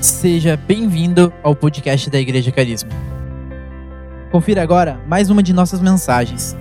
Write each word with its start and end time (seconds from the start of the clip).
Seja 0.00 0.56
bem-vindo 0.56 1.32
ao 1.42 1.56
podcast 1.56 2.08
da 2.08 2.20
Igreja 2.20 2.52
Carisma. 2.52 2.88
Confira 4.30 4.62
agora 4.62 4.96
mais 5.08 5.28
uma 5.28 5.42
de 5.42 5.52
nossas 5.52 5.82
mensagens. 5.82 6.54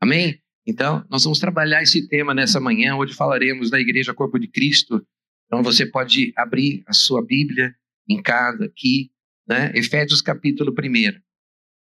Amém? 0.00 0.40
Então, 0.64 1.04
nós 1.10 1.24
vamos 1.24 1.40
trabalhar 1.40 1.82
esse 1.82 2.06
tema 2.06 2.32
nessa 2.32 2.60
manhã. 2.60 2.94
Hoje 2.94 3.14
falaremos 3.14 3.68
da 3.68 3.80
Igreja 3.80 4.14
Corpo 4.14 4.38
de 4.38 4.46
Cristo. 4.46 5.04
Então, 5.46 5.60
você 5.60 5.84
pode 5.84 6.32
abrir 6.36 6.84
a 6.86 6.92
sua 6.92 7.20
Bíblia 7.20 7.74
em 8.08 8.22
casa, 8.22 8.66
aqui, 8.66 9.10
né? 9.48 9.72
Efésios 9.74 10.22
capítulo 10.22 10.72
1, 10.72 11.20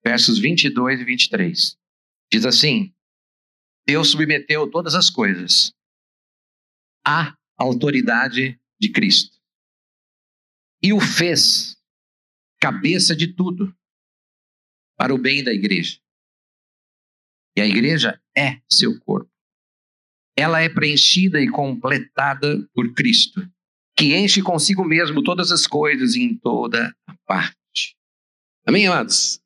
versos 0.01 0.39
22 0.39 1.01
e 1.01 1.03
23. 1.03 1.77
Diz 2.31 2.45
assim: 2.45 2.93
Deus 3.85 4.11
submeteu 4.11 4.65
todas 4.71 4.95
as 4.95 5.09
coisas 5.09 5.73
à 7.05 7.35
autoridade 7.57 8.59
de 8.79 8.89
Cristo 8.89 9.43
e 10.83 10.91
o 10.91 10.99
fez 10.99 11.77
cabeça 12.59 13.15
de 13.15 13.27
tudo 13.27 13.73
para 14.97 15.15
o 15.15 15.17
bem 15.17 15.41
da 15.41 15.53
igreja. 15.53 15.97
E 17.55 17.61
a 17.61 17.65
igreja 17.65 18.21
é 18.37 18.59
seu 18.69 18.99
corpo. 18.99 19.31
Ela 20.35 20.61
é 20.61 20.67
preenchida 20.67 21.39
e 21.39 21.49
completada 21.49 22.67
por 22.73 22.93
Cristo, 22.93 23.47
que 23.95 24.15
enche 24.15 24.41
consigo 24.41 24.83
mesmo 24.83 25.23
todas 25.23 25.51
as 25.51 25.65
coisas 25.65 26.15
em 26.15 26.35
toda 26.35 26.93
a 27.07 27.15
parte. 27.25 27.95
Amém, 28.65 28.87
amados? 28.87 29.39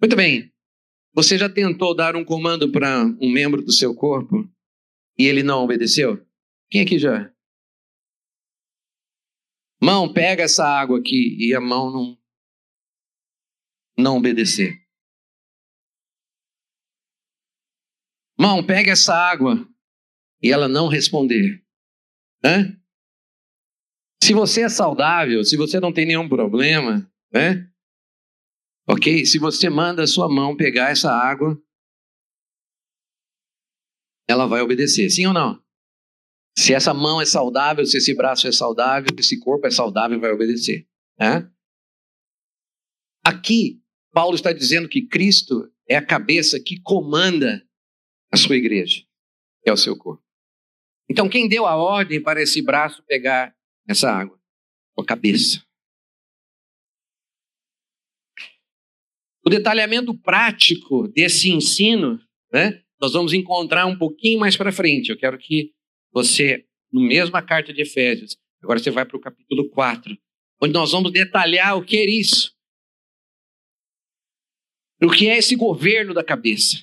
Muito 0.00 0.16
bem. 0.16 0.52
Você 1.14 1.36
já 1.36 1.48
tentou 1.48 1.94
dar 1.94 2.16
um 2.16 2.24
comando 2.24 2.70
para 2.70 3.04
um 3.20 3.30
membro 3.30 3.62
do 3.62 3.72
seu 3.72 3.94
corpo 3.94 4.48
e 5.18 5.24
ele 5.26 5.42
não 5.42 5.62
obedeceu? 5.62 6.24
Quem 6.74 6.82
aqui 6.82 6.98
já? 6.98 7.32
Mão, 9.80 10.12
pega 10.12 10.42
essa 10.42 10.66
água 10.66 10.98
aqui 10.98 11.36
e 11.38 11.54
a 11.54 11.60
mão 11.60 11.92
não 11.92 12.18
não 13.96 14.16
obedecer. 14.16 14.84
Mão, 18.36 18.66
pega 18.66 18.90
essa 18.90 19.14
água 19.14 19.54
e 20.42 20.50
ela 20.50 20.66
não 20.66 20.88
responder. 20.88 21.64
Hã? 22.44 22.76
Se 24.20 24.34
você 24.34 24.62
é 24.62 24.68
saudável, 24.68 25.44
se 25.44 25.56
você 25.56 25.78
não 25.78 25.92
tem 25.92 26.04
nenhum 26.04 26.28
problema, 26.28 27.08
né? 27.32 27.72
Ok? 28.88 29.24
Se 29.26 29.38
você 29.38 29.70
manda 29.70 30.02
a 30.02 30.08
sua 30.08 30.28
mão 30.28 30.56
pegar 30.56 30.90
essa 30.90 31.12
água, 31.12 31.56
ela 34.26 34.48
vai 34.48 34.60
obedecer, 34.60 35.08
sim 35.08 35.24
ou 35.24 35.32
não? 35.32 35.63
Se 36.56 36.72
essa 36.72 36.94
mão 36.94 37.20
é 37.20 37.26
saudável, 37.26 37.84
se 37.84 37.96
esse 37.96 38.14
braço 38.14 38.46
é 38.46 38.52
saudável, 38.52 39.08
se 39.12 39.20
esse 39.20 39.40
corpo 39.40 39.66
é 39.66 39.70
saudável, 39.70 40.20
vai 40.20 40.30
obedecer. 40.30 40.86
Né? 41.18 41.50
Aqui, 43.24 43.82
Paulo 44.12 44.36
está 44.36 44.52
dizendo 44.52 44.88
que 44.88 45.06
Cristo 45.06 45.68
é 45.88 45.96
a 45.96 46.06
cabeça 46.06 46.60
que 46.60 46.80
comanda 46.80 47.66
a 48.32 48.36
sua 48.36 48.56
igreja, 48.56 49.04
é 49.66 49.72
o 49.72 49.76
seu 49.76 49.96
corpo. 49.96 50.22
Então, 51.10 51.28
quem 51.28 51.48
deu 51.48 51.66
a 51.66 51.76
ordem 51.76 52.22
para 52.22 52.40
esse 52.40 52.62
braço 52.62 53.02
pegar 53.04 53.54
essa 53.88 54.10
água? 54.10 54.40
A 54.96 55.04
cabeça. 55.04 55.62
O 59.44 59.50
detalhamento 59.50 60.16
prático 60.16 61.08
desse 61.08 61.50
ensino, 61.50 62.18
né, 62.50 62.82
nós 63.00 63.12
vamos 63.12 63.34
encontrar 63.34 63.84
um 63.84 63.98
pouquinho 63.98 64.40
mais 64.40 64.56
para 64.56 64.72
frente. 64.72 65.10
Eu 65.10 65.18
quero 65.18 65.36
que 65.36 65.74
você, 66.14 66.64
no 66.92 67.00
mesma 67.00 67.42
carta 67.42 67.72
de 67.72 67.82
Efésios, 67.82 68.36
agora 68.62 68.78
você 68.78 68.90
vai 68.90 69.04
para 69.04 69.16
o 69.16 69.20
capítulo 69.20 69.68
4, 69.70 70.16
onde 70.62 70.72
nós 70.72 70.92
vamos 70.92 71.12
detalhar 71.12 71.76
o 71.76 71.84
que 71.84 71.96
é 71.96 72.08
isso. 72.08 72.54
O 75.02 75.10
que 75.10 75.28
é 75.28 75.36
esse 75.36 75.56
governo 75.56 76.14
da 76.14 76.22
cabeça? 76.22 76.78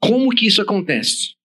Como 0.00 0.34
que 0.34 0.48
isso 0.48 0.60
acontece? 0.60 1.36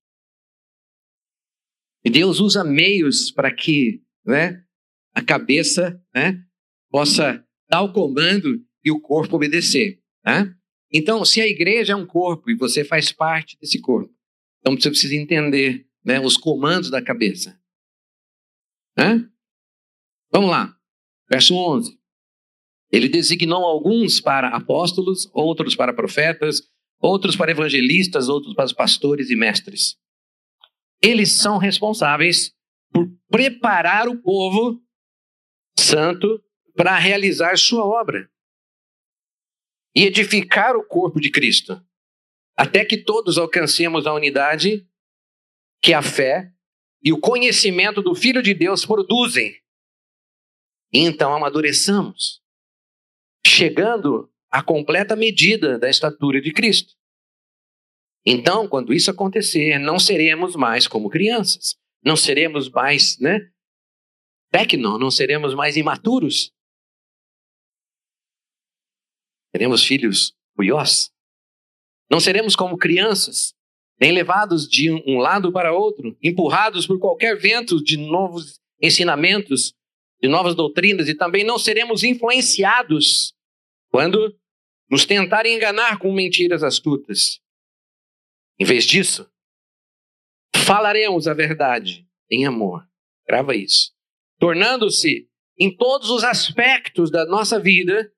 E 2.03 2.09
Deus 2.09 2.39
usa 2.39 2.63
meios 2.63 3.31
para 3.31 3.53
que 3.53 4.01
né, 4.25 4.65
a 5.13 5.23
cabeça 5.23 6.03
né, 6.13 6.43
possa 6.89 7.45
dar 7.69 7.83
o 7.83 7.93
comando 7.93 8.65
e 8.83 8.89
o 8.89 8.99
corpo 8.99 9.35
obedecer. 9.35 10.01
Né? 10.25 10.55
Então, 10.91 11.23
se 11.23 11.39
a 11.39 11.47
igreja 11.47 11.93
é 11.93 11.95
um 11.95 12.05
corpo 12.05 12.49
e 12.49 12.55
você 12.55 12.83
faz 12.83 13.11
parte 13.11 13.57
desse 13.59 13.79
corpo, 13.79 14.16
então 14.59 14.75
você 14.75 14.89
precisa 14.89 15.15
entender 15.15 15.87
né, 16.03 16.19
os 16.19 16.37
comandos 16.37 16.89
da 16.89 17.01
cabeça. 17.01 17.59
Né? 18.97 19.29
Vamos 20.31 20.49
lá, 20.49 20.75
verso 21.29 21.55
11. 21.55 21.97
Ele 22.91 23.09
designou 23.09 23.65
alguns 23.65 24.21
para 24.21 24.49
apóstolos, 24.49 25.29
outros 25.33 25.75
para 25.75 25.93
profetas, 25.93 26.61
outros 26.99 27.35
para 27.35 27.51
evangelistas, 27.51 28.29
outros 28.29 28.53
para 28.53 28.73
pastores 28.73 29.29
e 29.29 29.35
mestres. 29.35 29.97
Eles 31.01 31.33
são 31.33 31.57
responsáveis 31.57 32.53
por 32.91 33.07
preparar 33.29 34.07
o 34.07 34.21
povo 34.21 34.81
santo 35.77 36.41
para 36.75 36.97
realizar 36.97 37.57
sua 37.57 37.85
obra 37.85 38.29
e 39.95 40.03
edificar 40.03 40.75
o 40.75 40.85
corpo 40.85 41.19
de 41.19 41.29
Cristo, 41.29 41.83
até 42.57 42.83
que 42.83 42.97
todos 42.97 43.37
alcancemos 43.37 44.07
a 44.07 44.13
unidade 44.13 44.87
que 45.81 45.93
a 45.93 46.01
fé 46.01 46.51
e 47.03 47.13
o 47.13 47.19
conhecimento 47.19 48.01
do 48.01 48.15
Filho 48.15 48.41
de 48.41 48.53
Deus 48.53 48.85
produzem. 48.85 49.55
E 50.91 50.99
então 50.99 51.33
amadureçamos, 51.33 52.41
chegando 53.45 54.31
à 54.49 54.63
completa 54.63 55.15
medida 55.15 55.77
da 55.77 55.89
estatura 55.89 56.41
de 56.41 56.51
Cristo. 56.51 56.95
Então, 58.25 58.67
quando 58.67 58.93
isso 58.93 59.11
acontecer, 59.11 59.77
não 59.77 59.99
seremos 59.99 60.55
mais 60.55 60.87
como 60.87 61.09
crianças, 61.09 61.77
não 62.03 62.15
seremos 62.15 62.69
mais, 62.69 63.17
né? 63.19 63.51
Tecno, 64.51 64.97
não 64.97 65.11
seremos 65.11 65.53
mais 65.53 65.77
imaturos, 65.77 66.51
Teremos 69.57 69.83
filhos 69.83 70.35
cuiós. 70.55 71.11
Não 72.09 72.19
seremos 72.19 72.55
como 72.55 72.77
crianças, 72.77 73.53
nem 73.99 74.11
levados 74.11 74.67
de 74.67 74.91
um 74.91 75.17
lado 75.17 75.51
para 75.51 75.73
outro, 75.73 76.17
empurrados 76.21 76.85
por 76.87 76.99
qualquer 76.99 77.37
vento 77.37 77.83
de 77.83 77.97
novos 77.97 78.59
ensinamentos, 78.81 79.73
de 80.21 80.27
novas 80.27 80.55
doutrinas, 80.55 81.09
e 81.09 81.15
também 81.15 81.43
não 81.43 81.57
seremos 81.57 82.03
influenciados 82.03 83.33
quando 83.89 84.35
nos 84.89 85.05
tentarem 85.05 85.55
enganar 85.55 85.99
com 85.99 86.11
mentiras 86.13 86.63
astutas. 86.63 87.39
Em 88.59 88.65
vez 88.65 88.85
disso, 88.85 89.29
falaremos 90.55 91.27
a 91.27 91.33
verdade 91.33 92.07
em 92.29 92.45
amor. 92.45 92.87
Grava 93.27 93.55
isso. 93.55 93.91
Tornando-se, 94.39 95.27
em 95.59 95.75
todos 95.75 96.09
os 96.09 96.23
aspectos 96.23 97.11
da 97.11 97.25
nossa 97.25 97.59
vida, 97.59 98.11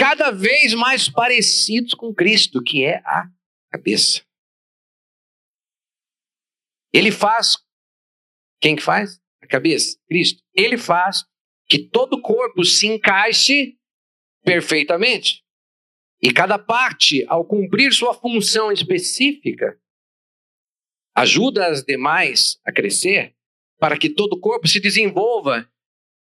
cada 0.00 0.30
vez 0.30 0.72
mais 0.72 1.10
parecidos 1.10 1.92
com 1.92 2.14
Cristo, 2.14 2.62
que 2.62 2.82
é 2.82 3.02
a 3.04 3.30
cabeça. 3.70 4.24
Ele 6.90 7.12
faz. 7.12 7.58
Quem 8.62 8.76
que 8.76 8.82
faz? 8.82 9.20
A 9.42 9.46
cabeça, 9.46 9.98
Cristo. 10.08 10.42
Ele 10.54 10.78
faz 10.78 11.26
que 11.68 11.78
todo 11.78 12.14
o 12.14 12.22
corpo 12.22 12.64
se 12.64 12.86
encaixe 12.86 13.78
perfeitamente. 14.42 15.44
E 16.22 16.32
cada 16.32 16.58
parte, 16.58 17.22
ao 17.28 17.44
cumprir 17.44 17.92
sua 17.92 18.14
função 18.14 18.72
específica, 18.72 19.78
ajuda 21.14 21.66
as 21.66 21.84
demais 21.84 22.58
a 22.64 22.72
crescer 22.72 23.36
para 23.78 23.98
que 23.98 24.08
todo 24.08 24.32
o 24.32 24.40
corpo 24.40 24.66
se 24.66 24.80
desenvolva 24.80 25.70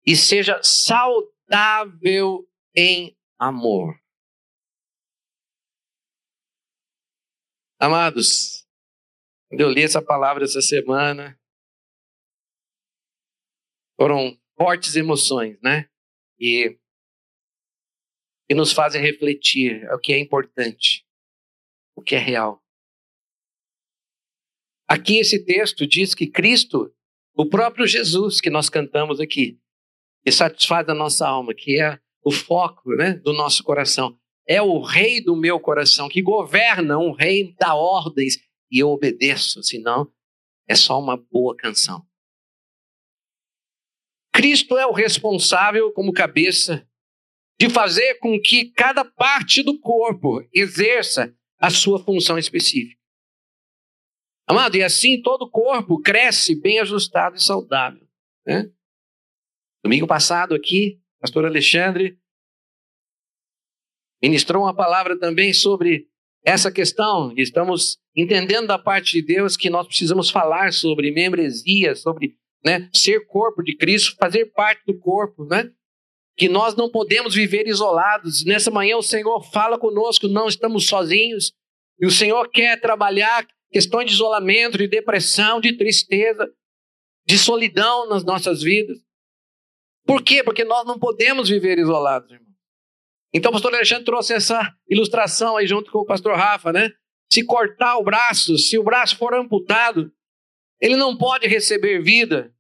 e 0.05 0.15
seja 0.15 0.61
saudável 0.63 2.47
em 2.73 3.15
amor. 3.39 3.99
Amados, 7.79 8.65
quando 9.49 9.61
eu 9.61 9.69
li 9.69 9.83
essa 9.83 10.01
palavra 10.01 10.45
essa 10.45 10.61
semana, 10.61 11.39
foram 13.99 14.37
fortes 14.57 14.95
emoções, 14.95 15.59
né? 15.61 15.89
E, 16.39 16.77
e 18.49 18.53
nos 18.53 18.71
fazem 18.71 19.01
refletir 19.01 19.87
o 19.91 19.99
que 19.99 20.13
é 20.13 20.19
importante, 20.19 21.05
o 21.95 22.01
que 22.01 22.15
é 22.15 22.19
real. 22.19 22.63
Aqui 24.87 25.17
esse 25.17 25.43
texto 25.43 25.87
diz 25.87 26.13
que 26.13 26.27
Cristo, 26.27 26.93
o 27.33 27.49
próprio 27.49 27.87
Jesus 27.87 28.39
que 28.39 28.49
nós 28.49 28.69
cantamos 28.69 29.19
aqui, 29.19 29.59
que 30.23 30.31
satisfaz 30.31 30.87
a 30.87 30.93
nossa 30.93 31.27
alma, 31.27 31.53
que 31.53 31.81
é 31.81 31.99
o 32.25 32.31
foco 32.31 32.95
né, 32.95 33.13
do 33.13 33.31
nosso 33.31 33.63
coração. 33.63 34.17
É 34.47 34.61
o 34.61 34.81
rei 34.81 35.21
do 35.21 35.35
meu 35.35 35.59
coração 35.59 36.09
que 36.09 36.21
governa, 36.21 36.97
um 36.97 37.11
rei 37.11 37.55
dá 37.59 37.75
ordens 37.75 38.37
e 38.71 38.79
eu 38.79 38.89
obedeço, 38.89 39.61
senão 39.61 40.11
é 40.67 40.75
só 40.75 40.99
uma 40.99 41.15
boa 41.15 41.55
canção. 41.55 42.05
Cristo 44.33 44.77
é 44.77 44.85
o 44.85 44.91
responsável, 44.91 45.93
como 45.93 46.11
cabeça, 46.11 46.85
de 47.59 47.69
fazer 47.69 48.15
com 48.15 48.39
que 48.41 48.71
cada 48.71 49.05
parte 49.05 49.63
do 49.63 49.79
corpo 49.79 50.45
exerça 50.51 51.33
a 51.57 51.69
sua 51.69 52.03
função 52.03 52.37
específica. 52.37 52.99
Amado, 54.47 54.75
e 54.75 54.83
assim 54.83 55.21
todo 55.21 55.43
o 55.43 55.49
corpo 55.49 56.01
cresce 56.01 56.59
bem 56.59 56.79
ajustado 56.79 57.35
e 57.35 57.41
saudável. 57.41 58.05
Né? 58.45 58.69
Domingo 59.83 60.05
passado 60.05 60.53
aqui, 60.53 61.01
pastor 61.25 61.45
Alexandre 61.45 62.19
ministrou 64.21 64.61
uma 64.63 64.75
palavra 64.75 65.17
também 65.17 65.51
sobre 65.53 66.05
essa 66.43 66.71
questão. 66.71 67.33
Estamos 67.35 67.97
entendendo 68.15 68.67
da 68.67 68.77
parte 68.77 69.13
de 69.13 69.23
Deus 69.23 69.57
que 69.57 69.67
nós 69.67 69.87
precisamos 69.87 70.29
falar 70.29 70.71
sobre 70.71 71.11
membresia, 71.11 71.95
sobre 71.95 72.35
né, 72.63 72.87
ser 72.93 73.25
corpo 73.25 73.63
de 73.63 73.75
Cristo, 73.75 74.15
fazer 74.19 74.51
parte 74.53 74.83
do 74.85 74.99
corpo, 74.99 75.45
né? 75.45 75.71
Que 76.37 76.47
nós 76.47 76.75
não 76.75 76.91
podemos 76.91 77.33
viver 77.33 77.67
isolados. 77.67 78.45
Nessa 78.45 78.69
manhã 78.69 78.95
o 78.95 79.01
Senhor 79.01 79.41
fala 79.51 79.79
conosco, 79.79 80.27
não 80.27 80.47
estamos 80.47 80.87
sozinhos. 80.87 81.53
E 81.99 82.05
o 82.05 82.11
Senhor 82.11 82.49
quer 82.51 82.79
trabalhar 82.79 83.47
questões 83.71 84.05
de 84.05 84.13
isolamento, 84.13 84.77
de 84.77 84.87
depressão, 84.87 85.59
de 85.59 85.75
tristeza, 85.75 86.47
de 87.25 87.37
solidão 87.39 88.07
nas 88.07 88.23
nossas 88.23 88.61
vidas. 88.61 89.04
Por 90.05 90.23
quê? 90.23 90.43
Porque 90.43 90.63
nós 90.63 90.85
não 90.85 90.99
podemos 90.99 91.49
viver 91.49 91.79
isolados, 91.79 92.31
irmão. 92.31 92.45
Então 93.33 93.49
o 93.49 93.53
pastor 93.53 93.73
Alexandre 93.73 94.05
trouxe 94.05 94.33
essa 94.33 94.73
ilustração 94.87 95.57
aí 95.57 95.67
junto 95.67 95.91
com 95.91 95.99
o 95.99 96.05
pastor 96.05 96.35
Rafa, 96.35 96.71
né? 96.71 96.91
Se 97.29 97.43
cortar 97.43 97.97
o 97.97 98.03
braço, 98.03 98.57
se 98.57 98.77
o 98.77 98.83
braço 98.83 99.17
for 99.17 99.33
amputado, 99.33 100.11
ele 100.79 100.95
não 100.95 101.17
pode 101.17 101.47
receber 101.47 102.01
vida. 102.01 102.53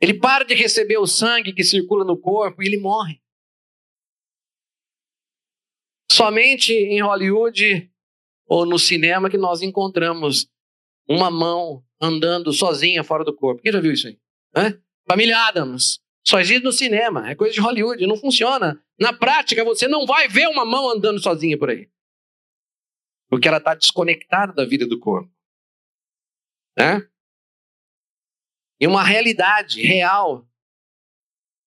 Ele 0.00 0.14
para 0.14 0.44
de 0.44 0.54
receber 0.54 0.98
o 0.98 1.06
sangue 1.06 1.52
que 1.52 1.64
circula 1.64 2.04
no 2.04 2.20
corpo 2.20 2.62
e 2.62 2.66
ele 2.66 2.76
morre. 2.76 3.20
Somente 6.10 6.72
em 6.72 7.00
Hollywood 7.00 7.90
ou 8.46 8.66
no 8.66 8.78
cinema 8.78 9.30
que 9.30 9.38
nós 9.38 9.62
encontramos 9.62 10.46
uma 11.08 11.30
mão 11.30 11.82
andando 12.00 12.52
sozinha 12.52 13.02
fora 13.02 13.24
do 13.24 13.34
corpo. 13.34 13.62
Quem 13.62 13.72
já 13.72 13.80
viu 13.80 13.92
isso 13.92 14.08
aí? 14.08 14.18
Hã? 14.54 14.78
Família 15.08 15.38
Adams. 15.38 16.01
Só 16.26 16.38
existe 16.38 16.62
no 16.62 16.72
cinema, 16.72 17.28
é 17.28 17.34
coisa 17.34 17.52
de 17.52 17.60
Hollywood, 17.60 18.06
não 18.06 18.16
funciona. 18.16 18.80
Na 18.98 19.12
prática, 19.12 19.64
você 19.64 19.88
não 19.88 20.06
vai 20.06 20.28
ver 20.28 20.46
uma 20.48 20.64
mão 20.64 20.88
andando 20.88 21.20
sozinha 21.20 21.58
por 21.58 21.70
aí. 21.70 21.90
Porque 23.28 23.48
ela 23.48 23.58
está 23.58 23.74
desconectada 23.74 24.52
da 24.52 24.64
vida 24.64 24.86
do 24.86 24.98
corpo. 24.98 25.32
Né? 26.78 27.08
E 28.80 28.86
uma 28.86 29.02
realidade 29.02 29.82
real. 29.82 30.46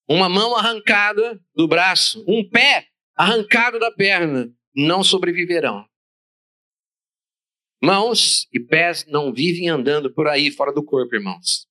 Uma 0.07 0.29
mão 0.29 0.55
arrancada 0.55 1.41
do 1.53 1.67
braço, 1.67 2.23
um 2.27 2.47
pé 2.47 2.87
arrancado 3.15 3.79
da 3.79 3.91
perna, 3.91 4.53
não 4.75 5.03
sobreviverão. 5.03 5.87
Mãos 7.81 8.47
e 8.53 8.59
pés 8.59 9.05
não 9.05 9.33
vivem 9.33 9.69
andando 9.69 10.13
por 10.13 10.27
aí 10.27 10.51
fora 10.51 10.71
do 10.71 10.83
corpo, 10.83 11.15
irmãos. 11.15 11.67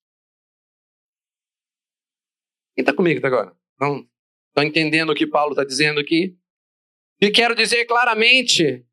Quem 2.75 2.83
está 2.83 2.93
comigo 2.93 3.19
até 3.19 3.29
agora? 3.29 3.53
Estão, 3.73 4.07
estão 4.49 4.65
entendendo 4.65 5.11
o 5.11 5.15
que 5.15 5.27
Paulo 5.27 5.53
está 5.53 5.65
dizendo 5.65 6.01
aqui? 6.01 6.37
E 7.21 7.31
quero 7.31 7.55
dizer 7.55 7.85
claramente 7.87 8.85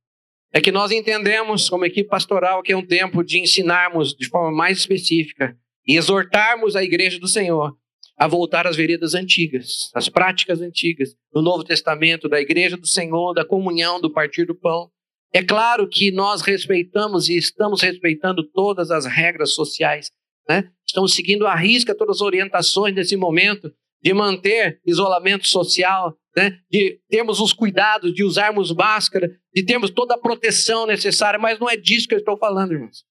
é 0.54 0.60
que 0.60 0.72
nós 0.72 0.92
entendemos, 0.92 1.70
como 1.70 1.86
equipe 1.86 2.10
pastoral, 2.10 2.62
que 2.62 2.74
é 2.74 2.78
um 2.78 2.86
tempo 2.86 3.24
de 3.24 3.40
ensinarmos 3.40 4.14
de 4.14 4.28
forma 4.28 4.52
mais 4.52 4.80
específica 4.80 5.58
e 5.88 5.98
exortarmos 5.98 6.76
a 6.76 6.84
igreja 6.84 7.20
do 7.20 7.28
Senhor 7.28 7.76
a 8.18 8.28
voltar 8.28 8.68
às 8.68 8.76
veredas 8.76 9.16
antigas, 9.16 9.90
às 9.96 10.08
práticas 10.08 10.62
antigas, 10.62 11.16
do 11.34 11.42
Novo 11.42 11.64
Testamento, 11.64 12.30
da 12.30 12.40
igreja 12.40 12.78
do 12.78 12.86
Senhor, 12.86 13.34
da 13.34 13.44
comunhão, 13.44 14.00
do 14.00 14.12
partir 14.12 14.46
do 14.46 14.54
pão. 14.54 14.92
É 15.34 15.42
claro 15.42 15.88
que 15.88 16.12
nós 16.12 16.42
respeitamos 16.42 17.30
e 17.30 17.38
estamos 17.38 17.82
respeitando 17.82 18.44
todas 18.44 18.92
as 18.92 19.06
regras 19.06 19.56
sociais, 19.56 20.12
né? 20.48 20.72
estamos 20.86 21.14
seguindo 21.14 21.48
à 21.48 21.56
risca 21.56 21.96
todas 21.96 22.18
as 22.18 22.22
orientações 22.22 22.94
nesse 22.94 23.16
momento 23.16 23.74
de 24.02 24.14
manter 24.14 24.82
isolamento 24.86 25.48
social, 25.48 26.18
né? 26.36 26.60
de 26.70 27.00
termos 27.10 27.40
os 27.40 27.54
cuidados, 27.54 28.14
de 28.14 28.24
usarmos 28.24 28.74
máscara, 28.74 29.30
de 29.54 29.64
termos 29.64 29.90
toda 29.90 30.16
a 30.16 30.20
proteção 30.20 30.88
necessária, 30.88 31.40
mas 31.40 31.60
não 31.60 31.70
é 31.70 31.78
disso 31.78 32.08
que 32.08 32.16
eu 32.16 32.20
estou 32.20 32.38
falando, 32.38 32.74
irmãos. 32.74 33.06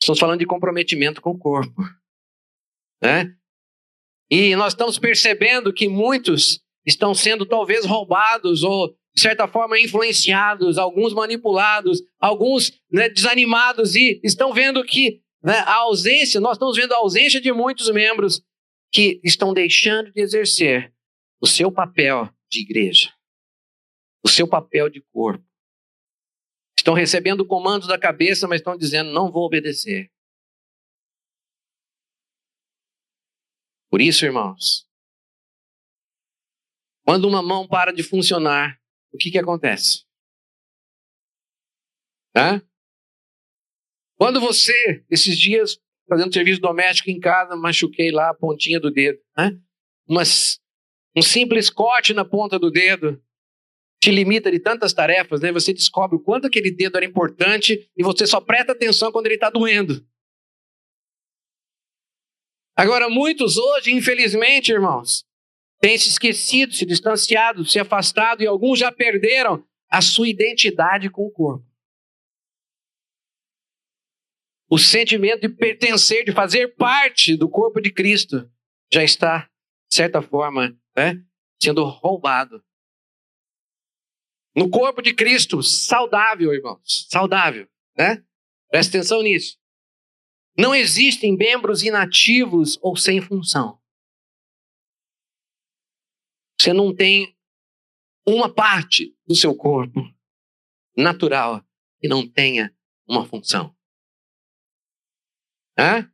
Estamos 0.00 0.18
falando 0.18 0.38
de 0.40 0.46
comprometimento 0.46 1.20
com 1.20 1.30
o 1.30 1.38
corpo. 1.38 1.82
Né? 3.02 3.34
E 4.30 4.54
nós 4.56 4.72
estamos 4.72 4.98
percebendo 4.98 5.72
que 5.72 5.88
muitos 5.88 6.60
estão 6.86 7.14
sendo 7.14 7.44
talvez 7.44 7.84
roubados 7.84 8.62
ou 8.62 8.96
de 9.14 9.20
certa 9.20 9.46
forma, 9.46 9.78
influenciados, 9.78 10.78
alguns 10.78 11.12
manipulados, 11.12 12.02
alguns 12.18 12.72
né, 12.90 13.08
desanimados 13.08 13.94
e 13.94 14.20
estão 14.24 14.52
vendo 14.52 14.82
que 14.84 15.20
né, 15.42 15.58
a 15.58 15.74
ausência, 15.76 16.40
nós 16.40 16.52
estamos 16.52 16.76
vendo 16.76 16.92
a 16.92 16.98
ausência 16.98 17.40
de 17.40 17.52
muitos 17.52 17.90
membros 17.90 18.44
que 18.92 19.20
estão 19.24 19.52
deixando 19.52 20.12
de 20.12 20.20
exercer 20.20 20.94
o 21.40 21.46
seu 21.46 21.72
papel 21.72 22.32
de 22.48 22.60
igreja, 22.60 23.12
o 24.24 24.28
seu 24.28 24.46
papel 24.48 24.88
de 24.88 25.00
corpo. 25.12 25.44
Estão 26.78 26.94
recebendo 26.94 27.46
comandos 27.46 27.88
da 27.88 27.98
cabeça, 27.98 28.46
mas 28.46 28.60
estão 28.60 28.76
dizendo: 28.76 29.12
não 29.12 29.30
vou 29.30 29.44
obedecer. 29.44 30.10
Por 33.90 34.00
isso, 34.00 34.24
irmãos, 34.24 34.88
quando 37.04 37.28
uma 37.28 37.42
mão 37.42 37.68
para 37.68 37.92
de 37.92 38.02
funcionar, 38.02 38.80
o 39.12 39.18
que, 39.18 39.30
que 39.30 39.38
acontece? 39.38 40.04
Hã? 42.34 42.62
Quando 44.22 44.40
você, 44.40 45.02
esses 45.10 45.36
dias, 45.36 45.80
fazendo 46.08 46.32
serviço 46.32 46.60
doméstico 46.60 47.10
em 47.10 47.18
casa, 47.18 47.56
machuquei 47.56 48.12
lá 48.12 48.30
a 48.30 48.34
pontinha 48.34 48.78
do 48.78 48.88
dedo, 48.88 49.18
né? 49.36 49.50
Mas 50.08 50.60
um 51.16 51.20
simples 51.20 51.68
corte 51.68 52.14
na 52.14 52.24
ponta 52.24 52.56
do 52.56 52.70
dedo 52.70 53.20
te 54.00 54.12
limita 54.12 54.48
de 54.48 54.60
tantas 54.60 54.92
tarefas, 54.92 55.40
né? 55.40 55.50
Você 55.50 55.74
descobre 55.74 56.16
o 56.16 56.20
quanto 56.20 56.46
aquele 56.46 56.70
dedo 56.70 56.98
era 56.98 57.04
importante 57.04 57.90
e 57.96 58.04
você 58.04 58.24
só 58.24 58.40
presta 58.40 58.70
atenção 58.70 59.10
quando 59.10 59.26
ele 59.26 59.34
está 59.34 59.50
doendo. 59.50 60.06
Agora, 62.76 63.08
muitos 63.08 63.56
hoje, 63.56 63.90
infelizmente, 63.90 64.70
irmãos, 64.70 65.24
têm 65.80 65.98
se 65.98 66.08
esquecido, 66.08 66.72
se 66.72 66.86
distanciado, 66.86 67.64
se 67.64 67.80
afastado 67.80 68.40
e 68.40 68.46
alguns 68.46 68.78
já 68.78 68.92
perderam 68.92 69.66
a 69.90 70.00
sua 70.00 70.28
identidade 70.28 71.10
com 71.10 71.26
o 71.26 71.30
corpo. 71.32 71.71
O 74.72 74.78
sentimento 74.78 75.42
de 75.42 75.50
pertencer, 75.50 76.24
de 76.24 76.32
fazer 76.32 76.74
parte 76.76 77.36
do 77.36 77.46
corpo 77.46 77.78
de 77.78 77.92
Cristo, 77.92 78.50
já 78.90 79.04
está, 79.04 79.40
de 79.86 79.96
certa 79.96 80.22
forma, 80.22 80.74
né, 80.96 81.22
sendo 81.62 81.84
roubado. 81.84 82.64
No 84.56 84.70
corpo 84.70 85.02
de 85.02 85.14
Cristo, 85.14 85.62
saudável, 85.62 86.54
irmãos, 86.54 87.06
saudável, 87.10 87.68
né? 87.98 88.24
Presta 88.70 88.96
atenção 88.96 89.20
nisso. 89.20 89.60
Não 90.56 90.74
existem 90.74 91.36
membros 91.36 91.82
inativos 91.82 92.78
ou 92.80 92.96
sem 92.96 93.20
função. 93.20 93.78
Você 96.58 96.72
não 96.72 96.96
tem 96.96 97.36
uma 98.26 98.50
parte 98.50 99.14
do 99.26 99.34
seu 99.34 99.54
corpo 99.54 100.00
natural 100.96 101.62
que 102.00 102.08
não 102.08 102.26
tenha 102.26 102.74
uma 103.06 103.26
função. 103.26 103.76
Hã? 105.78 106.10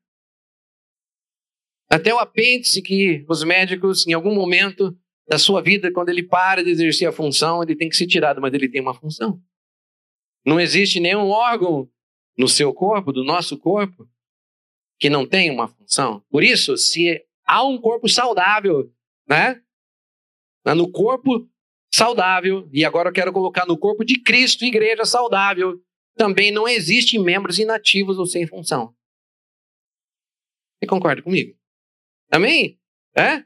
Até 1.90 2.12
o 2.12 2.18
apêndice 2.18 2.82
que 2.82 3.24
os 3.28 3.42
médicos, 3.42 4.06
em 4.06 4.12
algum 4.12 4.34
momento 4.34 4.96
da 5.26 5.38
sua 5.38 5.62
vida, 5.62 5.92
quando 5.92 6.10
ele 6.10 6.22
para 6.22 6.62
de 6.62 6.70
exercer 6.70 7.08
a 7.08 7.12
função, 7.12 7.62
ele 7.62 7.76
tem 7.76 7.88
que 7.88 7.96
ser 7.96 8.06
tirado, 8.06 8.40
mas 8.40 8.52
ele 8.52 8.68
tem 8.68 8.80
uma 8.80 8.94
função. 8.94 9.40
Não 10.44 10.60
existe 10.60 11.00
nenhum 11.00 11.28
órgão 11.28 11.90
no 12.36 12.48
seu 12.48 12.72
corpo, 12.72 13.12
do 13.12 13.24
nosso 13.24 13.58
corpo, 13.58 14.08
que 14.98 15.10
não 15.10 15.26
tem 15.26 15.50
uma 15.50 15.68
função. 15.68 16.22
Por 16.30 16.42
isso, 16.42 16.76
se 16.76 17.24
há 17.44 17.64
um 17.64 17.78
corpo 17.78 18.08
saudável, 18.08 18.92
né? 19.28 19.60
No 20.64 20.90
corpo 20.90 21.48
saudável, 21.92 22.68
e 22.72 22.84
agora 22.84 23.08
eu 23.08 23.12
quero 23.12 23.32
colocar 23.32 23.66
no 23.66 23.78
corpo 23.78 24.04
de 24.04 24.20
Cristo, 24.20 24.64
igreja 24.64 25.04
saudável, 25.04 25.80
também 26.16 26.50
não 26.50 26.68
existem 26.68 27.22
membros 27.22 27.58
inativos 27.58 28.18
ou 28.18 28.26
sem 28.26 28.46
função. 28.46 28.94
Você 30.78 30.86
concorda 30.86 31.22
comigo? 31.22 31.58
Amém? 32.30 32.80
É? 33.16 33.44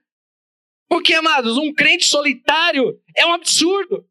Porque, 0.89 1.15
amados, 1.15 1.57
um 1.57 1.73
crente 1.73 2.07
solitário 2.07 3.01
é 3.17 3.25
um 3.25 3.33
absurdo. 3.33 4.09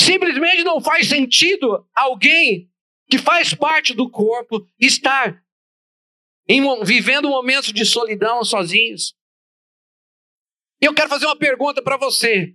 Simplesmente 0.00 0.62
não 0.62 0.80
faz 0.80 1.08
sentido 1.08 1.88
alguém 1.94 2.70
que 3.08 3.18
faz 3.18 3.54
parte 3.54 3.92
do 3.92 4.08
corpo, 4.10 4.66
estar 4.78 5.44
em, 6.48 6.62
vivendo 6.84 7.28
momentos 7.28 7.72
de 7.72 7.84
solidão 7.84 8.44
sozinhos. 8.44 9.16
E 10.80 10.86
eu 10.86 10.94
quero 10.94 11.08
fazer 11.08 11.26
uma 11.26 11.38
pergunta 11.38 11.82
para 11.82 11.96
você. 11.96 12.54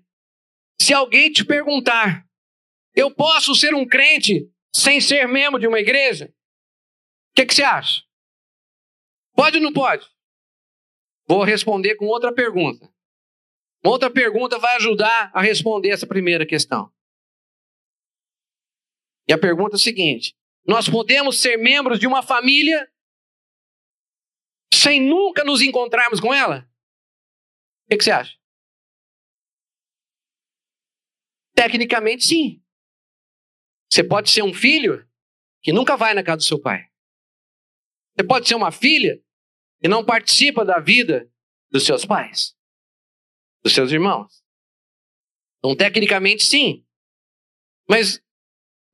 Se 0.82 0.94
alguém 0.94 1.32
te 1.32 1.44
perguntar, 1.44 2.26
eu 2.96 3.14
posso 3.14 3.54
ser 3.56 3.74
um 3.74 3.86
crente 3.86 4.50
sem 4.74 5.02
ser 5.02 5.28
membro 5.28 5.60
de 5.60 5.68
uma 5.68 5.80
igreja? 5.80 6.26
O 6.26 7.36
que, 7.36 7.46
que 7.46 7.54
você 7.54 7.64
acha? 7.64 8.04
Pode 9.40 9.56
ou 9.56 9.64
não 9.64 9.72
pode? 9.72 10.06
Vou 11.26 11.46
responder 11.46 11.96
com 11.96 12.08
outra 12.08 12.34
pergunta. 12.34 12.94
Outra 13.82 14.12
pergunta 14.12 14.60
vai 14.60 14.76
ajudar 14.76 15.32
a 15.34 15.42
responder 15.42 15.92
essa 15.92 16.06
primeira 16.06 16.46
questão. 16.46 16.94
E 19.26 19.32
a 19.32 19.40
pergunta 19.40 19.76
é 19.76 19.78
a 19.78 19.80
seguinte: 19.80 20.36
nós 20.68 20.90
podemos 20.90 21.40
ser 21.40 21.56
membros 21.56 21.98
de 22.02 22.06
uma 22.06 22.22
família 22.22 22.92
sem 24.74 25.00
nunca 25.00 25.46
nos 25.46 25.62
encontrarmos 25.62 26.20
com 26.20 26.34
ela? 26.34 26.70
O 27.86 27.92
que, 27.92 27.98
que 27.98 28.04
você 28.04 28.12
acha? 28.12 28.38
Tecnicamente, 31.56 32.26
sim. 32.26 32.62
Você 33.90 34.04
pode 34.04 34.32
ser 34.32 34.44
um 34.44 34.54
filho 34.54 35.10
que 35.62 35.72
nunca 35.72 35.96
vai 35.96 36.14
na 36.14 36.26
casa 36.26 36.40
do 36.40 36.44
seu 36.44 36.60
pai. 36.62 36.90
Você 38.18 38.28
pode 38.28 38.46
ser 38.46 38.56
uma 38.56 38.74
filha 38.74 39.24
que 39.82 39.88
não 39.88 40.06
participa 40.06 40.66
da 40.66 40.80
vida 40.80 41.32
dos 41.72 41.86
seus 41.86 42.06
pais, 42.06 42.56
dos 43.64 43.74
seus 43.74 43.92
irmãos. 43.92 44.44
Então, 45.60 45.76
tecnicamente, 45.76 46.44
sim. 46.44 46.86
Mas 47.88 48.22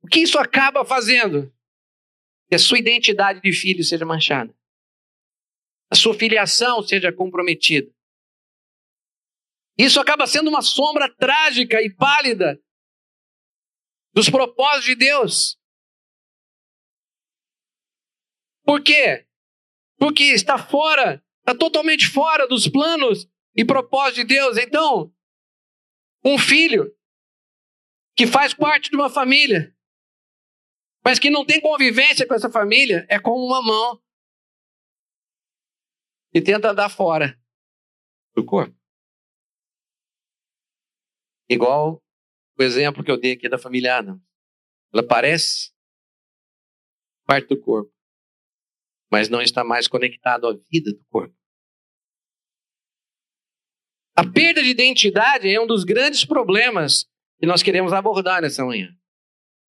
o 0.02 0.06
que 0.06 0.20
isso 0.20 0.38
acaba 0.38 0.84
fazendo? 0.84 1.52
Que 2.48 2.54
a 2.54 2.58
sua 2.58 2.78
identidade 2.78 3.40
de 3.40 3.52
filho 3.52 3.82
seja 3.82 4.06
manchada. 4.06 4.56
A 5.90 5.94
sua 5.94 6.14
filiação 6.14 6.82
seja 6.82 7.12
comprometida. 7.12 7.92
Isso 9.78 10.00
acaba 10.00 10.26
sendo 10.26 10.48
uma 10.48 10.62
sombra 10.62 11.12
trágica 11.14 11.82
e 11.82 11.92
pálida 11.92 12.60
dos 14.12 14.30
propósitos 14.30 14.86
de 14.86 14.94
Deus. 14.94 15.60
Por 18.64 18.82
quê? 18.82 19.25
Porque 19.98 20.24
está 20.24 20.58
fora, 20.58 21.22
está 21.40 21.54
totalmente 21.54 22.08
fora 22.08 22.46
dos 22.46 22.68
planos 22.68 23.28
e 23.54 23.64
propósitos 23.64 24.16
de 24.16 24.24
Deus. 24.24 24.56
Então, 24.58 25.12
um 26.24 26.38
filho 26.38 26.94
que 28.16 28.26
faz 28.26 28.52
parte 28.52 28.90
de 28.90 28.96
uma 28.96 29.08
família 29.08 29.76
mas 31.06 31.20
que 31.20 31.30
não 31.30 31.46
tem 31.46 31.60
convivência 31.60 32.26
com 32.26 32.34
essa 32.34 32.50
família, 32.50 33.06
é 33.08 33.16
como 33.16 33.46
uma 33.46 33.62
mão 33.62 34.02
que 36.32 36.42
tenta 36.42 36.72
andar 36.72 36.88
fora 36.88 37.40
do 38.34 38.44
corpo. 38.44 38.76
Igual 41.48 42.02
o 42.58 42.62
exemplo 42.64 43.04
que 43.04 43.10
eu 43.12 43.20
dei 43.20 43.34
aqui 43.34 43.48
da 43.48 43.56
família 43.56 43.98
Adam. 43.98 44.20
Ela 44.92 45.06
parece 45.06 45.72
parte 47.24 47.50
do 47.50 47.60
corpo, 47.60 47.94
mas 49.10 49.28
não 49.28 49.40
está 49.40 49.62
mais 49.62 49.86
conectado 49.88 50.46
à 50.46 50.52
vida 50.70 50.92
do 50.92 51.04
corpo. 51.10 51.34
A 54.16 54.24
perda 54.24 54.62
de 54.62 54.70
identidade 54.70 55.48
é 55.48 55.60
um 55.60 55.66
dos 55.66 55.84
grandes 55.84 56.24
problemas 56.24 57.06
que 57.38 57.46
nós 57.46 57.62
queremos 57.62 57.92
abordar 57.92 58.40
nessa 58.40 58.64
manhã. 58.64 58.88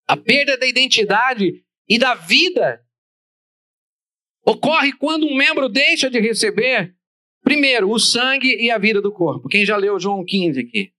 A 0.07 0.17
perda 0.17 0.57
da 0.57 0.67
identidade 0.67 1.65
e 1.89 1.99
da 1.99 2.15
vida 2.15 2.81
ocorre 4.45 4.93
quando 4.93 5.27
um 5.27 5.35
membro 5.35 5.69
deixa 5.69 6.09
de 6.09 6.21
receber, 6.21 6.95
primeiro, 7.43 7.91
o 7.91 7.99
sangue 7.99 8.57
e 8.57 8.71
a 8.71 8.79
vida 8.79 9.03
do 9.03 9.13
corpo. 9.13 9.49
Quem 9.49 9.67
já 9.67 9.77
leu 9.77 9.99
João 9.99 10.25
15 10.25 10.61
aqui? 10.61 10.93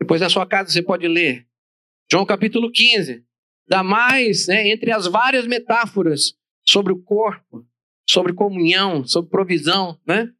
Depois 0.00 0.20
na 0.20 0.28
sua 0.28 0.44
casa 0.44 0.70
você 0.70 0.82
pode 0.82 1.06
ler. 1.06 1.46
João 2.10 2.26
capítulo 2.26 2.70
15. 2.70 3.24
Dá 3.68 3.84
mais, 3.84 4.48
né, 4.48 4.68
entre 4.68 4.90
as 4.90 5.06
várias 5.06 5.46
metáforas 5.46 6.36
sobre 6.72 6.92
o 6.92 7.02
corpo, 7.02 7.68
sobre 8.08 8.32
comunhão, 8.32 9.06
sobre 9.06 9.30
provisão, 9.30 10.00
né? 10.06 10.32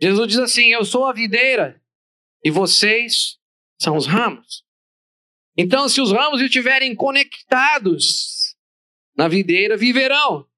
Jesus 0.00 0.28
diz 0.28 0.38
assim: 0.38 0.72
Eu 0.72 0.84
sou 0.86 1.04
a 1.04 1.12
videira 1.12 1.82
e 2.42 2.50
vocês 2.50 3.38
são 3.78 3.94
os 3.96 4.06
ramos. 4.06 4.64
Então, 5.54 5.88
se 5.88 6.00
os 6.00 6.12
ramos 6.12 6.40
estiverem 6.40 6.94
conectados 6.94 8.56
na 9.14 9.28
videira, 9.28 9.76
viverão 9.76 10.48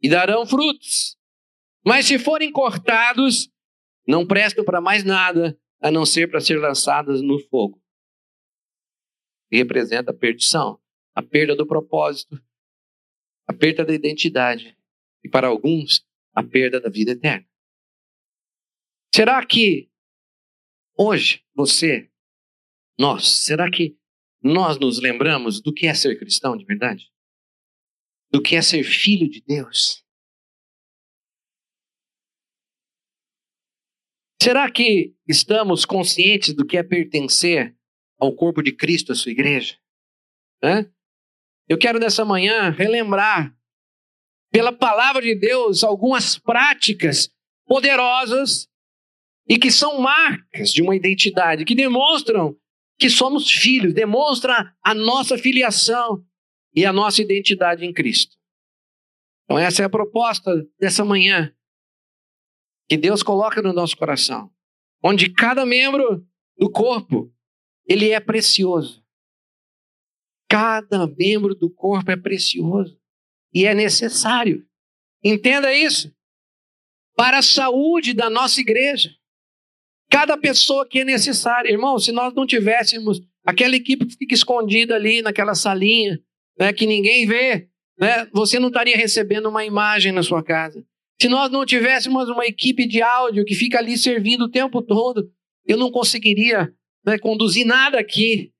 e 0.00 0.08
darão 0.08 0.46
frutos. 0.46 1.16
Mas 1.84 2.06
se 2.06 2.18
forem 2.18 2.52
cortados, 2.52 3.50
não 4.06 4.26
prestam 4.26 4.64
para 4.64 4.80
mais 4.80 5.02
nada 5.02 5.58
a 5.80 5.90
não 5.90 6.04
ser 6.04 6.30
para 6.30 6.40
ser 6.40 6.58
lançadas 6.58 7.22
no 7.22 7.40
fogo. 7.48 7.80
Representa 9.50 10.10
a 10.10 10.14
perdição, 10.14 10.80
a 11.14 11.22
perda 11.22 11.56
do 11.56 11.66
propósito, 11.66 12.40
a 13.50 13.52
perda 13.52 13.84
da 13.84 13.92
identidade 13.92 14.78
e, 15.24 15.28
para 15.28 15.48
alguns, 15.48 16.06
a 16.32 16.40
perda 16.40 16.80
da 16.80 16.88
vida 16.88 17.10
eterna. 17.10 17.44
Será 19.12 19.44
que 19.44 19.90
hoje 20.96 21.44
você, 21.52 22.08
nós, 22.96 23.26
será 23.26 23.68
que 23.68 23.98
nós 24.40 24.78
nos 24.78 25.00
lembramos 25.00 25.60
do 25.60 25.74
que 25.74 25.88
é 25.88 25.94
ser 25.94 26.16
cristão 26.16 26.56
de 26.56 26.64
verdade? 26.64 27.12
Do 28.30 28.40
que 28.40 28.54
é 28.54 28.62
ser 28.62 28.84
filho 28.84 29.28
de 29.28 29.40
Deus? 29.40 30.06
Será 34.40 34.70
que 34.70 35.12
estamos 35.26 35.84
conscientes 35.84 36.54
do 36.54 36.64
que 36.64 36.76
é 36.76 36.84
pertencer 36.84 37.76
ao 38.16 38.32
corpo 38.32 38.62
de 38.62 38.70
Cristo, 38.70 39.10
a 39.10 39.16
sua 39.16 39.32
igreja? 39.32 39.76
Hã? 40.62 40.88
Eu 41.70 41.78
quero 41.78 42.00
nessa 42.00 42.24
manhã 42.24 42.70
relembrar, 42.70 43.56
pela 44.50 44.72
palavra 44.72 45.22
de 45.22 45.36
Deus, 45.36 45.84
algumas 45.84 46.36
práticas 46.36 47.30
poderosas 47.64 48.68
e 49.48 49.56
que 49.56 49.70
são 49.70 50.00
marcas 50.00 50.72
de 50.72 50.82
uma 50.82 50.96
identidade, 50.96 51.64
que 51.64 51.76
demonstram 51.76 52.56
que 52.98 53.08
somos 53.08 53.48
filhos, 53.48 53.94
demonstra 53.94 54.74
a 54.82 54.92
nossa 54.92 55.38
filiação 55.38 56.26
e 56.74 56.84
a 56.84 56.92
nossa 56.92 57.22
identidade 57.22 57.86
em 57.86 57.92
Cristo. 57.92 58.36
Então, 59.44 59.56
essa 59.56 59.82
é 59.82 59.84
a 59.84 59.90
proposta 59.90 60.66
dessa 60.76 61.04
manhã 61.04 61.54
que 62.88 62.96
Deus 62.96 63.22
coloca 63.22 63.62
no 63.62 63.72
nosso 63.72 63.96
coração, 63.96 64.50
onde 65.04 65.32
cada 65.32 65.64
membro 65.64 66.26
do 66.58 66.68
corpo 66.68 67.32
ele 67.86 68.10
é 68.10 68.18
precioso. 68.18 68.99
Cada 70.50 71.06
membro 71.06 71.54
do 71.54 71.70
corpo 71.70 72.10
é 72.10 72.16
precioso 72.16 72.98
e 73.54 73.66
é 73.66 73.72
necessário. 73.72 74.66
Entenda 75.22 75.72
isso. 75.72 76.12
Para 77.16 77.38
a 77.38 77.42
saúde 77.42 78.12
da 78.12 78.28
nossa 78.28 78.60
igreja. 78.60 79.14
Cada 80.10 80.36
pessoa 80.36 80.84
que 80.88 80.98
é 80.98 81.04
necessária. 81.04 81.70
Irmão, 81.70 82.00
se 82.00 82.10
nós 82.10 82.34
não 82.34 82.44
tivéssemos 82.44 83.20
aquela 83.44 83.76
equipe 83.76 84.04
que 84.06 84.16
fica 84.16 84.34
escondida 84.34 84.96
ali 84.96 85.22
naquela 85.22 85.54
salinha, 85.54 86.20
né, 86.58 86.72
que 86.72 86.84
ninguém 86.84 87.28
vê, 87.28 87.68
né, 87.96 88.26
você 88.32 88.58
não 88.58 88.68
estaria 88.68 88.96
recebendo 88.96 89.48
uma 89.48 89.64
imagem 89.64 90.10
na 90.10 90.22
sua 90.24 90.42
casa. 90.42 90.84
Se 91.22 91.28
nós 91.28 91.48
não 91.48 91.64
tivéssemos 91.64 92.28
uma 92.28 92.44
equipe 92.44 92.88
de 92.88 93.00
áudio 93.00 93.44
que 93.44 93.54
fica 93.54 93.78
ali 93.78 93.96
servindo 93.96 94.46
o 94.46 94.50
tempo 94.50 94.82
todo, 94.82 95.30
eu 95.64 95.76
não 95.76 95.92
conseguiria 95.92 96.74
né, 97.06 97.18
conduzir 97.18 97.64
nada 97.64 98.00
aqui. 98.00 98.52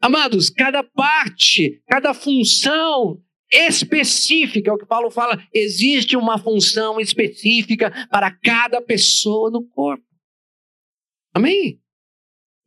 Amados, 0.00 0.48
cada 0.48 0.82
parte, 0.84 1.82
cada 1.86 2.14
função 2.14 3.20
específica, 3.50 4.70
é 4.70 4.72
o 4.72 4.78
que 4.78 4.86
Paulo 4.86 5.10
fala, 5.10 5.42
existe 5.52 6.16
uma 6.16 6.38
função 6.38 7.00
específica 7.00 7.90
para 8.10 8.30
cada 8.30 8.80
pessoa 8.80 9.50
no 9.50 9.66
corpo. 9.66 10.04
Amém? 11.34 11.80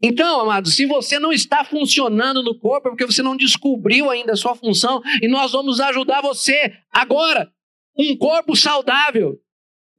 Então, 0.02 0.42
amados, 0.42 0.76
se 0.76 0.86
você 0.86 1.20
não 1.20 1.32
está 1.32 1.64
funcionando 1.64 2.42
no 2.42 2.58
corpo, 2.58 2.88
é 2.88 2.92
porque 2.92 3.06
você 3.06 3.22
não 3.22 3.38
descobriu 3.38 4.10
ainda 4.10 4.34
a 4.34 4.38
sua 4.38 4.56
função, 4.56 5.02
e 5.22 5.28
nós 5.28 5.52
vamos 5.52 5.80
ajudar 5.80 6.22
você 6.22 6.76
agora. 6.92 7.54
Um 7.96 8.18
corpo 8.18 8.56
saudável 8.56 9.40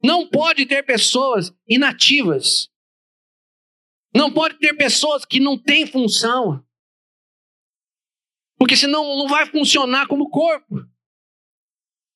não 0.03 0.27
pode 0.27 0.65
ter 0.65 0.83
pessoas 0.83 1.53
inativas. 1.65 2.69
Não 4.13 4.31
pode 4.31 4.59
ter 4.59 4.73
pessoas 4.73 5.23
que 5.23 5.39
não 5.39 5.57
têm 5.57 5.87
função. 5.87 6.61
Porque 8.63 8.77
senão 8.77 9.17
não 9.17 9.27
vai 9.27 9.45
funcionar 9.45 10.07
como 10.07 10.29
corpo. 10.29 10.87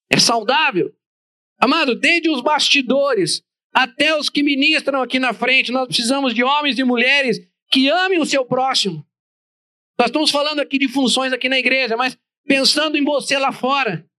É 0.09 0.17
saudável. 0.17 0.95
Amado, 1.59 1.93
desde 1.93 2.29
os 2.29 2.39
bastidores 2.39 3.43
até 3.73 4.17
os 4.17 4.29
que 4.29 4.41
ministram 4.41 5.01
aqui 5.01 5.19
na 5.19 5.33
frente. 5.33 5.73
Nós 5.73 5.87
precisamos 5.87 6.33
de 6.33 6.45
homens 6.45 6.79
e 6.79 6.85
mulheres 6.85 7.45
que 7.69 7.89
amem 7.89 8.21
o 8.21 8.25
seu 8.25 8.45
próximo. 8.45 9.05
Nós 9.99 10.07
estamos 10.07 10.31
falando 10.31 10.61
aqui 10.61 10.77
de 10.77 10.87
funções 10.87 11.33
aqui 11.33 11.49
na 11.49 11.59
igreja, 11.59 11.97
mas 11.97 12.17
pensando 12.45 12.95
em 12.95 13.03
você 13.03 13.37
lá 13.37 13.51
fora. 13.51 14.09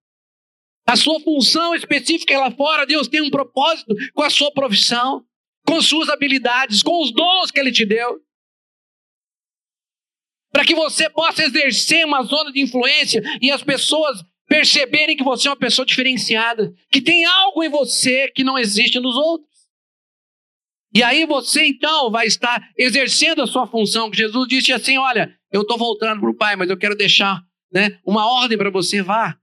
A 0.87 0.97
sua 0.97 1.18
função 1.20 1.75
específica 1.75 2.38
lá 2.38 2.50
fora, 2.50 2.85
Deus 2.85 3.08
tem 3.08 3.23
um 3.23 3.30
propósito 3.30 3.94
com 4.12 4.23
a 4.23 4.28
sua 4.28 4.52
profissão, 4.52 5.25
com 5.66 5.80
suas 5.80 6.11
habilidades, 6.11 6.82
com 6.82 7.02
os 7.02 7.11
dons 7.11 7.50
que 7.50 7.58
Ele 7.58 7.73
te 7.73 7.87
deu. 7.87 8.23
Para 10.50 10.64
que 10.64 10.75
você 10.75 11.09
possa 11.11 11.45
exercer 11.45 12.05
uma 12.05 12.23
zona 12.23 12.50
de 12.52 12.61
influência 12.61 13.23
e 13.40 13.50
as 13.50 13.62
pessoas 13.62 14.25
perceberem 14.47 15.17
que 15.17 15.23
você 15.23 15.47
é 15.47 15.50
uma 15.50 15.57
pessoa 15.57 15.85
diferenciada, 15.85 16.73
que 16.90 17.02
tem 17.02 17.25
algo 17.25 17.62
em 17.62 17.69
você 17.69 18.28
que 18.28 18.43
não 18.43 18.59
existe 18.59 18.99
nos 18.99 19.14
outros. 19.17 19.49
E 20.95 21.02
aí 21.02 21.26
você 21.26 21.67
então 21.67 22.11
vai 22.11 22.26
estar 22.26 22.67
exercendo 22.76 23.43
a 23.43 23.47
sua 23.47 23.67
função, 23.67 24.11
que 24.11 24.17
Jesus 24.17 24.49
disse 24.49 24.73
assim: 24.73 24.97
Olha, 24.97 25.33
eu 25.52 25.61
estou 25.61 25.76
voltando 25.76 26.21
para 26.21 26.31
o 26.31 26.37
Pai, 26.37 26.57
mas 26.57 26.71
eu 26.71 26.78
quero 26.78 26.97
deixar 26.97 27.43
né, 27.71 27.99
uma 28.05 28.26
ordem 28.26 28.57
para 28.57 28.71
você, 28.71 29.02
vá 29.02 29.38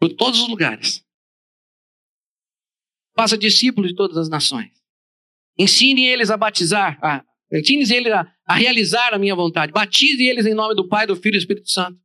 por 0.00 0.08
todos 0.14 0.40
os 0.40 0.48
lugares. 0.48 1.04
Faça 3.14 3.36
discípulos 3.36 3.90
de 3.90 3.96
todas 3.96 4.16
as 4.16 4.30
nações. 4.30 4.72
Ensine 5.58 6.06
eles 6.06 6.30
a 6.30 6.38
batizar, 6.38 6.98
a, 7.02 7.22
ensine 7.52 7.82
eles 7.94 8.12
a, 8.12 8.26
a 8.50 8.54
realizar 8.54 9.14
a 9.14 9.18
minha 9.18 9.36
vontade. 9.36 9.70
Batize 9.70 10.26
eles 10.26 10.44
em 10.44 10.54
nome 10.54 10.74
do 10.74 10.88
Pai, 10.88 11.06
do 11.06 11.14
Filho 11.14 11.36
e 11.36 11.38
do 11.38 11.42
Espírito 11.42 11.70
Santo. 11.70 12.00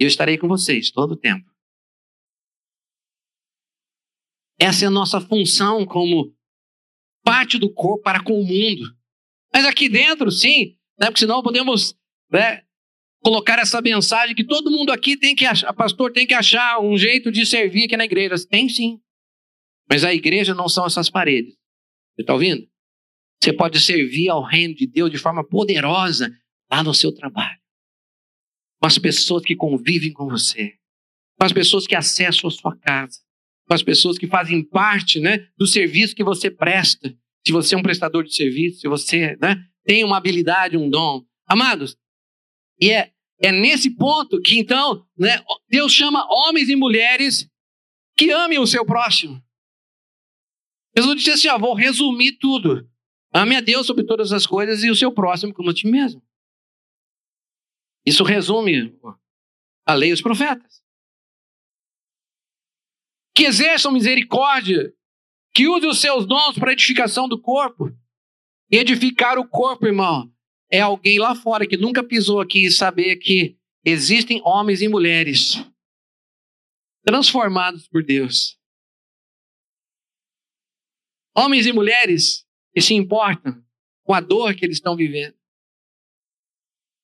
E 0.00 0.04
eu 0.04 0.08
estarei 0.08 0.38
com 0.38 0.48
vocês 0.48 0.90
todo 0.90 1.12
o 1.12 1.16
tempo. 1.16 1.44
Essa 4.58 4.86
é 4.86 4.88
a 4.88 4.90
nossa 4.90 5.20
função 5.20 5.84
como 5.84 6.34
parte 7.22 7.58
do 7.58 7.70
corpo 7.70 8.02
para 8.02 8.24
com 8.24 8.40
o 8.40 8.46
mundo. 8.46 8.96
Mas 9.52 9.66
aqui 9.66 9.90
dentro, 9.90 10.30
sim, 10.30 10.74
né, 10.98 11.08
porque 11.08 11.18
senão 11.18 11.42
podemos 11.42 11.94
né, 12.32 12.62
colocar 13.22 13.58
essa 13.58 13.82
mensagem 13.82 14.34
que 14.34 14.44
todo 14.44 14.70
mundo 14.70 14.90
aqui 14.90 15.18
tem 15.18 15.36
que 15.36 15.44
achar, 15.44 15.70
pastor 15.74 16.10
tem 16.10 16.26
que 16.26 16.32
achar 16.32 16.80
um 16.80 16.96
jeito 16.96 17.30
de 17.30 17.44
servir 17.44 17.84
aqui 17.84 17.96
na 17.96 18.06
igreja. 18.06 18.34
Tem 18.48 18.70
sim. 18.70 18.98
Mas 19.86 20.02
a 20.02 20.14
igreja 20.14 20.54
não 20.54 20.66
são 20.66 20.86
essas 20.86 21.10
paredes. 21.10 21.52
Você 22.14 22.22
está 22.22 22.32
ouvindo? 22.32 22.66
Você 23.42 23.52
pode 23.52 23.80
servir 23.80 24.28
ao 24.28 24.42
reino 24.42 24.74
de 24.74 24.86
Deus 24.86 25.10
de 25.10 25.18
forma 25.18 25.46
poderosa 25.46 26.30
lá 26.70 26.82
no 26.82 26.92
seu 26.92 27.14
trabalho. 27.14 27.58
Com 28.80 28.86
as 28.86 28.98
pessoas 28.98 29.42
que 29.44 29.56
convivem 29.56 30.12
com 30.12 30.28
você. 30.28 30.74
Com 31.38 31.44
as 31.44 31.52
pessoas 31.52 31.86
que 31.86 31.94
acessam 31.94 32.48
a 32.48 32.50
sua 32.50 32.76
casa. 32.76 33.20
Com 33.66 33.74
as 33.74 33.82
pessoas 33.82 34.18
que 34.18 34.26
fazem 34.26 34.64
parte 34.64 35.20
né, 35.20 35.46
do 35.56 35.66
serviço 35.66 36.14
que 36.14 36.24
você 36.24 36.50
presta. 36.50 37.14
Se 37.46 37.52
você 37.52 37.74
é 37.74 37.78
um 37.78 37.82
prestador 37.82 38.24
de 38.24 38.34
serviço, 38.34 38.80
se 38.80 38.88
você 38.88 39.36
né, 39.40 39.56
tem 39.84 40.04
uma 40.04 40.16
habilidade, 40.16 40.76
um 40.76 40.90
dom. 40.90 41.24
Amados, 41.46 41.96
e 42.80 42.90
é, 42.90 43.12
é 43.40 43.50
nesse 43.50 43.90
ponto 43.90 44.40
que 44.40 44.58
então 44.58 45.04
né, 45.16 45.42
Deus 45.68 45.92
chama 45.92 46.26
homens 46.30 46.68
e 46.68 46.76
mulheres 46.76 47.48
que 48.16 48.30
amem 48.30 48.58
o 48.58 48.66
seu 48.66 48.84
próximo. 48.84 49.42
Jesus 50.96 51.16
disse 51.16 51.30
assim: 51.30 51.48
ó, 51.48 51.58
vou 51.58 51.74
resumir 51.74 52.38
tudo. 52.38 52.87
Ame 53.32 53.56
a 53.56 53.60
Deus 53.60 53.86
sobre 53.86 54.04
todas 54.04 54.32
as 54.32 54.46
coisas 54.46 54.82
e 54.82 54.90
o 54.90 54.96
seu 54.96 55.12
próximo 55.12 55.52
como 55.52 55.70
a 55.70 55.74
ti 55.74 55.86
mesmo. 55.86 56.22
Isso 58.04 58.24
resume 58.24 58.98
a 59.84 59.94
lei 59.94 60.10
e 60.10 60.12
os 60.12 60.22
profetas. 60.22 60.82
Que 63.34 63.44
exerçam 63.44 63.92
misericórdia, 63.92 64.94
que 65.54 65.68
usem 65.68 65.88
os 65.88 66.00
seus 66.00 66.26
dons 66.26 66.58
para 66.58 66.72
edificação 66.72 67.28
do 67.28 67.40
corpo. 67.40 67.94
E 68.70 68.76
edificar 68.76 69.38
o 69.38 69.48
corpo, 69.48 69.86
irmão, 69.86 70.32
é 70.70 70.80
alguém 70.80 71.18
lá 71.18 71.34
fora 71.34 71.66
que 71.66 71.76
nunca 71.76 72.02
pisou 72.02 72.40
aqui 72.40 72.66
e 72.66 72.70
saber 72.70 73.16
que 73.16 73.58
existem 73.84 74.40
homens 74.44 74.82
e 74.82 74.88
mulheres 74.88 75.54
transformados 77.04 77.88
por 77.88 78.04
Deus. 78.04 78.58
Homens 81.34 81.66
e 81.66 81.72
mulheres 81.72 82.46
que 82.72 82.80
se 82.80 82.94
importam 82.94 83.64
com 84.04 84.14
a 84.14 84.20
dor 84.20 84.54
que 84.54 84.64
eles 84.64 84.76
estão 84.76 84.96
vivendo. 84.96 85.36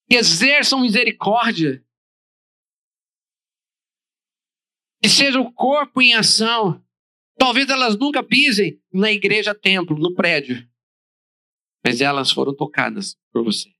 Que 0.09 0.16
exerçam 0.16 0.81
misericórdia. 0.81 1.85
Que 5.03 5.09
seja 5.09 5.40
o 5.40 5.53
corpo 5.53 6.00
em 6.00 6.14
ação. 6.14 6.83
Talvez 7.37 7.68
elas 7.68 7.96
nunca 7.96 8.22
pisem 8.22 8.81
na 8.92 9.11
igreja 9.11 9.55
templo, 9.55 9.98
no 9.98 10.14
prédio 10.14 10.68
mas 11.85 12.00
elas 12.00 12.33
foram 12.33 12.57
tocadas 12.57 13.18
por 13.31 13.44
você. 13.44 13.70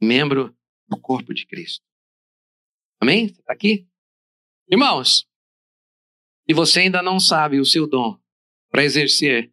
Membro 0.00 0.54
do 0.86 1.00
corpo 1.00 1.32
de 1.32 1.46
Cristo. 1.46 1.82
Amém? 3.00 3.28
Você 3.28 3.40
está 3.40 3.52
aqui? 3.52 3.88
Irmãos, 4.70 5.26
e 6.46 6.52
você 6.52 6.80
ainda 6.80 7.02
não 7.02 7.18
sabe 7.18 7.58
o 7.58 7.64
seu 7.64 7.86
dom 7.86 8.20
para 8.70 8.84
exercer 8.84 9.50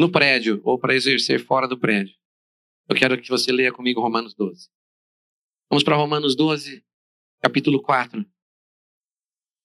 no 0.00 0.10
prédio 0.10 0.62
ou 0.64 0.78
para 0.78 0.94
exercer 0.94 1.44
fora 1.44 1.68
do 1.68 1.78
prédio, 1.78 2.16
eu 2.88 2.96
quero 2.96 3.20
que 3.20 3.28
você 3.28 3.52
leia 3.52 3.70
comigo 3.70 4.00
Romanos 4.00 4.34
12. 4.34 4.70
Vamos 5.68 5.84
para 5.84 5.94
Romanos 5.94 6.34
12, 6.34 6.82
capítulo 7.42 7.82
4. 7.82 8.24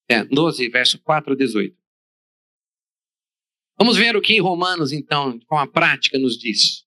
É, 0.10 0.26
12, 0.26 0.68
verso 0.68 1.02
4 1.02 1.32
a 1.32 1.36
18. 1.38 1.76
Vamos 3.80 3.96
ver 3.96 4.18
o 4.18 4.22
que 4.22 4.38
Romanos, 4.42 4.92
então, 4.92 5.40
com 5.48 5.58
a 5.58 5.66
prática, 5.66 6.20
nos 6.20 6.38
diz. 6.38 6.86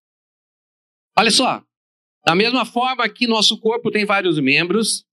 Olha 1.18 1.30
só, 1.30 1.64
da 2.26 2.34
mesma 2.34 2.66
forma 2.66 3.08
que 3.08 3.26
nosso 3.26 3.58
corpo 3.58 3.90
tem 3.90 4.04
vários 4.04 4.38
membros, 4.38 5.06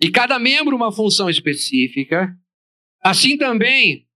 e 0.00 0.12
cada 0.12 0.38
membro 0.38 0.76
uma 0.76 0.92
função 0.92 1.28
específica, 1.28 2.38
assim 3.00 3.36
também, 3.36 4.08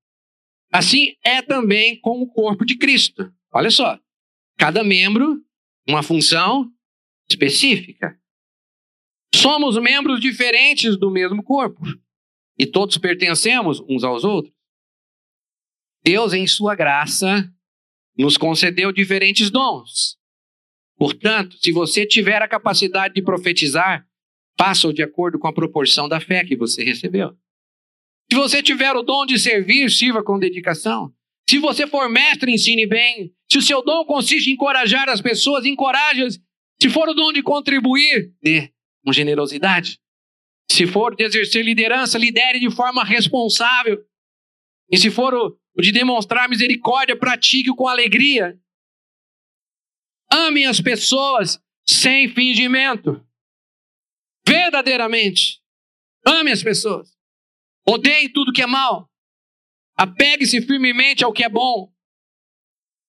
assim 0.77 1.15
é 1.25 1.43
também 1.43 1.99
com 2.01 2.21
o 2.21 2.27
corpo 2.27 2.65
de 2.65 2.77
Cristo. 2.77 3.33
Olha 3.53 3.71
só, 3.71 3.99
cada 4.57 4.83
membro 4.83 5.43
uma 5.89 6.03
função 6.03 6.71
específica. 7.29 8.19
Somos 9.35 9.77
membros 9.81 10.21
diferentes 10.21 10.97
do 10.97 11.11
mesmo 11.11 11.43
corpo 11.43 11.83
e 12.59 12.67
todos 12.67 12.99
pertencemos 12.99 13.81
uns 13.89 14.03
aos 14.03 14.25
outros. 14.25 14.55
Deus, 16.03 16.33
em 16.33 16.47
sua 16.47 16.75
graça, 16.75 17.53
nos 18.17 18.37
concedeu 18.37 18.93
diferentes 18.93 19.51
dons. 19.51 20.17
Portanto, 20.97 21.57
se 21.59 21.73
você 21.73 22.07
tiver 22.07 22.41
a 22.41 22.49
capacidade 22.49 23.15
de 23.15 23.23
profetizar, 23.23 24.07
faça-o 24.59 24.93
de 24.93 25.03
acordo 25.03 25.39
com 25.39 25.47
a 25.47 25.53
proporção 25.53 26.09
da 26.09 26.21
fé 26.21 26.45
que 26.45 26.57
você 26.57 26.83
recebeu. 26.83 27.37
Se 28.31 28.37
você 28.37 28.63
tiver 28.63 28.93
o 28.95 29.03
dom 29.03 29.25
de 29.25 29.39
servir, 29.39 29.91
sirva 29.91 30.23
com 30.23 30.39
dedicação. 30.39 31.13
Se 31.49 31.59
você 31.59 31.87
for 31.87 32.09
mestre, 32.09 32.53
ensine 32.53 32.87
bem. 32.87 33.33
Se 33.51 33.59
o 33.59 33.63
seu 33.63 33.83
dom 33.85 34.05
consiste 34.05 34.51
em 34.51 34.55
encorajar 34.55 35.09
as 35.09 35.21
pessoas, 35.21 35.65
encoraje-as. 35.65 36.41
Se 36.81 36.91
for 36.91 37.09
o 37.09 37.15
dom 37.15 37.33
de 37.33 37.43
contribuir, 37.43 38.33
dê 38.43 38.73
com 39.05 39.13
generosidade. 39.13 40.01
Se 40.71 40.87
for 40.87 41.15
de 41.15 41.25
exercer 41.25 41.65
liderança, 41.65 42.19
lidere 42.19 42.59
de 42.59 42.71
forma 42.71 43.05
responsável. 43.05 44.05
E 44.91 44.99
se 44.99 45.11
for 45.11 45.33
o 45.35 45.57
de 45.81 45.93
demonstrar 45.93 46.49
misericórdia, 46.49 47.17
pratique-o 47.17 47.77
com 47.77 47.87
alegria. 47.87 48.59
Amem 50.31 50.67
as 50.67 50.81
pessoas 50.81 51.61
sem 51.87 52.29
fingimento. 52.29 53.25
Verdadeiramente. 54.47 55.61
Ame 56.27 56.51
as 56.51 56.63
pessoas. 56.63 57.16
Odeie 57.89 58.29
tudo 58.29 58.53
que 58.53 58.63
é 58.63 58.67
mal. 58.67 59.11
Apegue-se 59.97 60.61
firmemente 60.63 61.25
ao 61.25 61.33
que 61.33 61.45
é 61.45 61.49
bom. 61.49 61.93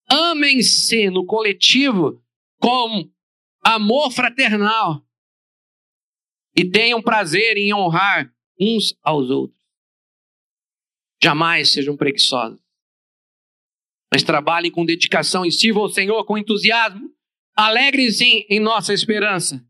Amem-se 0.09 1.09
no 1.09 1.25
coletivo 1.25 2.23
com 2.59 3.11
amor 3.61 4.11
fraternal. 4.11 5.05
E 6.55 6.69
tenham 6.69 7.01
prazer 7.01 7.57
em 7.57 7.73
honrar 7.73 8.33
uns 8.59 8.97
aos 9.03 9.29
outros. 9.29 9.57
Jamais 11.21 11.71
sejam 11.71 11.97
preguiçosos 11.97 12.67
mas 14.11 14.23
trabalhem 14.23 14.71
com 14.71 14.85
dedicação 14.85 15.45
e 15.45 15.51
sirvam 15.51 15.83
ao 15.83 15.89
Senhor 15.89 16.23
com 16.25 16.37
entusiasmo. 16.37 17.09
Alegrem-se 17.55 18.45
em 18.49 18.59
nossa 18.59 18.93
esperança. 18.93 19.63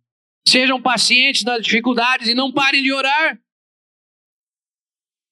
Sejam 0.48 0.82
pacientes 0.82 1.43
nas 1.43 1.63
dificuldades 1.63 2.28
e 2.28 2.36
não 2.36 2.52
parem 2.52 2.84
de 2.84 2.91
orar. 2.91 3.39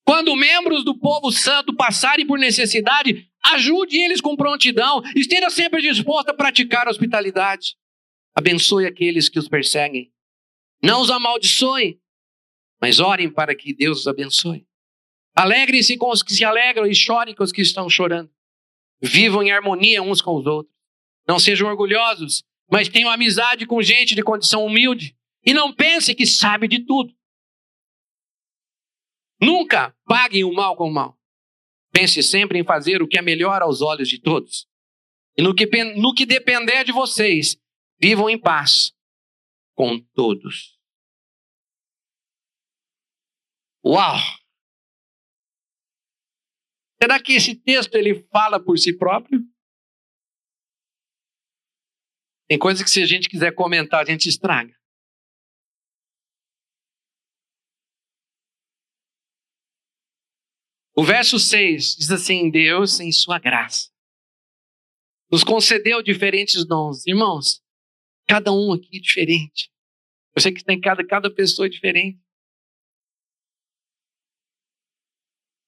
Quando 0.06 0.36
membros 0.36 0.86
do 0.86 0.98
povo 0.98 1.32
santo 1.32 1.76
passarem 1.76 2.28
por 2.28 2.38
necessidade, 2.38 3.28
ajude 3.44 3.98
eles 3.98 4.22
com 4.22 4.36
prontidão. 4.36 5.02
Esteja 5.16 5.50
sempre 5.50 5.82
disposto 5.82 6.30
a 6.30 6.34
praticar 6.34 6.88
a 6.88 6.92
hospitalidade. 6.92 7.76
Abençoe 8.36 8.86
aqueles 8.86 9.28
que 9.28 9.40
os 9.40 9.48
perseguem. 9.48 10.12
Não 10.84 11.02
os 11.02 11.10
amaldiçoe, 11.10 12.00
mas 12.80 13.00
orem 13.00 13.30
para 13.32 13.56
que 13.56 13.74
Deus 13.74 14.02
os 14.02 14.08
abençoe. 14.08 14.68
Alegrem-se 15.36 15.98
com 15.98 16.12
os 16.12 16.22
que 16.22 16.34
se 16.34 16.46
alegram 16.46 16.86
e 16.86 16.94
chorem 16.94 17.34
com 17.34 17.44
os 17.44 17.52
que 17.52 17.62
estão 17.62 17.90
chorando. 17.90 18.30
Vivam 19.02 19.42
em 19.42 19.52
harmonia 19.52 20.04
uns 20.04 20.22
com 20.22 20.36
os 20.36 20.46
outros. 20.46 20.74
Não 21.28 21.40
sejam 21.40 21.68
orgulhosos, 21.68 22.44
mas 22.70 22.88
tenham 22.88 23.10
amizade 23.10 23.66
com 23.66 23.82
gente 23.82 24.14
de 24.14 24.22
condição 24.22 24.64
humilde. 24.64 25.16
E 25.44 25.54
não 25.54 25.74
pense 25.74 26.14
que 26.14 26.26
sabe 26.26 26.68
de 26.68 26.86
tudo. 26.86 27.15
Nunca 29.46 29.96
paguem 30.06 30.44
o 30.44 30.52
mal 30.52 30.76
com 30.76 30.90
o 30.90 30.94
mal. 30.94 31.20
Pense 31.92 32.24
sempre 32.24 32.58
em 32.58 32.66
fazer 32.66 33.02
o 33.02 33.08
que 33.08 33.18
é 33.18 33.22
melhor 33.22 33.62
aos 33.62 33.80
olhos 33.82 34.10
de 34.10 34.20
todos. 34.20 34.68
E 35.38 35.42
no 35.44 35.54
que, 35.54 35.68
no 35.96 36.14
que 36.16 36.26
depender 36.26 36.84
de 36.84 36.92
vocês, 36.92 37.56
vivam 38.00 38.28
em 38.28 38.40
paz 38.40 38.92
com 39.76 40.00
todos. 40.14 40.80
Uau! 43.86 44.18
Será 47.00 47.22
que 47.22 47.34
esse 47.34 47.54
texto 47.54 47.94
ele 47.96 48.28
fala 48.32 48.60
por 48.60 48.80
si 48.80 48.98
próprio? 48.98 49.42
Tem 52.48 52.58
coisas 52.58 52.84
que 52.84 52.90
se 52.90 53.04
a 53.04 53.06
gente 53.06 53.30
quiser 53.30 53.54
comentar, 53.54 54.02
a 54.02 54.06
gente 54.06 54.28
estraga. 54.28 54.76
O 60.96 61.04
verso 61.04 61.38
6 61.38 61.98
diz 61.98 62.10
assim: 62.10 62.50
Deus, 62.50 63.02
em 63.02 63.12
sua 63.12 63.38
graça, 63.38 63.90
nos 65.30 65.44
concedeu 65.44 66.02
diferentes 66.02 66.66
dons. 66.66 67.06
Irmãos, 67.06 67.62
cada 68.26 68.52
um 68.54 68.72
aqui 68.72 68.98
é 68.98 69.00
diferente. 69.02 69.70
Eu 70.34 70.42
sei 70.42 70.54
que 70.54 70.64
tem 70.64 70.80
cada, 70.80 71.06
cada 71.06 71.30
pessoa 71.30 71.66
é 71.66 71.70
diferente. 71.70 72.20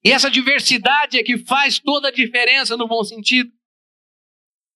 E 0.04 0.12
essa 0.12 0.32
diversidade 0.32 1.18
é 1.18 1.24
que 1.24 1.38
faz 1.38 1.80
toda 1.80 2.08
a 2.08 2.12
diferença 2.12 2.78
no 2.78 2.88
bom 2.88 3.04
sentido. 3.04 3.52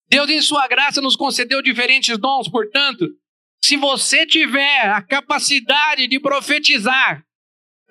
Deus, 0.09 0.29
em 0.29 0.41
Sua 0.41 0.67
graça, 0.67 0.99
nos 0.99 1.15
concedeu 1.15 1.61
diferentes 1.61 2.17
dons, 2.17 2.49
portanto, 2.49 3.07
se 3.63 3.77
você 3.77 4.25
tiver 4.25 4.89
a 4.89 5.01
capacidade 5.01 6.07
de 6.07 6.19
profetizar, 6.19 7.25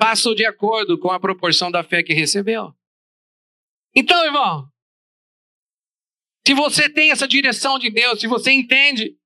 faça 0.01 0.35
de 0.35 0.47
acordo 0.47 0.99
com 0.99 1.11
a 1.11 1.21
proporção 1.21 1.71
da 1.71 1.85
fé 1.85 2.03
que 2.03 2.15
recebeu. 2.15 2.75
Então, 3.95 4.25
irmão, 4.25 4.67
se 6.47 6.55
você 6.55 6.89
tem 6.89 7.11
essa 7.11 7.29
direção 7.29 7.79
de 7.79 7.91
Deus, 7.91 8.19
se 8.19 8.27
você 8.27 8.51
entende, 8.51 9.19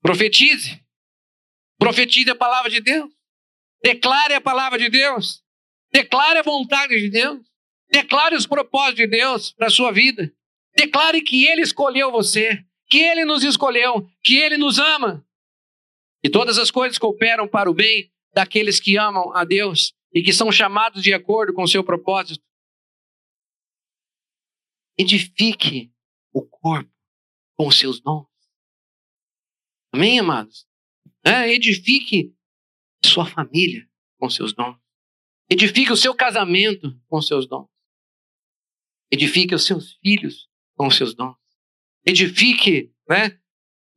profetize. 0.00 0.80
Profetize 1.76 2.30
a 2.30 2.36
palavra 2.36 2.70
de 2.70 2.80
Deus. 2.80 3.10
Declare 3.82 4.34
a 4.34 4.40
palavra 4.40 4.78
de 4.78 4.88
Deus. 4.88 5.42
Declare 5.92 6.38
a 6.38 6.42
vontade 6.42 6.96
de 6.96 7.10
Deus. 7.10 7.40
Declare 7.90 8.36
os 8.36 8.46
propósitos 8.46 8.96
de 8.96 9.06
Deus 9.06 9.52
para 9.52 9.66
a 9.66 9.70
sua 9.70 9.90
vida. 9.90 10.32
Declare 10.76 11.20
que 11.22 11.46
Ele 11.46 11.62
escolheu 11.62 12.12
você, 12.12 12.64
que 12.88 12.98
Ele 12.98 13.24
nos 13.24 13.42
escolheu, 13.42 14.08
que 14.22 14.36
Ele 14.36 14.56
nos 14.56 14.78
ama. 14.78 15.26
E 16.22 16.28
todas 16.28 16.58
as 16.58 16.70
coisas 16.70 16.98
cooperam 16.98 17.48
para 17.48 17.70
o 17.70 17.74
bem 17.74 18.12
daqueles 18.38 18.78
que 18.78 18.96
amam 18.96 19.34
a 19.34 19.44
Deus 19.44 19.92
e 20.14 20.22
que 20.22 20.32
são 20.32 20.52
chamados 20.52 21.02
de 21.02 21.12
acordo 21.12 21.52
com 21.52 21.64
o 21.64 21.68
seu 21.68 21.82
propósito. 21.82 22.44
Edifique 24.96 25.92
o 26.32 26.46
corpo 26.46 26.88
com 27.56 27.66
os 27.66 27.76
seus 27.76 28.00
dons. 28.00 28.28
Amém, 29.92 30.20
amados? 30.20 30.68
É, 31.24 31.52
edifique 31.52 32.32
sua 33.04 33.26
família 33.26 33.90
com 34.20 34.30
seus 34.30 34.52
dons. 34.52 34.78
Edifique 35.50 35.90
o 35.90 35.96
seu 35.96 36.14
casamento 36.14 36.96
com 37.08 37.20
seus 37.20 37.44
dons. 37.48 37.68
Edifique 39.10 39.52
os 39.52 39.66
seus 39.66 39.94
filhos 39.94 40.48
com 40.76 40.88
seus 40.92 41.12
dons. 41.12 41.36
Edifique 42.06 42.94
né, 43.08 43.36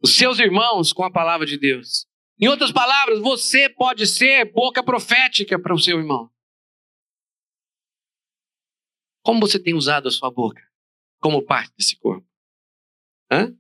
os 0.02 0.16
seus 0.16 0.40
irmãos 0.40 0.92
com 0.92 1.04
a 1.04 1.12
palavra 1.12 1.46
de 1.46 1.60
Deus. 1.60 2.10
Em 2.42 2.48
outras 2.48 2.72
palavras, 2.72 3.20
você 3.20 3.70
pode 3.70 4.08
ser 4.08 4.52
boca 4.52 4.84
profética 4.84 5.60
para 5.60 5.76
o 5.76 5.80
seu 5.80 6.00
irmão. 6.00 6.32
Como 9.24 9.40
você 9.40 9.62
tem 9.62 9.76
usado 9.76 10.08
a 10.08 10.12
sua 10.12 10.32
boca 10.32 10.62
como 11.20 11.46
parte 11.46 11.72
desse 11.78 11.96
corpo? 11.98 12.28
Hã? 13.32 13.56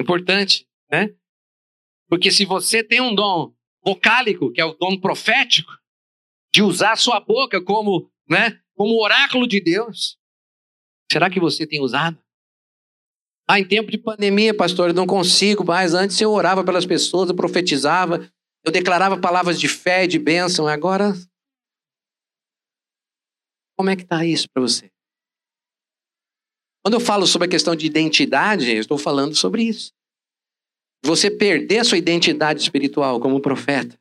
Importante, 0.00 0.68
né? 0.90 1.14
Porque 2.08 2.32
se 2.32 2.44
você 2.44 2.82
tem 2.82 3.00
um 3.00 3.14
dom 3.14 3.54
vocálico, 3.84 4.52
que 4.52 4.60
é 4.60 4.64
o 4.64 4.74
dom 4.74 5.00
profético, 5.00 5.70
de 6.52 6.62
usar 6.62 6.92
a 6.92 6.96
sua 6.96 7.20
boca 7.20 7.62
como, 7.62 8.10
né, 8.28 8.60
como 8.74 9.00
oráculo 9.00 9.46
de 9.46 9.60
Deus. 9.60 10.18
Será 11.10 11.30
que 11.30 11.38
você 11.38 11.66
tem 11.66 11.80
usado? 11.80 12.20
Ah, 13.48 13.60
em 13.60 13.66
tempo 13.66 13.90
de 13.90 13.98
pandemia, 13.98 14.54
pastor, 14.54 14.88
eu 14.88 14.94
não 14.94 15.06
consigo 15.06 15.64
mais. 15.64 15.94
Antes 15.94 16.20
eu 16.20 16.32
orava 16.32 16.64
pelas 16.64 16.84
pessoas, 16.84 17.28
eu 17.28 17.36
profetizava, 17.36 18.28
eu 18.64 18.72
declarava 18.72 19.20
palavras 19.20 19.60
de 19.60 19.68
fé 19.68 20.04
e 20.04 20.08
de 20.08 20.18
bênção. 20.18 20.66
Agora, 20.66 21.12
como 23.78 23.88
é 23.88 23.94
que 23.94 24.02
está 24.02 24.24
isso 24.24 24.48
para 24.52 24.62
você? 24.62 24.90
Quando 26.84 26.94
eu 26.94 27.00
falo 27.00 27.26
sobre 27.26 27.46
a 27.46 27.50
questão 27.50 27.76
de 27.76 27.86
identidade, 27.86 28.70
eu 28.70 28.80
estou 28.80 28.98
falando 28.98 29.34
sobre 29.34 29.62
isso. 29.62 29.92
Você 31.04 31.30
perder 31.30 31.84
sua 31.84 31.98
identidade 31.98 32.60
espiritual 32.60 33.20
como 33.20 33.40
profeta, 33.40 33.96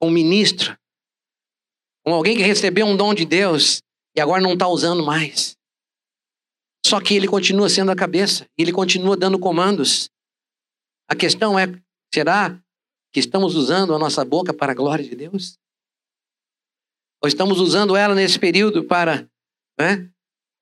como 0.00 0.12
ministro, 0.12 0.76
com 2.04 2.12
alguém 2.12 2.36
que 2.36 2.42
recebeu 2.42 2.86
um 2.86 2.96
dom 2.96 3.14
de 3.14 3.24
Deus 3.24 3.80
e 4.16 4.20
agora 4.20 4.42
não 4.42 4.52
está 4.52 4.68
usando 4.68 5.04
mais. 5.04 5.56
Só 6.92 7.00
que 7.00 7.14
ele 7.14 7.26
continua 7.26 7.70
sendo 7.70 7.90
a 7.90 7.96
cabeça, 7.96 8.46
ele 8.54 8.70
continua 8.70 9.16
dando 9.16 9.38
comandos. 9.38 10.10
A 11.08 11.16
questão 11.16 11.58
é: 11.58 11.64
será 12.12 12.62
que 13.10 13.18
estamos 13.18 13.54
usando 13.54 13.94
a 13.94 13.98
nossa 13.98 14.22
boca 14.26 14.52
para 14.52 14.72
a 14.72 14.74
glória 14.74 15.02
de 15.02 15.16
Deus? 15.16 15.58
Ou 17.22 17.28
estamos 17.28 17.60
usando 17.60 17.96
ela 17.96 18.14
nesse 18.14 18.38
período 18.38 18.84
para, 18.84 19.26
né? 19.80 20.12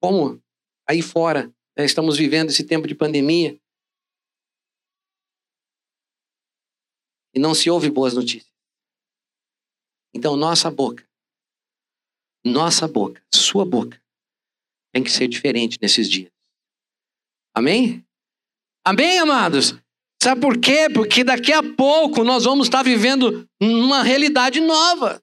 Como 0.01 0.41
aí 0.89 1.03
fora, 1.03 1.53
né, 1.77 1.85
estamos 1.85 2.17
vivendo 2.17 2.51
esse 2.51 2.63
tempo 2.63 2.87
de 2.87 2.95
pandemia 2.95 3.61
e 7.35 7.41
não 7.41 7.57
se 7.57 7.69
ouve 7.69 7.91
boas 7.91 8.15
notícias. 8.15 8.55
Então, 10.15 10.37
nossa 10.37 10.71
boca 10.71 11.05
nossa 12.45 12.89
boca, 12.89 13.21
sua 13.35 13.67
boca, 13.67 14.01
tem 14.93 15.03
que 15.03 15.11
ser 15.11 15.29
diferente 15.29 15.79
nesses 15.81 16.09
dias. 16.09 16.31
Amém? 17.55 18.05
Amém, 18.85 19.19
amados? 19.19 19.75
Sabe 20.23 20.41
por 20.41 20.59
quê? 20.59 20.89
Porque 20.93 21.25
daqui 21.25 21.53
a 21.53 21.63
pouco 21.63 22.25
nós 22.25 22.45
vamos 22.45 22.67
estar 22.67 22.83
vivendo 22.83 23.49
uma 23.61 24.03
realidade 24.03 24.61
nova. 24.61 25.21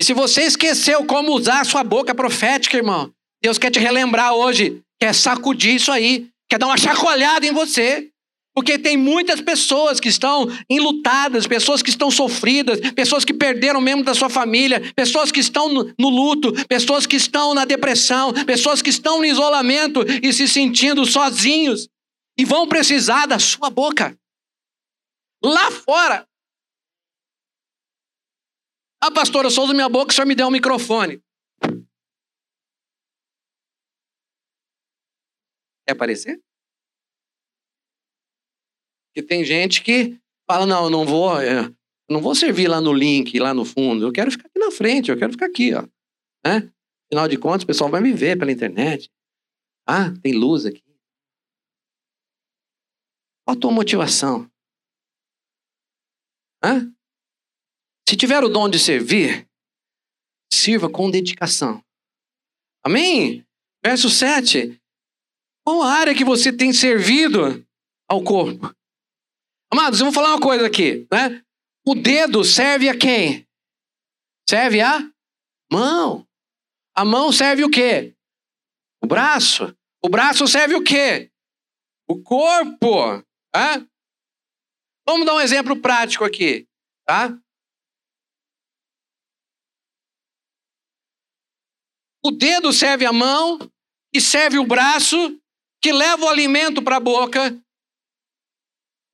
E 0.00 0.04
se 0.04 0.14
você 0.14 0.42
esqueceu 0.42 1.04
como 1.04 1.32
usar 1.32 1.60
a 1.60 1.64
sua 1.64 1.84
boca 1.84 2.14
profética, 2.14 2.76
irmão, 2.76 3.12
Deus 3.42 3.58
quer 3.58 3.70
te 3.70 3.78
relembrar 3.78 4.32
hoje, 4.32 4.82
quer 4.98 5.14
sacudir 5.14 5.74
isso 5.74 5.92
aí, 5.92 6.30
quer 6.48 6.58
dar 6.58 6.66
uma 6.66 6.78
chacoalhada 6.78 7.46
em 7.46 7.52
você. 7.52 8.09
Porque 8.54 8.78
tem 8.78 8.96
muitas 8.96 9.40
pessoas 9.40 10.00
que 10.00 10.08
estão 10.08 10.46
enlutadas, 10.68 11.46
pessoas 11.46 11.82
que 11.82 11.90
estão 11.90 12.10
sofridas, 12.10 12.80
pessoas 12.92 13.24
que 13.24 13.32
perderam 13.32 13.80
membro 13.80 14.04
da 14.04 14.14
sua 14.14 14.28
família, 14.28 14.92
pessoas 14.94 15.30
que 15.30 15.38
estão 15.38 15.68
no, 15.72 16.08
luto, 16.08 16.52
pessoas 16.66 17.06
que 17.06 17.16
estão 17.16 17.54
na 17.54 17.64
depressão, 17.64 18.32
pessoas 18.44 18.82
que 18.82 18.90
estão 18.90 19.18
no 19.18 19.24
isolamento 19.24 20.00
e 20.22 20.32
se 20.32 20.48
sentindo 20.48 21.06
sozinhos 21.06 21.88
e 22.36 22.44
vão 22.44 22.66
precisar 22.66 23.26
da 23.26 23.38
sua 23.38 23.70
boca. 23.70 24.18
Lá 25.42 25.70
fora. 25.70 26.26
Ah, 29.02 29.10
pastor, 29.10 29.44
eu 29.44 29.50
sou 29.50 29.66
da 29.66 29.72
minha 29.72 29.88
boca, 29.88 30.10
o 30.10 30.14
senhor 30.14 30.26
me 30.26 30.34
deu 30.34 30.48
um 30.48 30.50
microfone. 30.50 31.22
Quer 35.86 35.92
aparecer? 35.92 36.40
Porque 39.10 39.26
tem 39.26 39.44
gente 39.44 39.82
que 39.82 40.18
fala, 40.48 40.64
não, 40.64 40.84
eu 40.84 40.90
não 40.90 41.04
vou, 41.04 41.40
eu 41.42 41.64
é, 41.64 41.74
não 42.08 42.20
vou 42.20 42.34
servir 42.34 42.68
lá 42.68 42.80
no 42.80 42.92
link, 42.92 43.38
lá 43.38 43.52
no 43.52 43.64
fundo. 43.64 44.06
Eu 44.06 44.12
quero 44.12 44.30
ficar 44.30 44.46
aqui 44.48 44.58
na 44.58 44.70
frente, 44.70 45.10
eu 45.10 45.18
quero 45.18 45.32
ficar 45.32 45.46
aqui, 45.46 45.74
ó. 45.74 45.82
Né? 46.46 46.70
Afinal 47.06 47.28
de 47.28 47.36
contas, 47.36 47.64
o 47.64 47.66
pessoal 47.66 47.90
vai 47.90 48.00
me 48.00 48.12
ver 48.12 48.38
pela 48.38 48.52
internet. 48.52 49.10
Ah, 49.86 50.12
tem 50.22 50.32
luz 50.32 50.64
aqui. 50.64 50.82
Qual 53.44 53.56
a 53.56 53.60
tua 53.60 53.72
motivação? 53.72 54.48
Hã? 56.62 56.92
Se 58.08 58.16
tiver 58.16 58.44
o 58.44 58.48
dom 58.48 58.68
de 58.68 58.78
servir, 58.78 59.48
sirva 60.52 60.90
com 60.90 61.10
dedicação. 61.10 61.82
Amém? 62.84 63.44
Verso 63.84 64.08
7. 64.08 64.80
Qual 65.64 65.82
a 65.82 65.92
área 65.92 66.14
que 66.14 66.24
você 66.24 66.52
tem 66.52 66.72
servido 66.72 67.66
ao 68.08 68.22
corpo? 68.22 68.74
Amados, 69.72 70.00
eu 70.00 70.06
vou 70.06 70.12
falar 70.12 70.30
uma 70.30 70.40
coisa 70.40 70.66
aqui, 70.66 71.06
né? 71.12 71.42
O 71.86 71.94
dedo 71.94 72.44
serve 72.44 72.88
a 72.88 72.98
quem? 72.98 73.46
Serve 74.48 74.80
a 74.80 74.98
mão. 75.70 76.26
A 76.94 77.04
mão 77.04 77.32
serve 77.32 77.64
o 77.64 77.70
quê? 77.70 78.14
O 79.02 79.06
braço. 79.06 79.76
O 80.02 80.08
braço 80.08 80.46
serve 80.48 80.74
o 80.74 80.82
quê? 80.82 81.30
O 82.08 82.20
corpo. 82.20 83.22
Tá? 83.52 83.86
Vamos 85.06 85.26
dar 85.26 85.34
um 85.34 85.40
exemplo 85.40 85.80
prático 85.80 86.24
aqui, 86.24 86.68
tá? 87.04 87.36
O 92.24 92.30
dedo 92.30 92.72
serve 92.72 93.06
a 93.06 93.12
mão, 93.12 93.58
que 94.12 94.20
serve 94.20 94.58
o 94.58 94.66
braço, 94.66 95.40
que 95.80 95.92
leva 95.92 96.26
o 96.26 96.28
alimento 96.28 96.82
para 96.82 96.96
a 96.96 97.00
boca, 97.00 97.58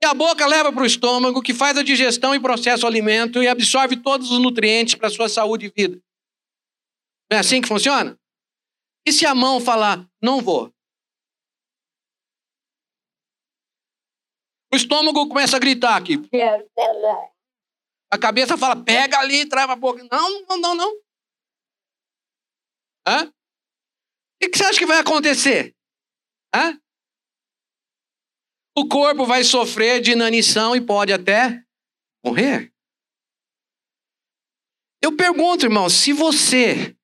a 0.07 0.15
boca 0.15 0.47
leva 0.47 0.73
para 0.73 0.83
o 0.83 0.87
estômago, 0.87 1.43
que 1.43 1.53
faz 1.53 1.77
a 1.77 1.83
digestão 1.83 2.35
e 2.35 2.41
processa 2.41 2.85
o 2.85 2.89
alimento 2.89 3.43
e 3.43 3.49
absorve 3.49 3.97
todos 3.97 4.31
os 4.31 4.39
nutrientes 4.39 4.95
para 4.95 5.09
a 5.09 5.11
sua 5.11 5.29
saúde 5.29 5.67
e 5.67 5.73
vida. 5.75 6.01
Não 7.31 7.37
é 7.37 7.41
assim 7.41 7.61
que 7.61 7.69
funciona? 7.69 8.19
E 9.07 9.13
se 9.13 9.27
a 9.27 9.35
mão 9.35 9.61
falar, 9.61 10.09
não 10.23 10.41
vou? 10.41 10.73
O 14.73 14.77
estômago 14.77 15.29
começa 15.29 15.57
a 15.57 15.61
gritar 15.61 15.97
aqui. 15.97 16.19
A 18.11 18.19
cabeça 18.19 18.57
fala, 18.57 18.77
pega 18.77 19.19
ali, 19.19 19.49
trava 19.49 19.73
a 19.73 19.77
boca. 19.77 20.07
Não, 20.11 20.43
não, 20.47 20.57
não, 20.59 20.75
não. 20.75 20.93
Hã? 23.07 23.27
O 24.43 24.51
que 24.51 24.57
você 24.57 24.65
acha 24.65 24.79
que 24.79 24.87
vai 24.87 24.99
acontecer? 24.99 25.75
Hã? 26.55 26.79
O 28.79 28.87
corpo 28.87 29.25
vai 29.25 29.43
sofrer 29.43 30.03
de 30.03 30.13
inanição 30.13 30.77
e 30.77 30.81
pode 30.81 31.13
até 31.13 31.65
morrer. 32.25 32.73
Eu 35.03 35.17
pergunto, 35.17 35.65
irmão, 35.65 35.89
se 35.89 36.13
você 36.13 36.95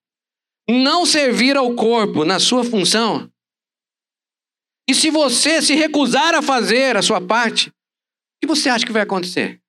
não 0.69 1.07
servir 1.07 1.57
ao 1.57 1.75
corpo 1.75 2.25
na 2.25 2.39
sua 2.39 2.63
função, 2.63 3.33
e 4.89 4.95
se 4.95 5.11
você 5.11 5.63
se 5.63 5.75
recusar 5.75 6.35
a 6.35 6.43
fazer 6.43 6.97
a 6.97 7.03
sua 7.03 7.27
parte, 7.27 7.71
o 7.71 7.75
que 8.43 8.47
você 8.47 8.69
acha 8.69 8.85
que 8.85 8.93
vai 8.93 9.03
acontecer? 9.03 9.63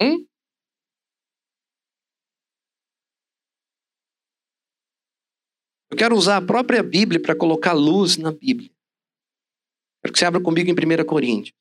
Hum? 0.00 0.26
Eu 5.94 5.96
quero 5.96 6.16
usar 6.16 6.38
a 6.38 6.42
própria 6.42 6.82
Bíblia 6.82 7.22
para 7.22 7.36
colocar 7.36 7.72
luz 7.72 8.16
na 8.16 8.32
Bíblia. 8.32 8.68
Quero 10.02 10.12
que 10.12 10.18
você 10.18 10.24
abra 10.24 10.40
comigo 10.40 10.68
em 10.68 10.72
1 10.72 11.04
Coríntios. 11.04 11.56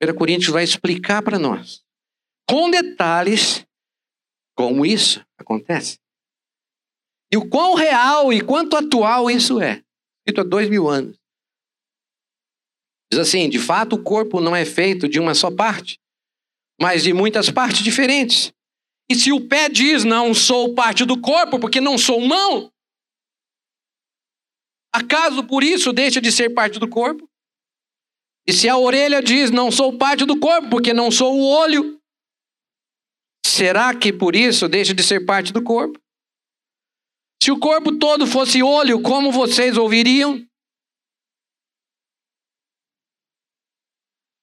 1 0.00 0.14
Coríntios 0.14 0.52
vai 0.52 0.62
explicar 0.62 1.22
para 1.22 1.36
nós, 1.36 1.84
com 2.48 2.70
detalhes, 2.70 3.66
como 4.56 4.86
isso 4.86 5.26
acontece. 5.36 5.98
E 7.28 7.36
o 7.36 7.48
quão 7.48 7.74
real 7.74 8.32
e 8.32 8.40
quanto 8.40 8.76
atual 8.76 9.28
isso 9.28 9.60
é. 9.60 9.82
Escrito 10.20 10.42
há 10.42 10.44
dois 10.44 10.68
mil 10.68 10.88
anos. 10.88 11.18
Diz 13.10 13.18
assim: 13.18 13.50
de 13.50 13.58
fato, 13.58 13.96
o 13.96 14.02
corpo 14.04 14.40
não 14.40 14.54
é 14.54 14.64
feito 14.64 15.08
de 15.08 15.18
uma 15.18 15.34
só 15.34 15.50
parte, 15.50 15.98
mas 16.80 17.02
de 17.02 17.12
muitas 17.12 17.50
partes 17.50 17.82
diferentes. 17.82 18.52
E 19.10 19.16
se 19.16 19.32
o 19.32 19.48
pé 19.48 19.68
diz 19.68 20.04
não 20.04 20.32
sou 20.32 20.76
parte 20.76 21.04
do 21.04 21.20
corpo 21.20 21.58
porque 21.58 21.80
não 21.80 21.98
sou 21.98 22.20
mão, 22.20 22.70
acaso 24.96 25.44
por 25.44 25.62
isso 25.62 25.92
deixa 25.92 26.20
de 26.20 26.32
ser 26.32 26.50
parte 26.50 26.78
do 26.78 26.88
corpo? 26.88 27.28
E 28.46 28.52
se 28.52 28.68
a 28.68 28.76
orelha 28.76 29.22
diz 29.22 29.50
não 29.50 29.70
sou 29.70 29.96
parte 29.96 30.24
do 30.24 30.38
corpo 30.38 30.70
porque 30.70 30.94
não 30.94 31.10
sou 31.10 31.36
o 31.36 31.44
olho, 31.44 32.00
será 33.44 33.94
que 33.94 34.12
por 34.12 34.36
isso 34.36 34.68
deixa 34.68 34.94
de 34.94 35.02
ser 35.02 35.26
parte 35.26 35.52
do 35.52 35.62
corpo? 35.62 36.00
Se 37.42 37.50
o 37.50 37.58
corpo 37.58 37.96
todo 37.98 38.26
fosse 38.26 38.62
olho, 38.62 39.02
como 39.02 39.30
vocês 39.30 39.76
ouviriam? 39.76 40.36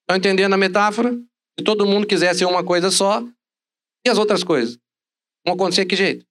Estão 0.01 0.17
entendendo 0.17 0.53
a 0.53 0.57
metáfora? 0.57 1.11
Se 1.57 1.63
todo 1.63 1.85
mundo 1.85 2.07
quisesse 2.07 2.43
uma 2.45 2.63
coisa 2.63 2.91
só, 2.91 3.21
e 4.05 4.09
as 4.09 4.17
outras 4.17 4.43
coisas? 4.43 4.77
Vão 5.45 5.55
acontecer 5.55 5.85
que 5.85 5.95
jeito? 5.95 6.25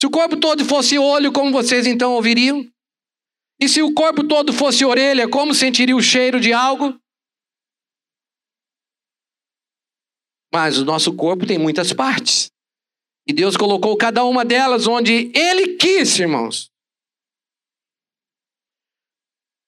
Se 0.00 0.06
o 0.06 0.10
corpo 0.10 0.36
todo 0.36 0.64
fosse 0.64 0.98
olho, 0.98 1.32
como 1.32 1.52
vocês 1.52 1.86
então 1.86 2.14
ouviriam? 2.14 2.68
E 3.62 3.68
se 3.68 3.80
o 3.80 3.94
corpo 3.94 4.26
todo 4.26 4.52
fosse 4.52 4.84
orelha, 4.84 5.30
como 5.30 5.54
sentiria 5.54 5.94
o 5.94 6.02
cheiro 6.02 6.40
de 6.40 6.52
algo? 6.52 6.98
Mas 10.52 10.78
o 10.78 10.84
nosso 10.84 11.14
corpo 11.14 11.46
tem 11.46 11.60
muitas 11.60 11.92
partes. 11.92 12.50
E 13.24 13.32
Deus 13.32 13.56
colocou 13.56 13.96
cada 13.96 14.24
uma 14.24 14.44
delas 14.44 14.88
onde 14.88 15.30
Ele 15.32 15.76
quis, 15.76 16.18
irmãos. 16.18 16.72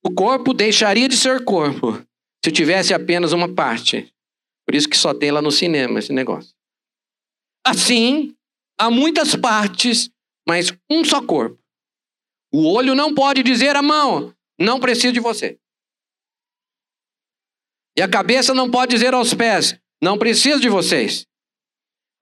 O 0.04 0.12
corpo 0.12 0.52
deixaria 0.52 1.08
de 1.08 1.16
ser 1.16 1.44
corpo 1.44 2.04
se 2.44 2.50
tivesse 2.50 2.92
apenas 2.92 3.30
uma 3.30 3.54
parte. 3.54 4.12
Por 4.66 4.74
isso 4.74 4.88
que 4.88 4.96
só 4.96 5.14
tem 5.14 5.30
lá 5.30 5.40
no 5.40 5.52
cinema 5.52 6.00
esse 6.00 6.12
negócio. 6.12 6.52
Assim, 7.64 8.34
há 8.76 8.90
muitas 8.90 9.36
partes, 9.36 10.10
mas 10.48 10.76
um 10.90 11.04
só 11.04 11.24
corpo. 11.24 11.63
O 12.56 12.72
olho 12.72 12.94
não 12.94 13.12
pode 13.12 13.42
dizer 13.42 13.74
à 13.74 13.82
mão: 13.82 14.32
não 14.56 14.78
preciso 14.78 15.12
de 15.12 15.18
você. 15.18 15.58
E 17.98 18.00
a 18.00 18.08
cabeça 18.08 18.54
não 18.54 18.70
pode 18.70 18.92
dizer 18.92 19.12
aos 19.12 19.34
pés: 19.34 19.76
não 20.00 20.16
preciso 20.16 20.60
de 20.60 20.68
vocês. 20.68 21.26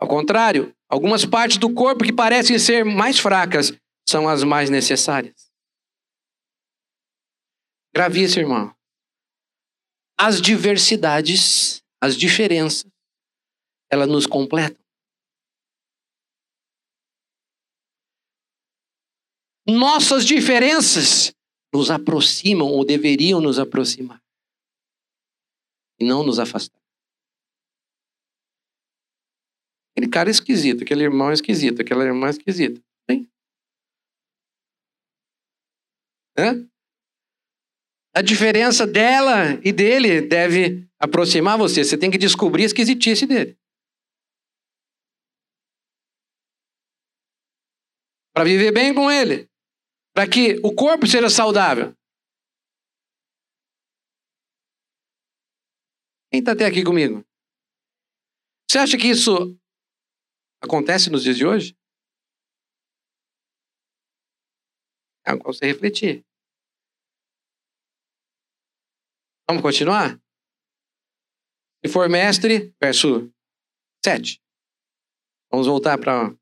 Ao 0.01 0.09
contrário, 0.09 0.75
algumas 0.89 1.27
partes 1.27 1.59
do 1.59 1.75
corpo 1.75 2.03
que 2.03 2.15
parecem 2.15 2.59
ser 2.59 2.83
mais 2.83 3.19
fracas 3.19 3.75
são 4.09 4.27
as 4.27 4.43
mais 4.43 4.71
necessárias. 4.71 5.51
Grave 7.95 8.23
isso, 8.23 8.41
irmão. 8.41 8.75
As 10.19 10.41
diversidades, 10.41 11.83
as 12.01 12.17
diferenças, 12.17 12.91
elas 13.91 14.09
nos 14.09 14.27
completam. 14.27 14.82
Nossas 19.67 20.25
diferenças 20.25 21.33
nos 21.73 21.91
aproximam 21.91 22.69
ou 22.69 22.85
deveriam 22.85 23.41
nos 23.41 23.59
aproximar 23.59 24.21
e 25.99 26.05
não 26.05 26.25
nos 26.25 26.39
afastar. 26.39 26.81
Aquele 29.93 30.11
cara 30.11 30.29
é 30.29 30.33
esquisito, 30.33 30.83
aquele 30.83 31.05
irmão 31.05 31.31
é 31.31 31.35
esquisito, 31.35 31.81
aquela 31.81 32.05
irmã 32.05 32.27
é 32.27 32.31
esquisita. 32.31 32.83
Hein? 33.09 33.31
Hã? 36.37 36.69
A 38.15 38.21
diferença 38.21 38.87
dela 38.87 39.61
e 39.65 39.73
dele 39.73 40.21
deve 40.21 40.87
aproximar 40.99 41.57
você. 41.57 41.85
Você 41.85 41.97
tem 41.97 42.11
que 42.11 42.19
descobrir 42.19 42.65
a 42.65 42.67
esquisitice 42.67 43.27
dele. 43.27 43.57
Para 48.35 48.45
viver 48.45 48.73
bem 48.73 48.95
com 48.95 49.11
ele. 49.11 49.52
Para 50.15 50.29
que 50.29 50.57
o 50.63 50.75
corpo 50.75 51.07
seja 51.07 51.31
saudável. 51.31 51.95
Quem 56.31 56.41
está 56.41 56.53
até 56.53 56.67
aqui 56.67 56.85
comigo? 56.85 57.25
Você 58.69 58.79
acha 58.79 58.97
que 58.97 59.09
isso 59.09 59.57
Acontece 60.63 61.11
nos 61.11 61.25
dias 61.25 61.37
de 61.37 61.45
hoje? 61.45 61.77
É 65.27 65.33
algo 65.33 65.43
para 65.43 65.53
você 65.53 65.67
refletir. 65.67 66.25
Vamos 69.49 69.61
continuar? 69.61 70.21
Se 71.85 71.93
for 71.93 72.09
mestre, 72.09 72.73
verso 72.81 73.29
7. 74.05 74.41
Vamos 75.51 75.67
voltar 75.67 75.99
para 75.99 76.33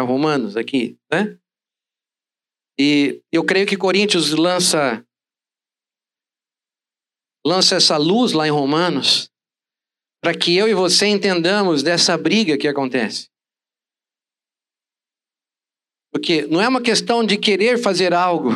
Romanos 0.00 0.56
aqui, 0.56 0.98
né? 1.10 1.38
E 2.78 3.22
eu 3.32 3.44
creio 3.44 3.66
que 3.66 3.76
Coríntios 3.76 4.30
lança 4.30 5.04
lança 7.46 7.76
essa 7.76 7.96
luz 7.96 8.32
lá 8.32 8.46
em 8.46 8.50
Romanos 8.50 9.30
para 10.20 10.36
que 10.36 10.54
eu 10.56 10.68
e 10.68 10.74
você 10.74 11.06
entendamos 11.06 11.82
dessa 11.82 12.16
briga 12.18 12.58
que 12.58 12.68
acontece. 12.68 13.28
Porque 16.12 16.46
não 16.46 16.60
é 16.60 16.68
uma 16.68 16.82
questão 16.82 17.24
de 17.24 17.36
querer 17.36 17.80
fazer 17.80 18.12
algo, 18.12 18.50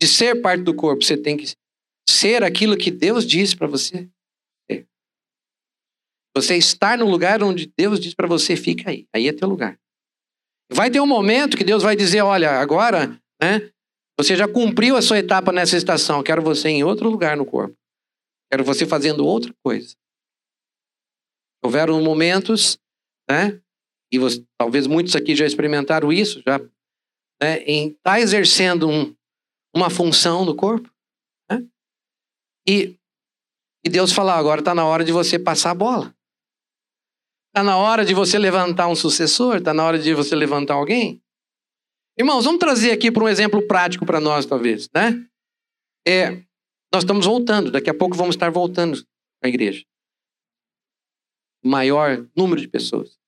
de 0.00 0.06
ser 0.06 0.40
parte 0.40 0.62
do 0.62 0.74
corpo. 0.74 1.04
Você 1.04 1.16
tem 1.16 1.36
que 1.36 1.54
ser 2.08 2.42
aquilo 2.42 2.76
que 2.76 2.90
Deus 2.90 3.26
diz 3.26 3.54
para 3.54 3.66
você. 3.66 4.08
Você 6.36 6.56
estar 6.56 6.96
no 6.96 7.10
lugar 7.10 7.42
onde 7.42 7.72
Deus 7.76 7.98
diz 7.98 8.14
para 8.14 8.28
você, 8.28 8.56
fica 8.56 8.90
aí. 8.90 9.06
Aí 9.12 9.26
é 9.26 9.32
teu 9.32 9.48
lugar. 9.48 9.78
Vai 10.72 10.90
ter 10.90 11.00
um 11.00 11.06
momento 11.06 11.56
que 11.56 11.64
Deus 11.64 11.82
vai 11.82 11.96
dizer: 11.96 12.22
olha, 12.22 12.52
agora, 12.52 13.20
né? 13.40 13.70
Você 14.18 14.36
já 14.36 14.46
cumpriu 14.46 14.96
a 14.96 15.02
sua 15.02 15.18
etapa 15.18 15.50
nessa 15.50 15.76
estação. 15.76 16.22
Quero 16.22 16.42
você 16.42 16.68
em 16.68 16.84
outro 16.84 17.08
lugar 17.08 17.36
no 17.36 17.46
corpo. 17.46 17.74
Quero 18.50 18.64
você 18.64 18.84
fazendo 18.86 19.26
outra 19.26 19.54
coisa. 19.64 19.96
Houveram 21.64 22.02
momentos, 22.02 22.78
né? 23.30 23.60
E 24.12 24.18
você, 24.18 24.44
talvez 24.58 24.86
muitos 24.86 25.14
aqui 25.14 25.34
já 25.34 25.46
experimentaram 25.46 26.12
isso, 26.12 26.42
já 26.46 26.58
né, 27.40 27.58
em 27.62 27.88
estar 27.88 28.02
tá 28.02 28.20
exercendo 28.20 28.88
um, 28.88 29.14
uma 29.74 29.88
função 29.88 30.44
no 30.44 30.54
corpo. 30.54 30.90
Né? 31.50 31.64
E, 32.68 32.98
e 33.84 33.88
Deus 33.88 34.12
fala: 34.12 34.34
agora 34.34 34.60
está 34.60 34.74
na 34.74 34.84
hora 34.84 35.04
de 35.04 35.12
você 35.12 35.38
passar 35.38 35.70
a 35.70 35.74
bola. 35.74 36.14
Está 37.48 37.62
na 37.64 37.76
hora 37.76 38.04
de 38.04 38.14
você 38.14 38.38
levantar 38.38 38.88
um 38.88 38.94
sucessor? 38.94 39.56
Está 39.56 39.72
na 39.72 39.84
hora 39.84 39.98
de 39.98 40.12
você 40.14 40.34
levantar 40.36 40.74
alguém? 40.74 41.22
Irmãos, 42.20 42.44
vamos 42.44 42.58
trazer 42.58 42.90
aqui 42.90 43.10
para 43.10 43.24
um 43.24 43.28
exemplo 43.28 43.66
prático 43.66 44.04
para 44.04 44.20
nós, 44.20 44.44
talvez, 44.44 44.90
né? 44.94 45.26
É, 46.06 46.32
nós 46.92 47.02
estamos 47.02 47.24
voltando, 47.24 47.70
daqui 47.70 47.88
a 47.88 47.94
pouco 47.94 48.14
vamos 48.14 48.34
estar 48.34 48.50
voltando 48.50 49.02
à 49.42 49.48
igreja. 49.48 49.86
Maior 51.64 52.28
número 52.36 52.60
de 52.60 52.68
pessoas. 52.68 53.18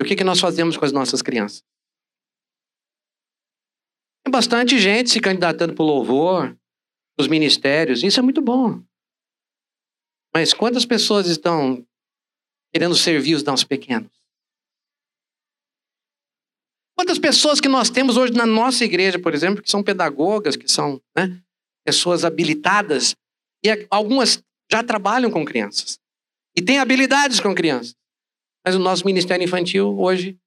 O 0.00 0.04
que, 0.04 0.16
que 0.16 0.24
nós 0.24 0.40
fazemos 0.40 0.76
com 0.76 0.84
as 0.84 0.90
nossas 0.90 1.22
crianças? 1.22 1.62
Tem 4.24 4.32
bastante 4.32 4.80
gente 4.80 5.10
se 5.10 5.20
candidatando 5.20 5.72
para 5.72 5.84
o 5.84 5.86
louvor, 5.86 6.58
os 7.16 7.28
ministérios, 7.28 8.02
isso 8.02 8.18
é 8.18 8.22
muito 8.22 8.42
bom. 8.42 8.82
Mas 10.34 10.52
quantas 10.52 10.84
pessoas 10.84 11.28
estão 11.28 11.86
querendo 12.74 12.96
servir 12.96 13.36
os 13.36 13.44
nossos 13.44 13.64
pequenos? 13.64 14.10
Quantas 16.96 17.18
pessoas 17.18 17.60
que 17.60 17.68
nós 17.68 17.90
temos 17.90 18.16
hoje 18.16 18.32
na 18.32 18.46
nossa 18.46 18.82
igreja, 18.82 19.18
por 19.18 19.34
exemplo, 19.34 19.62
que 19.62 19.70
são 19.70 19.82
pedagogas, 19.82 20.56
que 20.56 20.66
são 20.66 21.00
né, 21.14 21.38
pessoas 21.84 22.24
habilitadas, 22.24 23.14
e 23.62 23.86
algumas 23.90 24.42
já 24.72 24.82
trabalham 24.82 25.30
com 25.30 25.44
crianças 25.44 25.98
e 26.56 26.62
têm 26.62 26.78
habilidades 26.78 27.38
com 27.38 27.54
crianças. 27.54 27.94
Mas 28.64 28.74
o 28.74 28.78
nosso 28.78 29.04
ministério 29.04 29.44
infantil 29.44 29.98
hoje 29.98 30.38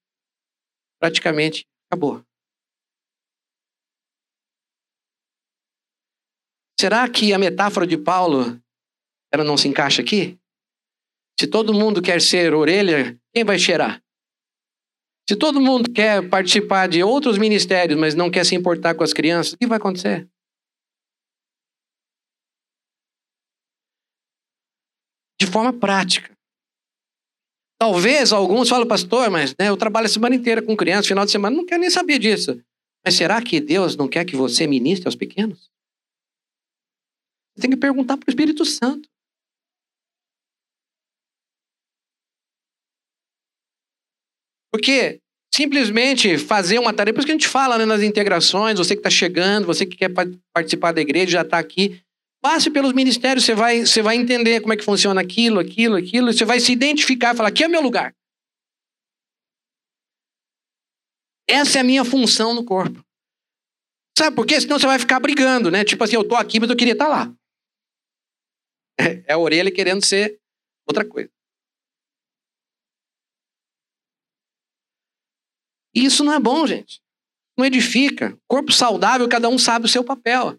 praticamente 0.99 1.65
acabou. 1.89 2.23
Será 6.79 7.07
que 7.09 7.33
a 7.33 7.37
metáfora 7.37 7.85
de 7.85 7.97
Paulo 7.97 8.59
ela 9.31 9.43
não 9.43 9.55
se 9.55 9.67
encaixa 9.67 10.01
aqui? 10.01 10.39
Se 11.39 11.45
todo 11.45 11.73
mundo 11.73 12.01
quer 12.01 12.21
ser 12.21 12.53
orelha, 12.53 13.19
quem 13.33 13.43
vai 13.43 13.59
cheirar? 13.59 14.01
Se 15.29 15.35
todo 15.35 15.61
mundo 15.61 15.93
quer 15.93 16.27
participar 16.27 16.89
de 16.89 17.03
outros 17.03 17.37
ministérios, 17.37 17.99
mas 17.99 18.15
não 18.15 18.31
quer 18.31 18.43
se 18.43 18.55
importar 18.55 18.95
com 18.95 19.03
as 19.03 19.13
crianças, 19.13 19.53
o 19.53 19.57
que 19.59 19.67
vai 19.67 19.77
acontecer? 19.77 20.27
De 25.39 25.45
forma 25.45 25.71
prática. 25.71 26.35
Talvez 27.79 28.33
alguns 28.33 28.69
falem, 28.69 28.87
pastor, 28.87 29.29
mas 29.29 29.51
né, 29.51 29.69
eu 29.69 29.77
trabalho 29.77 30.07
a 30.07 30.09
semana 30.09 30.33
inteira 30.33 30.63
com 30.63 30.75
crianças, 30.75 31.05
final 31.05 31.23
de 31.23 31.31
semana, 31.31 31.55
não 31.55 31.63
quero 31.63 31.81
nem 31.81 31.91
saber 31.91 32.17
disso. 32.17 32.59
Mas 33.05 33.13
será 33.13 33.39
que 33.39 33.61
Deus 33.61 33.95
não 33.95 34.07
quer 34.07 34.25
que 34.25 34.35
você 34.35 34.65
ministre 34.65 35.07
aos 35.07 35.15
pequenos? 35.15 35.69
Você 37.53 37.61
tem 37.61 37.69
que 37.69 37.77
perguntar 37.77 38.17
para 38.17 38.27
o 38.27 38.31
Espírito 38.31 38.65
Santo. 38.65 39.07
Porque 44.71 45.19
simplesmente 45.53 46.37
fazer 46.37 46.79
uma 46.79 46.93
tarefa, 46.93 47.15
por 47.15 47.19
isso 47.19 47.25
que 47.25 47.31
a 47.31 47.35
gente 47.35 47.47
fala 47.47 47.77
né, 47.77 47.85
nas 47.85 48.01
integrações, 48.01 48.77
você 48.77 48.95
que 48.95 48.99
está 48.99 49.09
chegando, 49.09 49.65
você 49.65 49.85
que 49.85 49.97
quer 49.97 50.11
participar 50.53 50.91
da 50.91 51.01
igreja, 51.01 51.31
já 51.31 51.41
está 51.41 51.57
aqui, 51.57 52.01
passe 52.41 52.69
pelos 52.69 52.93
ministérios, 52.93 53.43
você 53.43 53.53
vai, 53.53 53.85
você 53.85 54.01
vai 54.01 54.15
entender 54.15 54.61
como 54.61 54.73
é 54.73 54.77
que 54.77 54.85
funciona 54.85 55.19
aquilo, 55.19 55.59
aquilo, 55.59 55.95
aquilo, 55.95 56.31
você 56.31 56.45
vai 56.45 56.59
se 56.59 56.71
identificar, 56.71 57.35
falar, 57.35 57.49
aqui 57.49 57.63
é 57.63 57.67
o 57.67 57.71
meu 57.71 57.81
lugar. 57.81 58.13
Essa 61.47 61.79
é 61.79 61.81
a 61.81 61.83
minha 61.83 62.05
função 62.05 62.53
no 62.53 62.63
corpo. 62.63 63.03
Sabe 64.17 64.35
por 64.35 64.45
quê? 64.45 64.61
Senão 64.61 64.77
você 64.77 64.85
vai 64.85 64.99
ficar 64.99 65.19
brigando, 65.19 65.71
né? 65.71 65.83
Tipo 65.83 66.03
assim, 66.03 66.15
eu 66.15 66.27
tô 66.27 66.35
aqui, 66.35 66.59
mas 66.59 66.69
eu 66.69 66.75
queria 66.75 66.93
estar 66.93 67.05
tá 67.05 67.11
lá. 67.11 67.33
É 69.25 69.31
a 69.33 69.37
orelha 69.37 69.71
querendo 69.71 70.03
ser 70.03 70.37
outra 70.85 71.05
coisa. 71.05 71.29
E 75.99 76.05
isso 76.05 76.23
não 76.23 76.33
é 76.33 76.39
bom, 76.39 76.65
gente. 76.65 77.01
Não 77.57 77.65
edifica. 77.65 78.39
Corpo 78.47 78.71
saudável, 78.71 79.27
cada 79.27 79.49
um 79.49 79.57
sabe 79.57 79.85
o 79.85 79.89
seu 79.89 80.01
papel. 80.01 80.57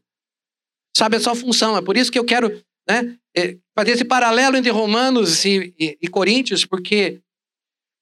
Sabe 0.94 1.16
a 1.16 1.20
sua 1.20 1.34
função. 1.34 1.78
É 1.78 1.82
por 1.82 1.96
isso 1.96 2.12
que 2.12 2.18
eu 2.18 2.26
quero 2.26 2.62
né, 2.86 3.18
é, 3.34 3.56
fazer 3.74 3.92
esse 3.92 4.04
paralelo 4.04 4.58
entre 4.58 4.70
Romanos 4.70 5.42
e, 5.46 5.74
e, 5.78 5.98
e 6.02 6.08
Coríntios, 6.08 6.66
porque 6.66 7.22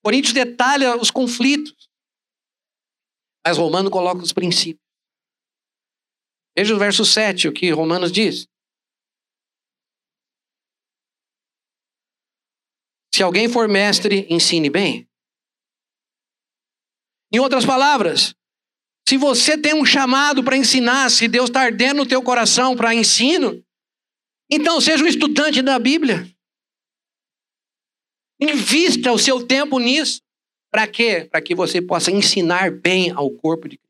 Coríntios 0.05 0.33
detalha 0.33 0.96
os 0.96 1.12
conflitos. 1.12 1.88
Mas 3.46 3.57
Romano 3.57 3.88
coloca 3.88 4.20
os 4.20 4.33
princípios. 4.33 4.85
Veja 6.59 6.74
o 6.74 6.79
verso 6.79 7.05
7, 7.05 7.46
o 7.46 7.53
que 7.53 7.70
Romanos 7.70 8.11
diz. 8.11 8.48
Se 13.14 13.22
alguém 13.22 13.48
for 13.48 13.68
mestre, 13.68 14.27
ensine 14.29 14.68
bem. 14.68 15.08
Em 17.33 17.38
outras 17.38 17.64
palavras, 17.64 18.35
se 19.09 19.17
você 19.17 19.57
tem 19.57 19.75
um 19.75 19.85
chamado 19.85 20.43
para 20.43 20.57
ensinar, 20.57 21.11
se 21.11 21.29
Deus 21.29 21.49
está 21.49 21.62
ardendo 21.62 21.99
no 21.99 22.07
teu 22.07 22.23
coração 22.23 22.77
para 22.77 22.95
ensino, 22.95 23.62
então 24.51 24.81
seja 24.81 25.05
um 25.05 25.07
estudante 25.07 25.62
da 25.62 25.79
Bíblia. 25.79 26.29
Invista 28.41 29.12
o 29.12 29.19
seu 29.19 29.47
tempo 29.47 29.79
nisso. 29.79 30.21
Para 30.71 30.87
quê? 30.87 31.27
Para 31.31 31.41
que 31.41 31.55
você 31.55 31.81
possa 31.81 32.11
ensinar 32.11 32.71
bem 32.71 33.11
ao 33.11 33.31
corpo 33.31 33.69
de 33.69 33.77
Cristo. 33.79 33.88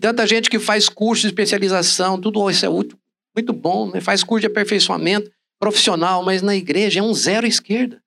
Tanta 0.00 0.26
gente 0.26 0.48
que 0.48 0.58
faz 0.58 0.88
curso 0.88 1.22
de 1.22 1.28
especialização, 1.28 2.20
tudo 2.20 2.48
isso 2.50 2.64
é 2.64 2.68
muito, 2.68 2.98
muito 3.34 3.52
bom, 3.52 3.90
né? 3.90 4.00
faz 4.00 4.22
curso 4.22 4.42
de 4.42 4.46
aperfeiçoamento 4.46 5.30
profissional, 5.58 6.22
mas 6.22 6.40
na 6.40 6.54
igreja 6.54 7.00
é 7.00 7.02
um 7.02 7.12
zero 7.12 7.46
esquerda. 7.46 8.02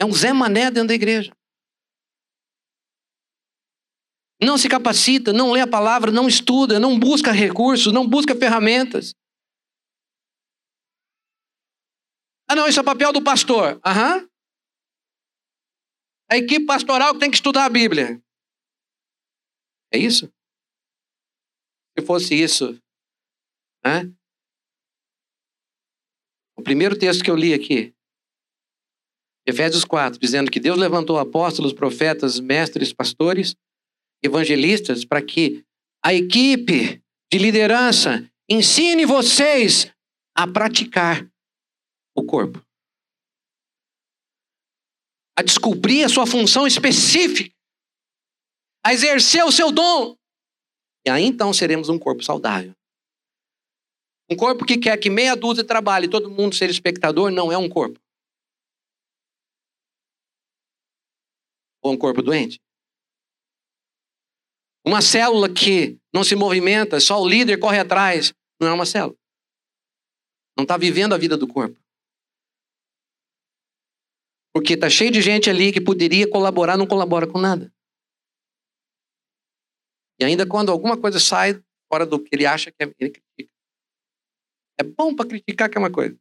É 0.00 0.04
um 0.04 0.12
Zé 0.12 0.32
Mané 0.32 0.70
dentro 0.70 0.88
da 0.88 0.94
igreja. 0.94 1.30
Não 4.42 4.56
se 4.56 4.66
capacita, 4.66 5.34
não 5.34 5.52
lê 5.52 5.60
a 5.60 5.66
palavra, 5.66 6.10
não 6.10 6.26
estuda, 6.26 6.80
não 6.80 6.98
busca 6.98 7.30
recursos, 7.30 7.92
não 7.92 8.08
busca 8.08 8.34
ferramentas. 8.34 9.14
Ah, 12.48 12.56
não, 12.56 12.66
isso 12.66 12.80
é 12.80 12.82
papel 12.82 13.12
do 13.12 13.22
pastor. 13.22 13.78
Aham. 13.84 14.26
A 16.32 16.36
equipe 16.38 16.64
pastoral 16.64 17.18
tem 17.18 17.30
que 17.30 17.36
estudar 17.36 17.66
a 17.66 17.68
Bíblia. 17.68 18.22
É 19.92 19.98
isso? 19.98 20.32
Se 21.98 22.06
fosse 22.06 22.34
isso, 22.34 22.80
né? 23.84 24.10
O 26.56 26.62
primeiro 26.62 26.98
texto 26.98 27.22
que 27.22 27.30
eu 27.30 27.36
li 27.36 27.52
aqui, 27.52 27.94
Efésios 29.50 29.84
4, 29.84 30.18
dizendo 30.18 30.50
que 30.50 30.60
Deus 30.60 30.78
levantou 30.78 31.18
apóstolos, 31.18 31.72
profetas, 31.72 32.40
mestres, 32.40 32.92
pastores, 32.92 33.54
evangelistas, 34.22 35.04
para 35.04 35.20
que 35.20 35.64
a 36.04 36.14
equipe 36.14 37.02
de 37.32 37.38
liderança 37.38 38.28
ensine 38.48 39.04
vocês 39.04 39.92
a 40.36 40.46
praticar 40.46 41.28
o 42.16 42.24
corpo. 42.24 42.64
A 45.38 45.42
descobrir 45.42 46.04
a 46.04 46.08
sua 46.08 46.26
função 46.26 46.66
específica. 46.66 47.54
A 48.84 48.92
exercer 48.92 49.44
o 49.44 49.52
seu 49.52 49.70
dom. 49.70 50.16
E 51.06 51.10
aí 51.10 51.24
então 51.24 51.52
seremos 51.52 51.88
um 51.88 51.98
corpo 51.98 52.22
saudável. 52.22 52.74
Um 54.30 54.36
corpo 54.36 54.64
que 54.64 54.78
quer 54.78 54.96
que 54.96 55.10
meia 55.10 55.34
dúzia 55.34 55.64
trabalhe 55.64 56.06
e 56.06 56.10
todo 56.10 56.30
mundo 56.30 56.54
seja 56.54 56.72
espectador 56.72 57.30
não 57.30 57.50
é 57.50 57.58
um 57.58 57.68
corpo. 57.68 58.00
Ou 61.82 61.92
um 61.92 61.98
corpo 61.98 62.22
doente. 62.22 62.60
Uma 64.84 65.02
célula 65.02 65.52
que 65.52 65.98
não 66.12 66.24
se 66.24 66.34
movimenta, 66.34 67.00
só 67.00 67.20
o 67.20 67.28
líder 67.28 67.58
corre 67.58 67.78
atrás, 67.78 68.32
não 68.60 68.68
é 68.68 68.72
uma 68.72 68.86
célula. 68.86 69.16
Não 70.56 70.62
está 70.62 70.76
vivendo 70.76 71.14
a 71.14 71.18
vida 71.18 71.36
do 71.36 71.46
corpo. 71.46 71.78
Porque 74.52 74.74
está 74.74 74.90
cheio 74.90 75.10
de 75.10 75.22
gente 75.22 75.48
ali 75.48 75.72
que 75.72 75.80
poderia 75.80 76.28
colaborar, 76.28 76.76
não 76.76 76.86
colabora 76.86 77.26
com 77.26 77.38
nada. 77.38 77.72
E 80.18 80.24
ainda 80.24 80.46
quando 80.46 80.70
alguma 80.70 81.00
coisa 81.00 81.18
sai 81.20 81.62
fora 81.90 82.04
do 82.04 82.22
que 82.22 82.34
ele 82.34 82.44
acha 82.44 82.70
que 82.70 82.82
é, 82.82 82.94
ele 82.98 83.10
critica. 83.10 83.52
É 84.78 84.82
bom 84.82 85.14
para 85.14 85.28
criticar 85.28 85.70
que 85.70 85.78
é 85.78 85.80
uma 85.80 85.90
coisa. 85.90 86.18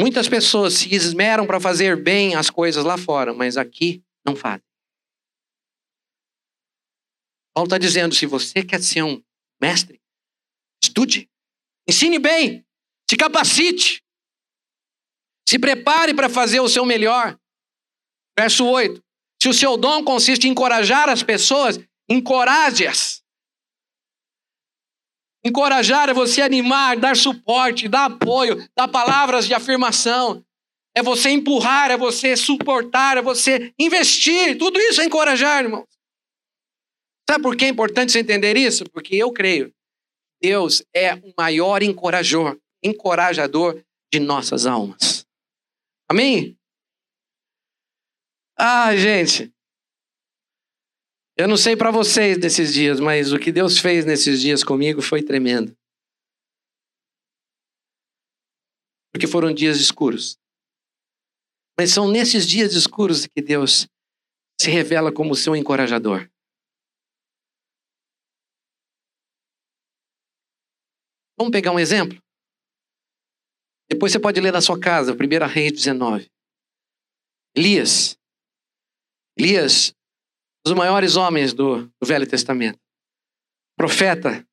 Muitas 0.00 0.30
pessoas 0.30 0.72
se 0.72 0.94
esmeram 0.94 1.46
para 1.46 1.60
fazer 1.60 1.94
bem 1.94 2.34
as 2.34 2.48
coisas 2.48 2.82
lá 2.82 2.96
fora, 2.96 3.34
mas 3.34 3.58
aqui 3.58 4.02
não 4.24 4.34
fazem. 4.34 4.64
Paulo 7.54 7.66
está 7.66 7.76
dizendo: 7.76 8.14
se 8.14 8.24
você 8.24 8.64
quer 8.64 8.80
ser 8.82 9.02
um 9.02 9.22
mestre, 9.60 10.00
estude, 10.82 11.28
ensine 11.86 12.18
bem, 12.18 12.64
se 13.10 13.14
capacite, 13.14 14.02
se 15.46 15.58
prepare 15.58 16.14
para 16.14 16.30
fazer 16.30 16.60
o 16.60 16.68
seu 16.68 16.86
melhor. 16.86 17.38
Verso 18.38 18.64
8: 18.64 19.04
se 19.42 19.50
o 19.50 19.52
seu 19.52 19.76
dom 19.76 20.02
consiste 20.02 20.48
em 20.48 20.52
encorajar 20.52 21.10
as 21.10 21.22
pessoas, 21.22 21.78
encoraje-as. 22.08 23.22
Encorajar 25.44 26.08
é 26.08 26.14
você 26.14 26.42
animar, 26.42 26.98
dar 26.98 27.16
suporte, 27.16 27.88
dar 27.88 28.06
apoio, 28.06 28.68
dar 28.76 28.88
palavras 28.88 29.46
de 29.46 29.54
afirmação. 29.54 30.44
É 30.94 31.02
você 31.02 31.30
empurrar, 31.30 31.90
é 31.90 31.96
você 31.96 32.36
suportar, 32.36 33.16
é 33.16 33.22
você 33.22 33.72
investir. 33.78 34.58
Tudo 34.58 34.78
isso 34.78 35.00
é 35.00 35.04
encorajar, 35.04 35.64
irmãos. 35.64 35.86
Sabe 37.28 37.42
por 37.42 37.56
que 37.56 37.64
é 37.64 37.68
importante 37.68 38.12
você 38.12 38.18
entender 38.18 38.56
isso? 38.56 38.84
Porque 38.90 39.14
eu 39.14 39.32
creio. 39.32 39.72
Deus 40.42 40.82
é 40.94 41.14
o 41.14 41.32
maior 41.38 41.82
encorajador, 41.82 42.58
encorajador 42.82 43.82
de 44.12 44.18
nossas 44.18 44.66
almas. 44.66 45.24
Amém? 46.08 46.58
Ah, 48.58 48.94
gente. 48.96 49.52
Eu 51.36 51.48
não 51.48 51.56
sei 51.56 51.76
para 51.76 51.90
vocês 51.90 52.38
nesses 52.38 52.72
dias, 52.72 53.00
mas 53.00 53.32
o 53.32 53.38
que 53.38 53.50
Deus 53.50 53.78
fez 53.78 54.04
nesses 54.04 54.40
dias 54.40 54.62
comigo 54.62 55.00
foi 55.00 55.22
tremendo. 55.22 55.74
Porque 59.12 59.26
foram 59.26 59.52
dias 59.52 59.78
escuros. 59.78 60.38
Mas 61.78 61.90
são 61.90 62.10
nesses 62.10 62.46
dias 62.46 62.74
escuros 62.74 63.26
que 63.26 63.40
Deus 63.40 63.88
se 64.60 64.70
revela 64.70 65.10
como 65.12 65.34
seu 65.34 65.56
encorajador. 65.56 66.28
Vamos 71.38 71.52
pegar 71.52 71.72
um 71.72 71.78
exemplo? 71.78 72.20
Depois 73.88 74.12
você 74.12 74.20
pode 74.20 74.40
ler 74.40 74.52
na 74.52 74.60
sua 74.60 74.78
casa, 74.78 75.14
1 75.14 75.46
Reis 75.48 75.72
19. 75.72 76.30
Elias. 77.56 78.16
Elias, 79.38 79.94
dos 80.64 80.74
maiores 80.74 81.16
homens 81.16 81.52
do, 81.52 81.86
do 81.86 82.06
Velho 82.06 82.28
Testamento. 82.28 82.78
Profeta. 83.76 84.46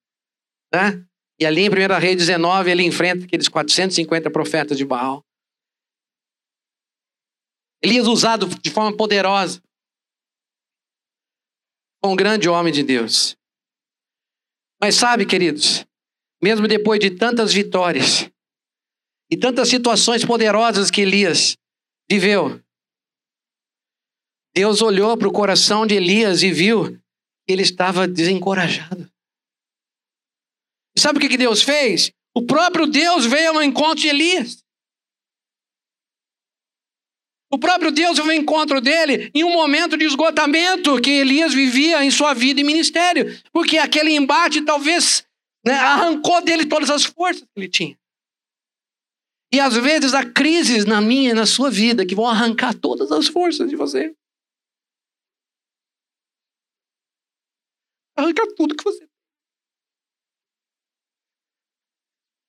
Né? 0.73 1.05
E 1.39 1.45
ali 1.45 1.61
em 1.61 1.69
1 1.69 1.99
Reis 1.99 2.17
19, 2.17 2.71
ele 2.71 2.83
enfrenta 2.83 3.25
aqueles 3.25 3.47
450 3.47 4.29
profetas 4.31 4.77
de 4.77 4.85
Baal. 4.85 5.23
Elias 7.81 8.07
usado 8.07 8.47
de 8.47 8.71
forma 8.71 8.95
poderosa. 8.95 9.61
Um 12.03 12.15
grande 12.15 12.47
homem 12.47 12.71
de 12.71 12.83
Deus. 12.83 13.35
Mas 14.81 14.95
sabe, 14.95 15.25
queridos, 15.25 15.85
mesmo 16.41 16.67
depois 16.67 16.99
de 16.99 17.11
tantas 17.11 17.53
vitórias 17.53 18.29
e 19.29 19.35
tantas 19.35 19.69
situações 19.69 20.23
poderosas 20.23 20.89
que 20.89 21.01
Elias 21.01 21.57
viveu, 22.09 22.61
Deus 24.57 24.81
olhou 24.81 25.15
para 25.15 25.27
o 25.27 25.31
coração 25.31 25.85
de 25.85 25.93
Elias 25.93 26.41
e 26.41 26.51
viu 26.51 26.97
que 27.45 27.53
ele 27.53 27.61
estava 27.61 28.07
desencorajado. 28.07 29.07
Sabe 30.97 31.19
o 31.19 31.29
que 31.29 31.37
Deus 31.37 31.61
fez? 31.61 32.11
O 32.35 32.43
próprio 32.43 32.87
Deus 32.87 33.23
veio 33.27 33.51
ao 33.51 33.61
encontro 33.61 34.01
de 34.01 34.07
Elias. 34.07 34.65
O 37.51 37.59
próprio 37.59 37.91
Deus 37.91 38.17
veio 38.17 38.31
ao 38.31 38.35
encontro 38.35 38.81
dele 38.81 39.29
em 39.31 39.43
um 39.43 39.53
momento 39.53 39.95
de 39.95 40.05
esgotamento 40.05 40.99
que 40.99 41.11
Elias 41.11 41.53
vivia 41.53 42.03
em 42.03 42.09
sua 42.09 42.33
vida 42.33 42.59
e 42.59 42.63
ministério. 42.63 43.39
Porque 43.53 43.77
aquele 43.77 44.15
embate 44.15 44.65
talvez 44.65 45.23
né, 45.63 45.73
arrancou 45.73 46.41
dele 46.41 46.65
todas 46.65 46.89
as 46.89 47.05
forças 47.05 47.43
que 47.43 47.49
ele 47.55 47.69
tinha. 47.69 47.95
E 49.53 49.59
às 49.59 49.75
vezes 49.75 50.15
há 50.15 50.25
crises 50.25 50.83
na 50.83 50.99
minha 50.99 51.29
e 51.29 51.35
na 51.35 51.45
sua 51.45 51.69
vida 51.69 52.03
que 52.07 52.15
vão 52.15 52.27
arrancar 52.27 52.73
todas 52.73 53.11
as 53.11 53.27
forças 53.27 53.69
de 53.69 53.75
você. 53.75 54.15
Arrancar 58.17 58.47
tudo 58.55 58.75
que 58.75 58.83
você 58.83 59.07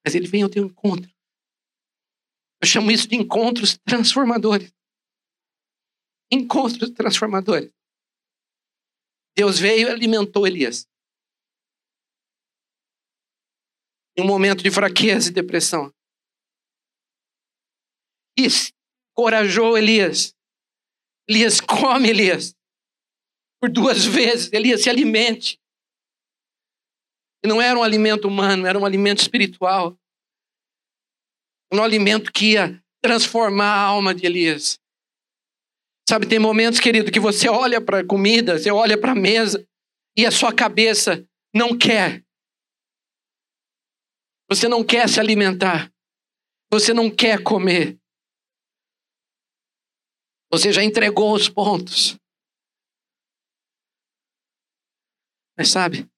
Mas 0.04 0.14
ele 0.14 0.26
vem 0.26 0.42
ao 0.42 0.48
teu 0.48 0.64
encontro. 0.64 1.10
Eu 2.62 2.66
chamo 2.66 2.90
isso 2.90 3.06
de 3.06 3.14
encontros 3.14 3.76
transformadores. 3.78 4.72
Encontros 6.32 6.90
transformadores. 6.90 7.70
Deus 9.36 9.58
veio 9.58 9.88
e 9.88 9.90
alimentou 9.90 10.46
Elias. 10.46 10.88
em 14.18 14.22
um 14.22 14.26
momento 14.26 14.64
de 14.64 14.70
fraqueza 14.70 15.30
e 15.30 15.32
depressão. 15.32 15.94
E 18.36 18.48
corajou 19.14 19.78
Elias. 19.78 20.34
Elias 21.28 21.60
come 21.60 22.08
Elias. 22.08 22.57
Por 23.61 23.70
duas 23.70 24.04
vezes, 24.06 24.52
Elias 24.52 24.82
se 24.82 24.90
alimente. 24.90 25.59
E 27.44 27.48
não 27.48 27.61
era 27.62 27.78
um 27.78 27.82
alimento 27.82 28.26
humano, 28.26 28.66
era 28.66 28.78
um 28.78 28.84
alimento 28.84 29.20
espiritual. 29.20 29.96
Um 31.72 31.82
alimento 31.82 32.32
que 32.32 32.52
ia 32.52 32.82
transformar 33.02 33.72
a 33.72 33.82
alma 33.82 34.14
de 34.14 34.26
Elias. 34.26 34.78
Sabe, 36.09 36.26
tem 36.26 36.38
momentos, 36.38 36.80
querido, 36.80 37.12
que 37.12 37.20
você 37.20 37.48
olha 37.48 37.80
para 37.80 38.00
a 38.00 38.06
comida, 38.06 38.59
você 38.59 38.70
olha 38.70 38.98
para 38.98 39.12
a 39.12 39.14
mesa 39.14 39.64
e 40.16 40.24
a 40.24 40.30
sua 40.30 40.52
cabeça 40.52 41.24
não 41.54 41.76
quer 41.76 42.24
você 44.48 44.66
não 44.66 44.82
quer 44.82 45.06
se 45.09 45.20
alimentar. 45.20 45.92
Você 46.70 46.94
não 46.94 47.11
quer 47.11 47.42
comer. 47.42 47.98
Você 50.50 50.72
já 50.72 50.82
entregou 50.82 51.34
os 51.34 51.48
pontos. 51.50 52.16
Mas 55.59 55.70
sabe, 55.70 56.09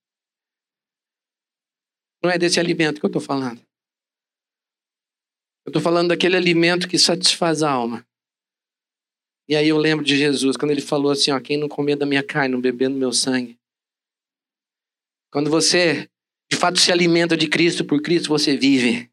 não 2.23 2.31
é 2.31 2.37
desse 2.37 2.61
alimento 2.61 3.01
que 3.01 3.07
eu 3.07 3.09
estou 3.09 3.23
falando. 3.23 3.59
Eu 5.65 5.71
estou 5.71 5.81
falando 5.81 6.09
daquele 6.09 6.37
alimento 6.37 6.87
que 6.87 6.99
satisfaz 6.99 7.63
a 7.63 7.71
alma. 7.71 8.07
E 9.49 9.57
aí 9.57 9.69
eu 9.69 9.79
lembro 9.79 10.05
de 10.05 10.17
Jesus, 10.17 10.59
quando 10.59 10.73
ele 10.73 10.83
falou 10.83 11.11
assim: 11.11 11.31
ó, 11.31 11.41
quem 11.41 11.57
não 11.57 11.69
comer 11.69 11.97
da 11.97 12.05
minha 12.05 12.23
carne, 12.23 12.53
não 12.53 12.61
beber 12.61 12.91
do 12.91 12.97
meu 12.97 13.13
sangue. 13.13 13.59
Quando 15.33 15.49
você 15.49 16.11
de 16.51 16.59
fato 16.59 16.79
se 16.79 16.93
alimenta 16.93 17.37
de 17.37 17.49
Cristo, 17.49 17.85
por 17.85 18.03
Cristo 18.03 18.29
você 18.29 18.57
vive. 18.57 19.11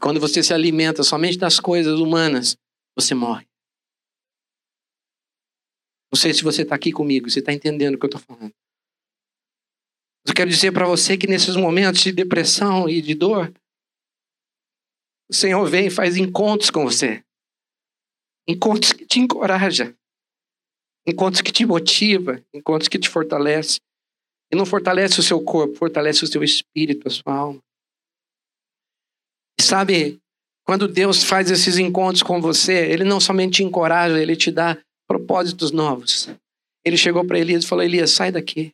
Quando 0.00 0.20
você 0.20 0.42
se 0.42 0.52
alimenta 0.52 1.02
somente 1.02 1.38
das 1.38 1.58
coisas 1.58 1.98
humanas, 1.98 2.58
você 2.94 3.14
morre. 3.14 3.46
Não 6.12 6.20
sei 6.20 6.34
se 6.34 6.42
você 6.42 6.62
está 6.62 6.74
aqui 6.74 6.92
comigo, 6.92 7.30
você 7.30 7.38
está 7.38 7.52
entendendo 7.52 7.94
o 7.94 7.98
que 7.98 8.04
eu 8.04 8.08
estou 8.08 8.20
falando. 8.20 8.52
Eu 10.26 10.34
quero 10.34 10.50
dizer 10.50 10.70
para 10.70 10.86
você 10.86 11.16
que 11.16 11.26
nesses 11.26 11.56
momentos 11.56 12.02
de 12.02 12.12
depressão 12.12 12.88
e 12.88 13.00
de 13.00 13.14
dor, 13.14 13.52
o 15.30 15.34
Senhor 15.34 15.64
vem 15.68 15.86
e 15.86 15.90
faz 15.90 16.16
encontros 16.16 16.70
com 16.70 16.84
você. 16.84 17.24
Encontros 18.46 18.92
que 18.92 19.06
te 19.06 19.18
encoraja. 19.18 19.96
Encontros 21.06 21.40
que 21.40 21.50
te 21.50 21.64
motiva, 21.64 22.44
encontros 22.52 22.88
que 22.88 22.98
te 22.98 23.08
fortalece. 23.08 23.80
E 24.52 24.56
não 24.56 24.66
fortalece 24.66 25.18
o 25.18 25.22
seu 25.22 25.42
corpo, 25.42 25.74
fortalece 25.76 26.22
o 26.22 26.26
seu 26.26 26.44
espírito, 26.44 27.08
a 27.08 27.10
sua 27.10 27.34
alma. 27.34 27.60
E 29.58 29.62
sabe, 29.62 30.20
quando 30.64 30.86
Deus 30.86 31.24
faz 31.24 31.50
esses 31.50 31.78
encontros 31.78 32.22
com 32.22 32.40
você, 32.40 32.90
Ele 32.92 33.02
não 33.02 33.18
somente 33.18 33.56
te 33.56 33.62
encoraja, 33.64 34.20
Ele 34.20 34.36
te 34.36 34.50
dá 34.50 34.78
propósitos 35.12 35.70
novos. 35.70 36.30
Ele 36.84 36.96
chegou 36.96 37.26
para 37.26 37.38
Elias 37.38 37.64
e 37.64 37.66
falou: 37.66 37.84
Elias, 37.84 38.10
sai 38.10 38.32
daqui. 38.32 38.72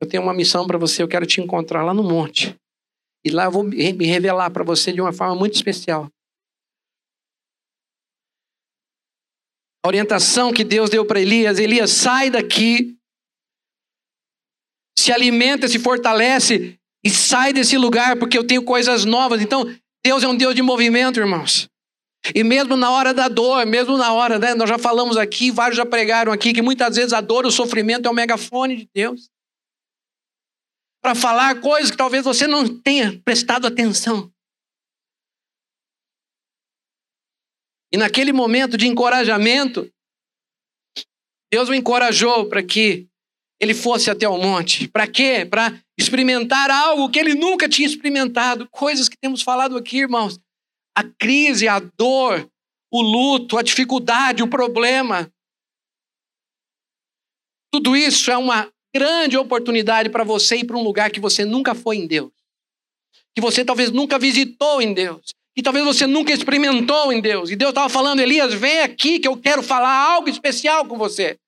Eu 0.00 0.06
tenho 0.06 0.22
uma 0.22 0.34
missão 0.34 0.66
para 0.66 0.76
você, 0.76 1.02
eu 1.02 1.08
quero 1.08 1.24
te 1.24 1.40
encontrar 1.40 1.82
lá 1.82 1.94
no 1.94 2.02
monte. 2.02 2.54
E 3.24 3.30
lá 3.30 3.44
eu 3.44 3.50
vou 3.50 3.64
me 3.64 4.04
revelar 4.04 4.50
para 4.50 4.62
você 4.62 4.92
de 4.92 5.00
uma 5.00 5.12
forma 5.12 5.34
muito 5.34 5.54
especial. 5.54 6.10
A 9.82 9.88
orientação 9.88 10.52
que 10.52 10.62
Deus 10.62 10.90
deu 10.90 11.06
para 11.06 11.20
Elias: 11.20 11.58
Elias, 11.58 11.90
sai 11.90 12.28
daqui 12.28 12.94
se 14.98 15.12
alimenta, 15.12 15.68
se 15.68 15.78
fortalece 15.78 16.78
e 17.04 17.10
sai 17.10 17.52
desse 17.52 17.76
lugar, 17.78 18.18
porque 18.18 18.36
eu 18.36 18.46
tenho 18.46 18.62
coisas 18.62 19.04
novas. 19.04 19.40
Então, 19.40 19.64
Deus 20.04 20.22
é 20.24 20.28
um 20.28 20.36
Deus 20.36 20.54
de 20.54 20.62
movimento, 20.62 21.20
irmãos. 21.20 21.68
E 22.34 22.42
mesmo 22.42 22.76
na 22.76 22.90
hora 22.90 23.12
da 23.12 23.28
dor, 23.28 23.64
mesmo 23.66 23.96
na 23.96 24.12
hora, 24.12 24.38
né, 24.38 24.54
nós 24.54 24.68
já 24.68 24.78
falamos 24.78 25.16
aqui, 25.16 25.50
vários 25.50 25.76
já 25.76 25.86
pregaram 25.86 26.32
aqui, 26.32 26.52
que 26.52 26.62
muitas 26.62 26.96
vezes 26.96 27.12
a 27.12 27.20
dor, 27.20 27.46
o 27.46 27.50
sofrimento 27.50 28.06
é 28.06 28.10
o 28.10 28.14
megafone 28.14 28.76
de 28.76 28.90
Deus. 28.94 29.30
Para 31.02 31.14
falar 31.14 31.60
coisas 31.60 31.90
que 31.90 31.96
talvez 31.96 32.24
você 32.24 32.46
não 32.46 32.66
tenha 32.80 33.20
prestado 33.24 33.66
atenção. 33.66 34.32
E 37.92 37.96
naquele 37.96 38.32
momento 38.32 38.76
de 38.76 38.86
encorajamento, 38.86 39.90
Deus 41.52 41.68
o 41.68 41.74
encorajou 41.74 42.48
para 42.48 42.62
que 42.62 43.06
ele 43.60 43.74
fosse 43.74 44.10
até 44.10 44.28
o 44.28 44.36
monte. 44.36 44.88
Para 44.88 45.06
quê? 45.06 45.46
Para 45.48 45.80
experimentar 45.98 46.70
algo 46.70 47.08
que 47.08 47.18
ele 47.18 47.34
nunca 47.34 47.68
tinha 47.68 47.88
experimentado. 47.88 48.68
Coisas 48.70 49.08
que 49.08 49.16
temos 49.16 49.42
falado 49.42 49.76
aqui, 49.76 49.98
irmãos. 49.98 50.38
A 50.96 51.04
crise, 51.04 51.68
a 51.68 51.78
dor, 51.78 52.50
o 52.90 53.02
luto, 53.02 53.58
a 53.58 53.62
dificuldade, 53.62 54.42
o 54.42 54.48
problema. 54.48 55.30
Tudo 57.70 57.94
isso 57.96 58.30
é 58.30 58.36
uma 58.36 58.72
grande 58.94 59.36
oportunidade 59.36 60.08
para 60.08 60.24
você 60.24 60.56
ir 60.56 60.64
para 60.64 60.76
um 60.76 60.82
lugar 60.82 61.10
que 61.10 61.20
você 61.20 61.44
nunca 61.44 61.74
foi 61.74 61.96
em 61.96 62.06
Deus. 62.06 62.32
Que 63.34 63.40
você 63.40 63.64
talvez 63.64 63.90
nunca 63.90 64.18
visitou 64.18 64.80
em 64.80 64.94
Deus. 64.94 65.34
Que 65.54 65.62
talvez 65.62 65.84
você 65.84 66.06
nunca 66.06 66.32
experimentou 66.32 67.12
em 67.12 67.20
Deus. 67.20 67.50
E 67.50 67.56
Deus 67.56 67.70
estava 67.70 67.90
falando, 67.90 68.20
Elias, 68.20 68.54
vem 68.54 68.80
aqui 68.80 69.18
que 69.18 69.28
eu 69.28 69.36
quero 69.36 69.62
falar 69.62 69.94
algo 69.94 70.28
especial 70.28 70.86
com 70.86 70.96
você. 70.96 71.38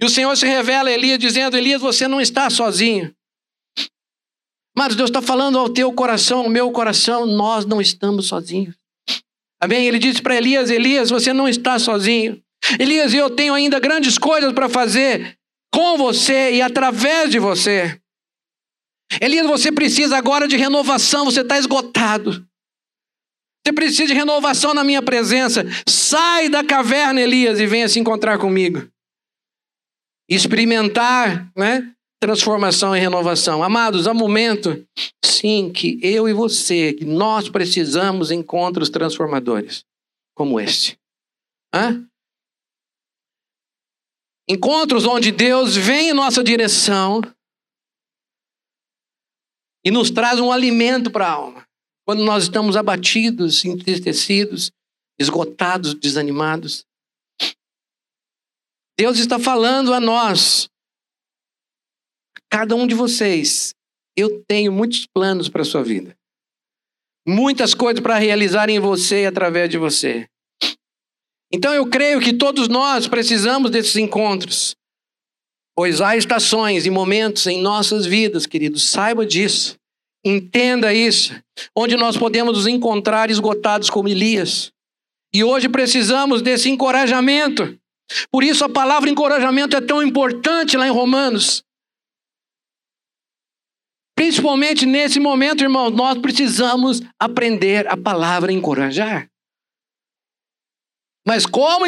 E 0.00 0.04
o 0.04 0.08
Senhor 0.08 0.34
se 0.36 0.46
revela 0.46 0.88
a 0.88 0.92
Elias 0.92 1.18
dizendo: 1.18 1.56
Elias, 1.56 1.82
você 1.82 2.06
não 2.06 2.20
está 2.20 2.48
sozinho. 2.48 3.14
Mas 4.76 4.94
Deus 4.94 5.10
está 5.10 5.20
falando 5.20 5.58
ao 5.58 5.68
teu 5.68 5.92
coração, 5.92 6.40
ao 6.40 6.48
meu 6.48 6.70
coração, 6.70 7.26
nós 7.26 7.64
não 7.66 7.80
estamos 7.80 8.26
sozinhos. 8.26 8.74
Amém? 9.60 9.86
Ele 9.86 9.98
disse 9.98 10.22
para 10.22 10.36
Elias: 10.36 10.70
Elias, 10.70 11.10
você 11.10 11.32
não 11.32 11.48
está 11.48 11.78
sozinho. 11.78 12.42
Elias, 12.78 13.12
eu 13.12 13.30
tenho 13.30 13.54
ainda 13.54 13.78
grandes 13.78 14.16
coisas 14.16 14.52
para 14.52 14.68
fazer 14.68 15.36
com 15.72 15.96
você 15.96 16.54
e 16.54 16.62
através 16.62 17.30
de 17.30 17.38
você. 17.38 18.00
Elias, 19.20 19.46
você 19.46 19.72
precisa 19.72 20.16
agora 20.16 20.46
de 20.46 20.56
renovação, 20.56 21.24
você 21.24 21.40
está 21.40 21.58
esgotado. 21.58 22.46
Você 23.66 23.72
precisa 23.72 24.06
de 24.06 24.14
renovação 24.14 24.72
na 24.72 24.84
minha 24.84 25.02
presença. 25.02 25.64
Sai 25.86 26.48
da 26.48 26.64
caverna, 26.64 27.20
Elias, 27.20 27.58
e 27.60 27.66
venha 27.66 27.88
se 27.88 27.98
encontrar 27.98 28.38
comigo. 28.38 28.88
Experimentar, 30.28 31.50
né? 31.56 31.92
Transformação 32.20 32.94
e 32.94 33.00
renovação. 33.00 33.62
Amados, 33.62 34.06
há 34.06 34.12
momento, 34.12 34.86
sim, 35.24 35.72
que 35.72 35.98
eu 36.02 36.28
e 36.28 36.34
você, 36.34 36.92
que 36.92 37.04
nós 37.04 37.48
precisamos 37.48 38.30
encontros 38.30 38.90
transformadores, 38.90 39.84
como 40.34 40.60
este. 40.60 40.98
Hã? 41.74 42.06
Encontros 44.48 45.06
onde 45.06 45.32
Deus 45.32 45.76
vem 45.76 46.10
em 46.10 46.12
nossa 46.12 46.44
direção 46.44 47.22
e 49.84 49.90
nos 49.90 50.10
traz 50.10 50.38
um 50.40 50.52
alimento 50.52 51.10
para 51.10 51.26
a 51.26 51.32
alma. 51.32 51.66
Quando 52.06 52.24
nós 52.24 52.44
estamos 52.44 52.76
abatidos, 52.76 53.64
entristecidos, 53.64 54.70
esgotados, 55.20 55.94
desanimados. 55.94 56.84
Deus 58.98 59.18
está 59.18 59.38
falando 59.38 59.92
a 59.92 60.00
nós, 60.00 60.69
cada 62.50 62.74
um 62.74 62.86
de 62.86 62.94
vocês, 62.94 63.74
eu 64.16 64.42
tenho 64.46 64.72
muitos 64.72 65.06
planos 65.06 65.48
para 65.48 65.62
a 65.62 65.64
sua 65.64 65.82
vida. 65.82 66.16
Muitas 67.26 67.74
coisas 67.74 68.00
para 68.00 68.18
realizar 68.18 68.68
em 68.68 68.80
você 68.80 69.22
e 69.22 69.26
através 69.26 69.70
de 69.70 69.78
você. 69.78 70.26
Então 71.52 71.72
eu 71.72 71.86
creio 71.86 72.20
que 72.20 72.32
todos 72.32 72.68
nós 72.68 73.06
precisamos 73.06 73.70
desses 73.70 73.96
encontros. 73.96 74.74
Pois 75.76 76.00
há 76.00 76.16
estações 76.16 76.86
e 76.86 76.90
momentos 76.90 77.46
em 77.46 77.60
nossas 77.60 78.04
vidas, 78.04 78.46
queridos, 78.46 78.90
saiba 78.90 79.24
disso. 79.24 79.76
Entenda 80.24 80.92
isso, 80.92 81.34
onde 81.74 81.96
nós 81.96 82.16
podemos 82.16 82.54
nos 82.54 82.66
encontrar 82.66 83.30
esgotados 83.30 83.88
como 83.88 84.08
Elias. 84.08 84.70
E 85.32 85.42
hoje 85.42 85.68
precisamos 85.68 86.42
desse 86.42 86.68
encorajamento. 86.68 87.78
Por 88.30 88.44
isso 88.44 88.64
a 88.64 88.68
palavra 88.68 89.08
encorajamento 89.08 89.76
é 89.76 89.80
tão 89.80 90.02
importante 90.02 90.76
lá 90.76 90.86
em 90.86 90.90
Romanos. 90.90 91.64
Principalmente 94.20 94.84
nesse 94.84 95.18
momento, 95.18 95.64
irmãos, 95.64 95.92
nós 95.92 96.18
precisamos 96.18 97.00
aprender 97.18 97.88
a 97.88 97.96
palavra 97.96 98.52
encorajar. 98.52 99.30
Mas 101.26 101.46
como 101.46 101.86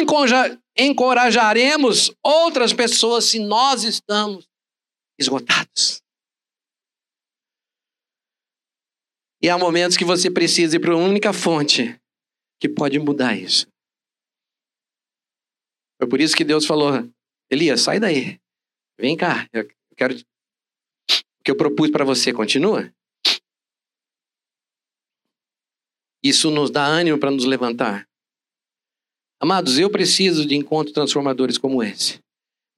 encorajaremos 0.75 2.11
outras 2.25 2.73
pessoas 2.73 3.25
se 3.25 3.37
nós 3.37 3.83
estamos 3.83 4.49
esgotados? 5.19 6.01
E 9.39 9.47
há 9.47 9.55
momentos 9.55 9.95
que 9.95 10.03
você 10.03 10.31
precisa 10.31 10.77
ir 10.77 10.79
para 10.79 10.93
a 10.93 10.97
única 10.97 11.31
fonte 11.33 12.01
que 12.59 12.67
pode 12.67 12.97
mudar 12.97 13.37
isso. 13.37 13.67
Foi 16.01 16.09
por 16.09 16.19
isso 16.19 16.35
que 16.35 16.43
Deus 16.43 16.65
falou: 16.65 16.93
Elias, 17.51 17.81
sai 17.81 17.99
daí. 17.99 18.39
Vem 18.99 19.15
cá, 19.15 19.47
eu 19.53 19.67
quero. 19.95 20.15
Que 21.43 21.51
eu 21.51 21.55
propus 21.55 21.91
para 21.91 22.05
você 22.05 22.31
continua? 22.31 22.93
Isso 26.23 26.49
nos 26.49 26.71
dá 26.71 26.85
ânimo 26.85 27.17
para 27.17 27.31
nos 27.31 27.43
levantar. 27.43 28.07
Amados, 29.39 29.77
eu 29.77 29.89
preciso 29.89 30.45
de 30.45 30.55
encontros 30.55 30.93
transformadores 30.93 31.57
como 31.57 31.83
esse. 31.83 32.21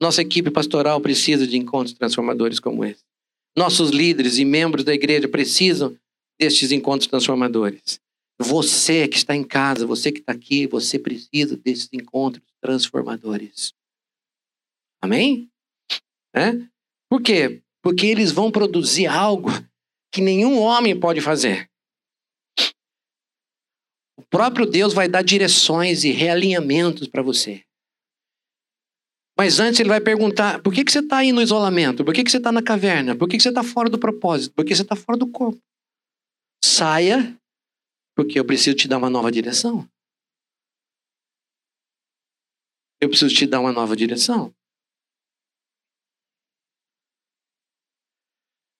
Nossa 0.01 0.21
equipe 0.23 0.49
pastoral 0.49 0.99
precisa 0.99 1.45
de 1.45 1.57
encontros 1.57 1.93
transformadores 1.93 2.59
como 2.59 2.83
esse. 2.83 3.03
Nossos 3.55 3.91
líderes 3.91 4.39
e 4.39 4.45
membros 4.45 4.83
da 4.83 4.93
igreja 4.93 5.27
precisam 5.27 5.95
destes 6.39 6.71
encontros 6.71 7.07
transformadores. 7.07 7.99
Você 8.39 9.07
que 9.07 9.15
está 9.15 9.35
em 9.35 9.43
casa, 9.43 9.85
você 9.85 10.11
que 10.11 10.19
está 10.19 10.33
aqui, 10.33 10.67
você 10.67 10.99
precisa 10.99 11.55
desses 11.55 11.87
encontros 11.93 12.43
transformadores. 12.59 13.73
Amém? 15.01 15.49
É? 16.33 16.51
Por 17.07 17.21
quê? 17.21 17.61
Porque 17.85 18.07
eles 18.07 18.31
vão 18.31 18.51
produzir 18.51 19.05
algo 19.05 19.49
que 20.11 20.19
nenhum 20.19 20.57
homem 20.57 20.99
pode 20.99 21.21
fazer. 21.21 21.69
O 24.17 24.23
próprio 24.27 24.65
Deus 24.65 24.91
vai 24.91 25.07
dar 25.07 25.21
direções 25.21 26.03
e 26.03 26.09
realinhamentos 26.09 27.07
para 27.07 27.21
você. 27.21 27.63
Mas 29.37 29.59
antes 29.59 29.79
ele 29.79 29.89
vai 29.89 30.01
perguntar: 30.01 30.63
por 30.63 30.73
que, 30.73 30.83
que 30.83 30.91
você 30.91 30.97
está 30.97 31.17
aí 31.17 31.31
no 31.31 31.43
isolamento? 31.43 32.03
Por 32.03 32.11
que, 32.11 32.23
que 32.23 32.31
você 32.31 32.37
está 32.37 32.51
na 32.51 32.63
caverna? 32.63 33.15
Por 33.15 33.29
que, 33.29 33.37
que 33.37 33.43
você 33.43 33.49
está 33.49 33.61
fora 33.61 33.87
do 33.87 33.99
propósito? 33.99 34.55
Por 34.55 34.65
que 34.65 34.75
você 34.75 34.81
está 34.81 34.95
fora 34.95 35.19
do 35.19 35.31
corpo? 35.31 35.61
Saia, 36.63 37.37
porque 38.15 38.39
eu 38.39 38.45
preciso 38.45 38.75
te 38.75 38.87
dar 38.87 38.97
uma 38.97 39.11
nova 39.11 39.31
direção. 39.31 39.87
Eu 42.99 43.09
preciso 43.09 43.35
te 43.35 43.45
dar 43.45 43.59
uma 43.59 43.71
nova 43.71 43.95
direção. 43.95 44.51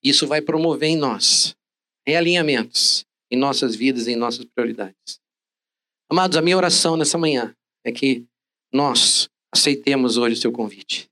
Isso 0.06 0.28
vai 0.28 0.40
promover 0.40 0.90
em 0.90 0.96
nós 0.96 1.56
realinhamentos 2.06 3.04
em 3.32 3.38
nossas 3.38 3.76
vidas 3.76 4.08
em 4.08 4.16
nossas 4.16 4.46
prioridades. 4.46 5.20
Amados, 6.10 6.38
a 6.38 6.42
minha 6.42 6.56
oração 6.56 6.96
nessa 6.96 7.18
manhã 7.18 7.56
é 7.84 7.92
que 7.92 8.26
nós 8.72 9.28
aceitemos 9.52 10.18
hoje 10.18 10.36
o 10.36 10.40
seu 10.40 10.52
convite. 10.52 11.10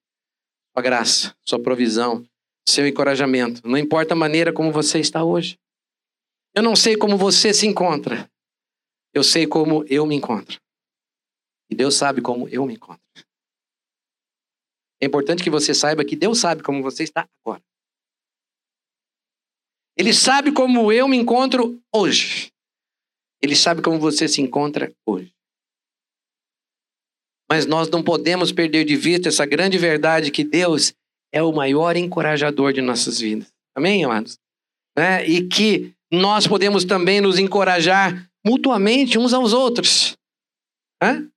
Sua 0.72 0.84
graça, 0.84 1.36
sua 1.44 1.60
provisão, 1.60 2.24
seu 2.68 2.88
encorajamento. 2.88 3.68
Não 3.68 3.78
importa 3.78 4.14
a 4.14 4.18
maneira 4.18 4.54
como 4.54 4.72
você 4.72 5.00
está 5.00 5.24
hoje. 5.24 5.58
Eu 6.54 6.62
não 6.62 6.76
sei 6.76 6.96
como 6.96 7.18
você 7.18 7.54
se 7.54 7.66
encontra. 7.66 8.30
Eu 9.14 9.24
sei 9.24 9.48
como 9.48 9.84
eu 9.90 10.06
me 10.06 10.16
encontro. 10.16 10.60
E 11.70 11.76
Deus 11.76 11.96
sabe 11.96 12.22
como 12.22 12.48
eu 12.50 12.66
me 12.66 12.76
encontro. 12.76 13.02
É 15.02 15.06
importante 15.06 15.44
que 15.44 15.50
você 15.50 15.74
saiba 15.74 16.06
que 16.06 16.16
Deus 16.16 16.40
sabe 16.40 16.62
como 16.62 16.84
você 16.84 17.04
está 17.04 17.28
agora. 17.44 17.62
Ele 19.98 20.14
sabe 20.14 20.52
como 20.52 20.92
eu 20.92 21.08
me 21.08 21.18
encontro 21.18 21.82
hoje. 21.94 22.52
Ele 23.42 23.56
sabe 23.56 23.82
como 23.82 24.00
você 24.00 24.28
se 24.28 24.42
encontra 24.42 24.92
hoje. 25.06 25.32
Mas 27.50 27.66
nós 27.66 27.90
não 27.90 28.04
podemos 28.04 28.52
perder 28.52 28.86
de 28.86 28.96
vista 28.96 29.30
essa 29.30 29.46
grande 29.46 29.78
verdade 29.78 30.32
que 30.32 30.44
Deus 30.44 30.94
é 31.32 31.44
o 31.44 31.52
maior 31.52 31.96
encorajador 31.96 32.74
de 32.74 32.82
nossas 32.82 33.20
vidas. 33.20 33.52
Amém, 33.76 34.04
amados? 34.04 34.40
É, 34.98 35.28
e 35.28 35.48
que 35.48 35.94
nós 36.12 36.48
podemos 36.48 36.86
também 36.86 37.20
nos 37.20 37.38
encorajar 37.38 38.30
mutuamente 38.46 39.18
uns 39.18 39.34
aos 39.34 39.54
outros. 39.54 40.16
Hã? 41.02 41.30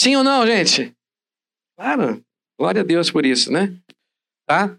Sim 0.00 0.16
ou 0.16 0.24
não, 0.24 0.46
gente? 0.46 0.94
Claro. 1.76 2.22
Glória 2.58 2.82
a 2.82 2.84
Deus 2.84 3.10
por 3.10 3.24
isso, 3.24 3.50
né? 3.52 3.74
Tá? 4.46 4.78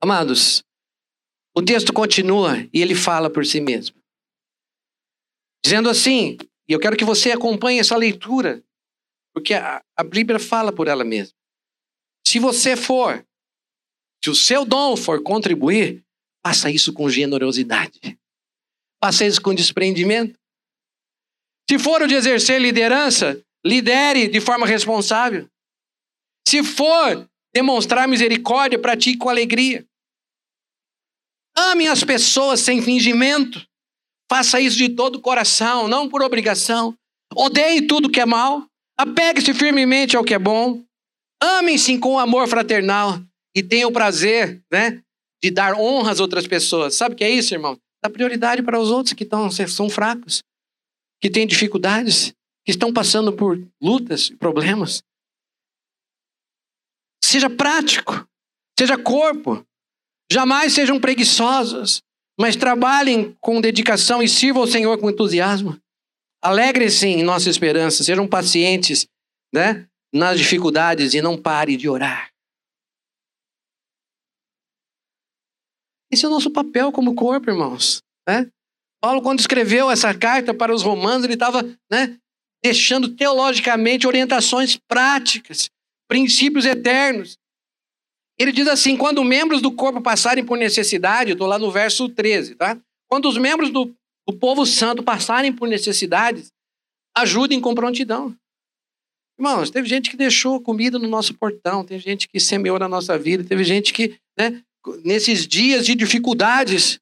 Amados, 0.00 0.62
o 1.58 1.64
texto 1.64 1.92
continua 1.92 2.68
e 2.72 2.80
ele 2.80 2.94
fala 2.94 3.30
por 3.30 3.44
si 3.44 3.60
mesmo. 3.60 3.96
Dizendo 5.64 5.88
assim, 5.88 6.36
e 6.68 6.72
eu 6.72 6.80
quero 6.80 6.96
que 6.96 7.04
você 7.04 7.32
acompanhe 7.32 7.80
essa 7.80 7.96
leitura, 7.96 8.62
porque 9.34 9.54
a, 9.54 9.82
a 9.96 10.04
Bíblia 10.04 10.38
fala 10.38 10.72
por 10.72 10.88
ela 10.88 11.04
mesma. 11.04 11.34
Se 12.26 12.38
você 12.38 12.76
for, 12.76 13.24
se 14.22 14.30
o 14.30 14.34
seu 14.34 14.64
dom 14.64 14.96
for 14.96 15.22
contribuir, 15.22 16.04
Faça 16.44 16.70
isso 16.70 16.92
com 16.92 17.10
generosidade. 17.10 18.18
Faça 19.02 19.26
isso 19.26 19.40
com 19.40 19.54
desprendimento. 19.54 20.38
Se 21.68 21.78
for 21.78 22.02
o 22.02 22.06
de 22.06 22.14
exercer 22.14 22.60
liderança, 22.60 23.38
lidere 23.64 24.28
de 24.28 24.40
forma 24.40 24.66
responsável. 24.66 25.48
Se 26.48 26.64
for 26.64 27.28
demonstrar 27.54 28.08
misericórdia, 28.08 28.78
pratique 28.78 29.18
com 29.18 29.28
alegria. 29.28 29.86
Ame 31.58 31.88
as 31.88 32.04
pessoas 32.04 32.60
sem 32.60 32.80
fingimento. 32.80 33.66
Faça 34.30 34.60
isso 34.60 34.76
de 34.76 34.90
todo 34.90 35.16
o 35.16 35.20
coração, 35.20 35.88
não 35.88 36.08
por 36.08 36.22
obrigação. 36.22 36.94
Odeie 37.34 37.82
tudo 37.82 38.10
que 38.10 38.20
é 38.20 38.26
mal. 38.26 38.64
Apegue-se 38.96 39.52
firmemente 39.52 40.16
ao 40.16 40.22
que 40.22 40.34
é 40.34 40.38
bom. 40.38 40.84
Amem-se 41.42 41.98
com 41.98 42.18
amor 42.18 42.46
fraternal 42.46 43.20
e 43.56 43.62
tenha 43.62 43.88
o 43.88 43.92
prazer, 43.92 44.62
né, 44.70 45.02
de 45.42 45.50
dar 45.50 45.74
honra 45.74 46.12
às 46.12 46.20
outras 46.20 46.46
pessoas. 46.46 46.94
Sabe 46.94 47.14
o 47.14 47.18
que 47.18 47.24
é 47.24 47.30
isso, 47.30 47.54
irmão? 47.54 47.78
Dá 48.02 48.08
prioridade 48.08 48.62
para 48.62 48.78
os 48.78 48.90
outros 48.90 49.12
que 49.12 49.24
tão, 49.24 49.50
são 49.50 49.90
fracos, 49.90 50.42
que 51.20 51.28
têm 51.28 51.46
dificuldades, 51.46 52.32
que 52.64 52.70
estão 52.70 52.92
passando 52.92 53.32
por 53.32 53.60
lutas 53.82 54.30
e 54.30 54.36
problemas. 54.36 55.02
Seja 57.24 57.50
prático, 57.50 58.26
seja 58.78 58.96
corpo. 58.96 59.64
Jamais 60.30 60.74
sejam 60.74 61.00
preguiçosos, 61.00 62.02
mas 62.38 62.54
trabalhem 62.54 63.36
com 63.40 63.60
dedicação 63.60 64.22
e 64.22 64.28
sirvam 64.28 64.62
ao 64.62 64.68
Senhor 64.68 64.98
com 64.98 65.10
entusiasmo. 65.10 65.80
Alegrem-se 66.42 67.06
em 67.06 67.22
nossa 67.22 67.48
esperança, 67.48 68.04
sejam 68.04 68.28
pacientes 68.28 69.06
né, 69.52 69.88
nas 70.12 70.38
dificuldades 70.38 71.14
e 71.14 71.22
não 71.22 71.40
pare 71.40 71.76
de 71.76 71.88
orar. 71.88 72.30
Esse 76.10 76.24
é 76.24 76.28
o 76.28 76.30
nosso 76.30 76.50
papel 76.50 76.92
como 76.92 77.14
corpo, 77.14 77.50
irmãos. 77.50 78.02
Né? 78.26 78.50
Paulo, 79.00 79.22
quando 79.22 79.40
escreveu 79.40 79.90
essa 79.90 80.12
carta 80.14 80.52
para 80.52 80.74
os 80.74 80.82
romanos, 80.82 81.24
ele 81.24 81.34
estava 81.34 81.62
né, 81.90 82.18
deixando 82.62 83.14
teologicamente 83.14 84.06
orientações 84.06 84.76
práticas, 84.76 85.70
princípios 86.08 86.66
eternos. 86.66 87.37
Ele 88.38 88.52
diz 88.52 88.68
assim: 88.68 88.96
quando 88.96 89.24
membros 89.24 89.60
do 89.60 89.72
corpo 89.72 90.00
passarem 90.00 90.44
por 90.44 90.56
necessidade, 90.56 91.32
estou 91.32 91.46
lá 91.46 91.58
no 91.58 91.70
verso 91.70 92.08
13, 92.08 92.54
tá? 92.54 92.78
Quando 93.08 93.28
os 93.28 93.36
membros 93.36 93.70
do, 93.70 93.92
do 94.26 94.34
povo 94.34 94.64
santo 94.64 95.02
passarem 95.02 95.52
por 95.52 95.68
necessidades, 95.68 96.52
ajudem 97.16 97.60
com 97.60 97.74
prontidão. 97.74 98.34
Irmãos, 99.38 99.70
teve 99.70 99.88
gente 99.88 100.10
que 100.10 100.16
deixou 100.16 100.60
comida 100.60 100.98
no 100.98 101.08
nosso 101.08 101.34
portão, 101.34 101.84
teve 101.84 102.02
gente 102.02 102.28
que 102.28 102.40
semeou 102.40 102.78
na 102.78 102.88
nossa 102.88 103.16
vida, 103.18 103.44
teve 103.44 103.62
gente 103.64 103.92
que, 103.92 104.18
né, 104.36 104.62
nesses 105.04 105.46
dias 105.46 105.86
de 105.86 105.94
dificuldades, 105.94 107.00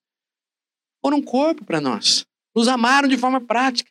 foram 1.02 1.18
um 1.18 1.22
corpo 1.22 1.64
para 1.64 1.80
nós. 1.80 2.26
Nos 2.54 2.68
amaram 2.68 3.08
de 3.08 3.16
forma 3.16 3.40
prática. 3.40 3.90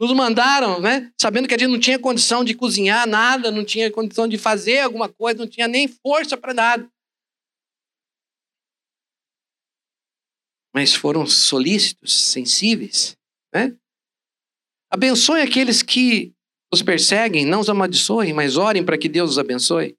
Nos 0.00 0.12
mandaram, 0.14 0.80
né? 0.80 1.12
Sabendo 1.20 1.46
que 1.46 1.54
a 1.54 1.58
gente 1.58 1.70
não 1.70 1.78
tinha 1.78 1.98
condição 1.98 2.42
de 2.42 2.54
cozinhar 2.54 3.06
nada, 3.06 3.50
não 3.50 3.62
tinha 3.62 3.92
condição 3.92 4.26
de 4.26 4.38
fazer 4.38 4.80
alguma 4.80 5.10
coisa, 5.10 5.40
não 5.40 5.46
tinha 5.46 5.68
nem 5.68 5.86
força 5.86 6.38
para 6.38 6.54
nada. 6.54 6.90
Mas 10.74 10.94
foram 10.94 11.26
solícitos, 11.26 12.12
sensíveis, 12.32 13.14
né? 13.52 13.76
Abençoe 14.90 15.42
aqueles 15.42 15.82
que 15.82 16.32
os 16.72 16.82
perseguem, 16.82 17.44
não 17.44 17.60
os 17.60 17.68
amaldiçoem, 17.68 18.32
mas 18.32 18.56
orem 18.56 18.84
para 18.84 18.96
que 18.96 19.08
Deus 19.08 19.32
os 19.32 19.38
abençoe. 19.38 19.96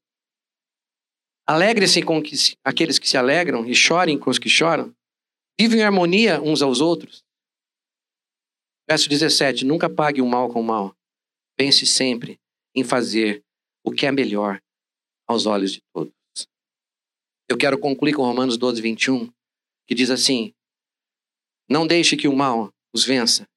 Alegre-se 1.47 2.01
com 2.01 2.21
que, 2.23 2.35
aqueles 2.63 2.97
que 2.97 3.07
se 3.07 3.17
alegram 3.17 3.65
e 3.67 3.75
chorem 3.75 4.17
com 4.17 4.29
os 4.29 4.39
que 4.39 4.49
choram. 4.49 4.95
Vivem 5.59 5.81
em 5.81 5.83
harmonia 5.83 6.41
uns 6.41 6.61
aos 6.61 6.81
outros. 6.81 7.23
Verso 8.91 9.07
17: 9.07 9.63
Nunca 9.63 9.89
pague 9.89 10.21
o 10.21 10.27
mal 10.27 10.51
com 10.51 10.59
o 10.59 10.63
mal. 10.65 10.93
Pense 11.57 11.85
sempre 11.85 12.37
em 12.75 12.83
fazer 12.83 13.41
o 13.85 13.89
que 13.89 14.05
é 14.05 14.11
melhor 14.11 14.61
aos 15.25 15.45
olhos 15.45 15.71
de 15.71 15.79
todos. 15.93 16.13
Eu 17.49 17.57
quero 17.57 17.79
concluir 17.79 18.13
com 18.13 18.23
Romanos 18.23 18.57
12, 18.57 18.81
21, 18.81 19.31
que 19.87 19.95
diz 19.95 20.09
assim: 20.09 20.53
Não 21.69 21.87
deixe 21.87 22.17
que 22.17 22.27
o 22.27 22.35
mal 22.35 22.69
os 22.93 23.05
vença, 23.05 23.47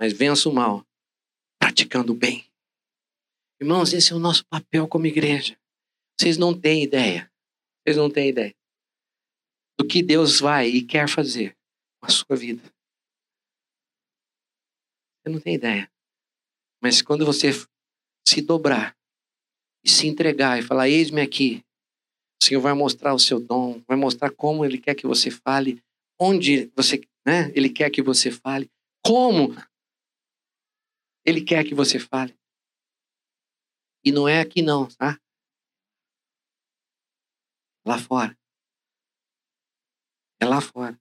mas 0.00 0.12
vença 0.12 0.48
o 0.48 0.54
mal 0.54 0.86
praticando 1.58 2.12
o 2.12 2.16
bem. 2.16 2.46
Irmãos, 3.60 3.92
esse 3.92 4.12
é 4.12 4.14
o 4.14 4.20
nosso 4.20 4.46
papel 4.46 4.86
como 4.86 5.08
igreja. 5.08 5.58
Vocês 6.16 6.38
não 6.38 6.56
têm 6.56 6.84
ideia. 6.84 7.28
Vocês 7.84 7.96
não 7.96 8.08
têm 8.08 8.28
ideia 8.28 8.54
do 9.76 9.88
que 9.88 10.04
Deus 10.04 10.38
vai 10.38 10.68
e 10.68 10.86
quer 10.86 11.08
fazer 11.08 11.56
com 12.00 12.06
a 12.06 12.10
sua 12.10 12.36
vida. 12.36 12.62
Você 15.22 15.32
não 15.32 15.40
tem 15.40 15.54
ideia. 15.54 15.88
Mas 16.82 17.00
quando 17.00 17.24
você 17.24 17.50
se 18.26 18.42
dobrar 18.42 18.96
e 19.84 19.88
se 19.88 20.08
entregar 20.08 20.58
e 20.58 20.62
falar: 20.62 20.88
Eis-me 20.88 21.20
aqui, 21.20 21.62
o 22.42 22.44
Senhor 22.44 22.60
vai 22.60 22.74
mostrar 22.74 23.14
o 23.14 23.18
seu 23.18 23.38
dom, 23.38 23.80
vai 23.86 23.96
mostrar 23.96 24.30
como 24.32 24.64
Ele 24.64 24.78
quer 24.78 24.96
que 24.96 25.06
você 25.06 25.30
fale, 25.30 25.80
onde 26.20 26.72
você, 26.74 27.00
né, 27.24 27.52
Ele 27.54 27.70
quer 27.70 27.88
que 27.90 28.02
você 28.02 28.32
fale, 28.32 28.68
como 29.04 29.54
Ele 31.24 31.44
quer 31.44 31.64
que 31.64 31.74
você 31.74 32.00
fale. 32.00 32.36
E 34.04 34.10
não 34.10 34.26
é 34.28 34.40
aqui 34.40 34.60
não, 34.60 34.88
tá? 34.88 35.20
Lá 37.86 37.96
fora. 37.98 38.36
É 40.40 40.44
lá 40.44 40.60
fora. 40.60 40.98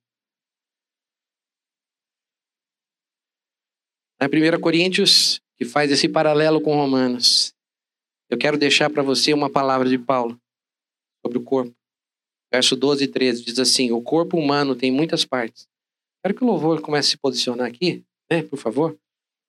Na 4.22 4.28
1 4.28 4.61
Coríntios, 4.61 5.41
que 5.57 5.65
faz 5.65 5.91
esse 5.91 6.07
paralelo 6.07 6.61
com 6.61 6.76
Romanos, 6.76 7.55
eu 8.30 8.38
quero 8.38 8.55
deixar 8.55 8.88
para 8.88 9.01
você 9.01 9.34
uma 9.34 9.49
palavra 9.49 9.89
de 9.89 9.97
Paulo 9.97 10.39
sobre 11.26 11.39
o 11.39 11.43
corpo. 11.43 11.74
Verso 12.53 12.76
12 12.76 13.05
e 13.05 13.07
13 13.07 13.43
diz 13.43 13.57
assim: 13.57 13.91
O 13.91 13.99
corpo 13.99 14.38
humano 14.38 14.76
tem 14.76 14.91
muitas 14.91 15.26
partes. 15.26 15.67
Quero 16.24 16.36
que 16.36 16.43
o 16.43 16.45
louvor 16.45 16.82
comece 16.82 17.07
a 17.07 17.11
se 17.11 17.17
posicionar 17.17 17.67
aqui, 17.67 18.03
né, 18.30 18.43
por 18.43 18.57
favor. 18.59 18.95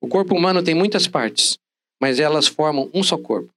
O 0.00 0.08
corpo 0.08 0.34
humano 0.34 0.64
tem 0.64 0.74
muitas 0.74 1.06
partes, 1.06 1.58
mas 2.00 2.18
elas 2.18 2.46
formam 2.46 2.90
um 2.94 3.02
só 3.02 3.18
corpo. 3.18 3.52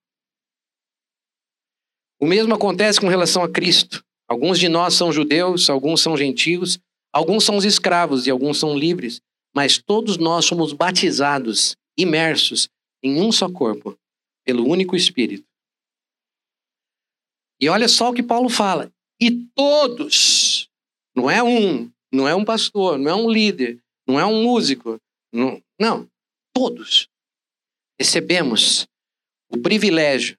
O 2.19 2.27
mesmo 2.27 2.53
acontece 2.53 2.99
com 2.99 3.07
relação 3.07 3.41
a 3.41 3.49
Cristo. 3.49 4.03
Alguns 4.27 4.59
de 4.59 4.67
nós 4.67 4.95
são 4.95 5.13
judeus, 5.13 5.69
alguns 5.69 6.01
são 6.01 6.17
gentios, 6.17 6.77
alguns 7.13 7.45
são 7.45 7.55
os 7.55 7.63
escravos 7.63 8.27
e 8.27 8.31
alguns 8.31 8.59
são 8.59 8.77
livres 8.77 9.21
mas 9.55 9.77
todos 9.77 10.17
nós 10.17 10.45
somos 10.45 10.73
batizados, 10.73 11.75
imersos 11.97 12.67
em 13.01 13.21
um 13.21 13.31
só 13.31 13.49
corpo, 13.49 13.97
pelo 14.43 14.67
único 14.67 14.95
Espírito. 14.95 15.47
E 17.61 17.69
olha 17.69 17.87
só 17.87 18.09
o 18.09 18.13
que 18.13 18.21
Paulo 18.21 18.49
fala. 18.49 18.91
E 19.21 19.31
todos, 19.55 20.69
não 21.15 21.31
é 21.31 21.41
um, 21.41 21.89
não 22.11 22.27
é 22.27 22.35
um 22.35 22.43
pastor, 22.43 22.97
não 22.99 23.09
é 23.09 23.15
um 23.15 23.29
líder, 23.29 23.79
não 24.05 24.19
é 24.19 24.25
um 24.25 24.43
músico, 24.43 24.99
não, 25.31 25.63
não 25.79 26.09
todos 26.55 27.09
recebemos 27.99 28.87
o 29.49 29.61
privilégio 29.61 30.37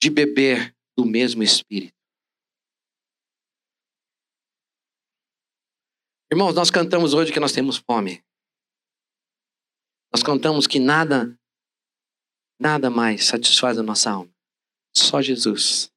de 0.00 0.10
beber 0.10 0.74
do 0.96 1.06
mesmo 1.06 1.42
Espírito. 1.42 1.94
Irmãos, 6.30 6.54
nós 6.54 6.70
cantamos 6.70 7.14
hoje 7.14 7.32
que 7.32 7.40
nós 7.40 7.52
temos 7.52 7.78
fome. 7.78 8.22
Nós 10.12 10.22
contamos 10.22 10.66
que 10.66 10.78
nada, 10.78 11.38
nada 12.60 12.90
mais 12.90 13.26
satisfaz 13.26 13.78
a 13.78 13.82
nossa 13.82 14.10
alma. 14.10 14.30
Só 14.96 15.20
Jesus. 15.20 15.90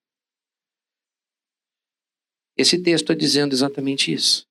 Esse 2.58 2.82
texto 2.82 3.06
está 3.06 3.14
dizendo 3.14 3.54
exatamente 3.54 4.14
isso. 4.14 4.46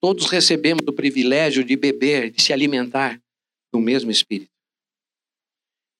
Todos 0.00 0.26
recebemos 0.26 0.86
o 0.86 0.92
privilégio 0.92 1.64
de 1.64 1.76
beber, 1.76 2.30
de 2.30 2.42
se 2.42 2.52
alimentar 2.52 3.20
do 3.72 3.80
mesmo 3.80 4.10
Espírito. 4.10 4.50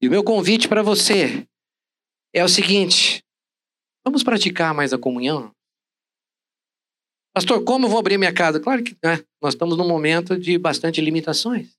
E 0.03 0.09
o 0.09 0.11
meu 0.11 0.23
convite 0.23 0.69
para 0.69 0.83
você 0.83 1.49
é 2.35 2.45
o 2.45 2.49
seguinte: 2.49 3.25
vamos 4.05 4.23
praticar 4.23 4.75
mais 4.75 4.93
a 4.93 4.99
comunhão? 4.99 5.55
Pastor, 7.33 7.65
como 7.65 7.87
eu 7.87 7.91
vou 7.91 7.99
abrir 7.99 8.19
minha 8.19 8.35
casa? 8.35 8.61
Claro 8.61 8.85
que 8.85 8.97
né, 9.03 9.25
nós 9.43 9.55
estamos 9.55 9.77
num 9.77 9.89
momento 9.89 10.39
de 10.39 10.59
bastante 10.59 11.01
limitações. 11.01 11.75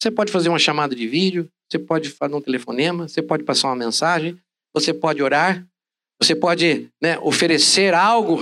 Você 0.00 0.10
pode 0.10 0.30
fazer 0.30 0.48
uma 0.48 0.58
chamada 0.58 0.94
de 0.94 1.08
vídeo, 1.08 1.50
você 1.68 1.78
pode 1.78 2.10
fazer 2.10 2.34
um 2.34 2.40
telefonema, 2.40 3.08
você 3.08 3.20
pode 3.20 3.44
passar 3.44 3.68
uma 3.68 3.76
mensagem, 3.76 4.40
você 4.72 4.94
pode 4.94 5.22
orar, 5.22 5.66
você 6.20 6.34
pode 6.34 6.90
né, 7.02 7.18
oferecer 7.18 7.92
algo, 7.94 8.38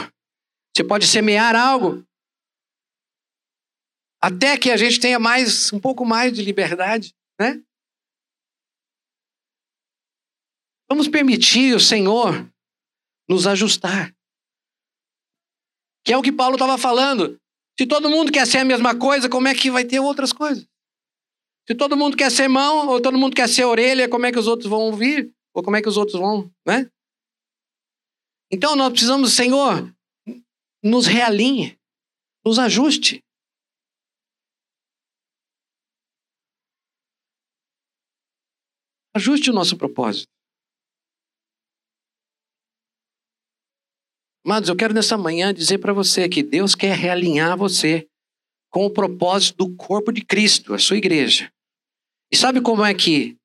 você 0.75 0.85
pode 0.85 1.07
semear 1.07 1.57
algo. 1.57 2.05
Até 4.23 4.59
que 4.59 4.71
a 4.71 4.77
gente 4.77 5.01
tenha 5.01 5.19
mais, 5.19 5.73
um 5.73 5.81
pouco 5.81 6.05
mais 6.05 6.33
de 6.33 6.43
liberdade, 6.43 7.15
né? 7.41 7.63
Vamos 10.89 11.09
permitir 11.09 11.75
o 11.75 11.81
Senhor 11.81 12.49
nos 13.29 13.47
ajustar. 13.47 14.15
Que 16.05 16.13
é 16.13 16.19
o 16.19 16.23
que 16.23 16.31
Paulo 16.31 16.55
estava 16.55 16.79
falando. 16.79 17.41
Se 17.79 17.87
todo 17.87 18.11
mundo 18.11 18.31
quer 18.31 18.47
ser 18.47 18.59
a 18.59 18.65
mesma 18.65 18.97
coisa, 18.97 19.29
como 19.29 19.49
é 19.49 19.55
que 19.55 19.71
vai 19.71 19.85
ter 19.85 20.01
outras 20.01 20.33
coisas? 20.33 20.67
Se 21.67 21.75
todo 21.75 21.97
mundo 21.97 22.17
quer 22.17 22.31
ser 22.31 22.47
mão, 22.47 22.89
ou 22.89 23.03
todo 23.03 23.19
mundo 23.19 23.35
quer 23.35 23.49
ser 23.49 23.64
orelha, 23.64 24.09
como 24.09 24.25
é 24.25 24.31
que 24.31 24.39
os 24.39 24.47
outros 24.47 24.71
vão 24.71 24.81
ouvir? 24.83 25.35
Ou 25.53 25.62
como 25.62 25.77
é 25.77 25.83
que 25.83 25.89
os 25.89 25.97
outros 25.97 26.21
vão, 26.21 26.49
né? 26.64 26.89
Então 28.53 28.77
nós 28.77 28.91
precisamos, 28.91 29.33
Senhor, 29.33 29.93
nos 30.83 31.07
realinhe, 31.07 31.77
nos 32.45 32.59
ajuste. 32.61 33.21
Ajuste 39.17 39.51
o 39.51 39.53
nosso 39.53 39.77
propósito. 39.77 40.29
Amados, 44.45 44.69
eu 44.69 44.77
quero 44.77 44.95
nessa 44.95 45.19
manhã 45.19 45.53
dizer 45.53 45.79
para 45.79 45.93
você 45.93 46.29
que 46.29 46.41
Deus 46.41 46.77
quer 46.77 46.95
realinhar 46.95 47.57
você 47.59 48.07
com 48.71 48.87
o 48.87 48.93
propósito 48.93 49.67
do 49.67 49.75
corpo 49.75 50.12
de 50.12 50.25
Cristo, 50.25 50.73
a 50.73 50.79
sua 50.79 50.99
igreja. 50.99 51.51
E 52.31 52.37
sabe 52.37 52.61
como 52.61 52.85
é 52.85 52.93
que 52.95 53.37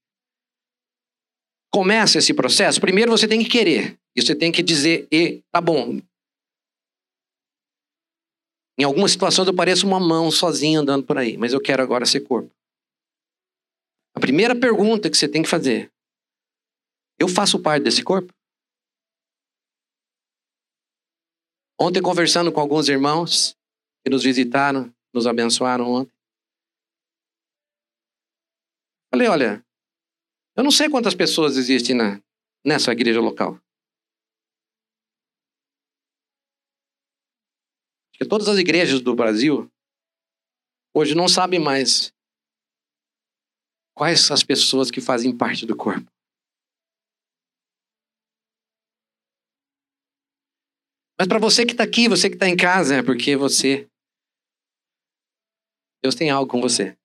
começa 1.72 2.18
esse 2.18 2.34
processo? 2.34 2.82
Primeiro 2.82 3.12
você 3.12 3.28
tem 3.28 3.44
que 3.44 3.50
querer. 3.50 4.00
E 4.16 4.22
você 4.22 4.36
tem 4.36 4.52
que 4.52 4.62
dizer, 4.62 5.08
e 5.12 5.42
tá 5.52 5.62
bom. 5.62 6.02
Em 8.78 8.84
algumas 8.84 9.12
situações 9.12 9.48
eu 9.48 9.56
pareço 9.56 9.88
uma 9.88 10.00
mão 10.00 10.32
sozinha 10.32 10.80
andando 10.80 11.06
por 11.06 11.18
aí, 11.18 11.38
mas 11.38 11.54
eu 11.54 11.62
quero 11.62 11.82
agora 11.82 12.06
ser 12.06 12.22
corpo. 12.22 12.52
A 14.16 14.20
primeira 14.20 14.56
pergunta 14.56 15.10
que 15.10 15.18
você 15.18 15.28
tem 15.28 15.44
que 15.44 15.50
fazer: 15.50 15.92
eu 17.20 17.28
faço 17.28 17.62
parte 17.62 17.84
desse 17.84 18.04
corpo? 18.04 18.34
Ontem, 21.80 22.02
conversando 22.02 22.52
com 22.52 22.60
alguns 22.60 22.90
irmãos 22.90 23.56
que 24.04 24.12
nos 24.12 24.24
visitaram, 24.24 24.94
nos 25.14 25.26
abençoaram 25.26 25.90
ontem. 25.90 26.14
Falei, 29.14 29.28
olha, 29.28 29.66
eu 30.56 30.64
não 30.64 30.72
sei 30.72 30.90
quantas 30.90 31.14
pessoas 31.14 31.58
existem 31.58 31.94
na, 31.94 32.24
nessa 32.66 32.94
igreja 32.94 33.20
local. 33.20 33.60
Porque 38.12 38.30
todas 38.30 38.48
as 38.48 38.58
igrejas 38.58 39.02
do 39.02 39.14
Brasil 39.14 39.70
hoje 40.96 41.14
não 41.14 41.28
sabem 41.28 41.60
mais 41.60 42.14
quais 43.94 44.32
as 44.32 44.44
pessoas 44.44 44.90
que 44.90 45.02
fazem 45.02 45.38
parte 45.38 45.66
do 45.66 45.76
corpo. 45.76 46.10
Mas 51.20 51.28
para 51.28 51.38
você 51.38 51.66
que 51.66 51.74
está 51.74 51.84
aqui, 51.84 52.08
você 52.08 52.30
que 52.30 52.36
está 52.36 52.48
em 52.48 52.56
casa, 52.56 52.96
é 52.96 53.04
porque 53.04 53.36
você. 53.36 53.88
Deus 56.02 56.16
tem 56.16 56.30
algo 56.30 56.50
com 56.50 56.62
você. 56.62 56.98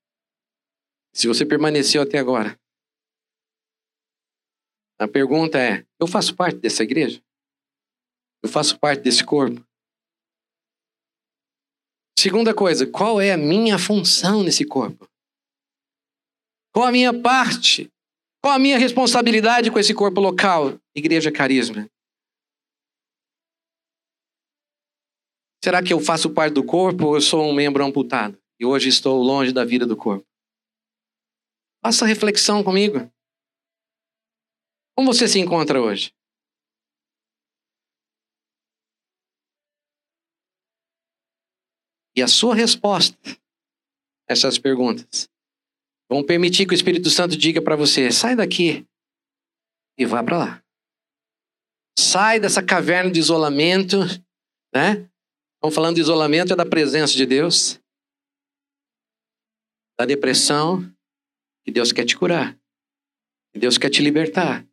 Se 1.17 1.27
você 1.27 1.47
permaneceu 1.47 2.03
até 2.03 2.19
agora. 2.19 2.61
A 5.01 5.09
pergunta 5.09 5.59
é: 5.59 5.83
eu 5.99 6.07
faço 6.07 6.37
parte 6.37 6.59
dessa 6.59 6.83
igreja? 6.83 7.23
Eu 8.43 8.51
faço 8.51 8.79
parte 8.79 9.03
desse 9.03 9.25
corpo? 9.25 9.67
Segunda 12.19 12.55
coisa, 12.55 12.87
qual 12.87 13.19
é 13.19 13.33
a 13.33 13.37
minha 13.39 13.79
função 13.79 14.43
nesse 14.43 14.67
corpo? 14.67 15.09
Qual 16.75 16.87
a 16.87 16.93
minha 16.93 17.19
parte? 17.19 17.91
Qual 18.45 18.55
a 18.55 18.59
minha 18.59 18.79
responsabilidade 18.79 19.71
com 19.71 19.79
esse 19.79 19.95
corpo 19.95 20.21
local? 20.21 20.79
Igreja 20.95 21.33
Carisma. 21.33 21.89
Será 25.64 25.83
que 25.83 25.95
eu 25.95 25.99
faço 25.99 26.29
parte 26.29 26.53
do 26.53 26.64
corpo 26.64 27.07
ou 27.07 27.14
eu 27.14 27.23
sou 27.23 27.43
um 27.43 27.55
membro 27.55 27.83
amputado? 27.83 28.39
E 28.61 28.67
hoje 28.67 28.91
estou 28.91 29.23
longe 29.23 29.51
da 29.53 29.64
vida 29.64 29.87
do 29.87 29.97
corpo. 29.97 30.27
Faça 31.87 32.05
reflexão 32.05 32.64
comigo. 32.64 32.99
Como 34.97 35.14
você 35.14 35.28
se 35.28 35.39
encontra 35.39 35.80
hoje? 35.80 36.12
E 42.16 42.20
a 42.20 42.26
sua 42.26 42.57
resposta 42.57 43.16
a 44.28 44.32
essas 44.32 44.59
perguntas 44.59 45.28
vão 46.11 46.26
permitir 46.26 46.66
que 46.66 46.72
o 46.72 46.74
Espírito 46.74 47.09
Santo 47.09 47.37
diga 47.37 47.62
para 47.62 47.76
você: 47.76 48.11
sai 48.11 48.34
daqui 48.34 48.84
e 49.97 50.05
vá 50.05 50.24
para 50.24 50.39
lá. 50.39 50.64
Sai 51.97 52.41
dessa 52.41 52.66
caverna 52.66 53.12
de 53.12 53.20
isolamento, 53.20 53.99
né? 54.74 55.09
Estamos 55.55 55.72
falando 55.72 55.95
de 55.95 56.01
isolamento, 56.01 56.53
é 56.53 56.57
da 56.57 56.66
presença 56.66 57.12
de 57.12 57.24
Deus. 57.24 57.80
Da 59.97 60.05
depressão, 60.05 60.96
que 61.67 61.73
Deus 61.73 61.91
quer 61.91 62.05
te 62.05 62.17
curar. 62.17 62.57
Que 63.53 63.59
Deus 63.59 63.77
quer 63.77 63.91
te 63.91 64.01
libertar. 64.01 64.64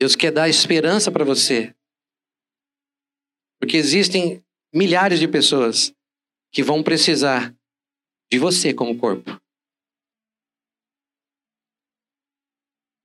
Deus 0.00 0.16
quer 0.16 0.32
dar 0.32 0.48
esperança 0.48 1.12
para 1.12 1.24
você. 1.24 1.72
Porque 3.60 3.76
existem 3.76 4.44
milhares 4.74 5.20
de 5.20 5.28
pessoas 5.28 5.94
que 6.52 6.60
vão 6.60 6.82
precisar 6.82 7.54
de 8.30 8.38
você 8.38 8.74
como 8.74 8.98
corpo. 8.98 9.40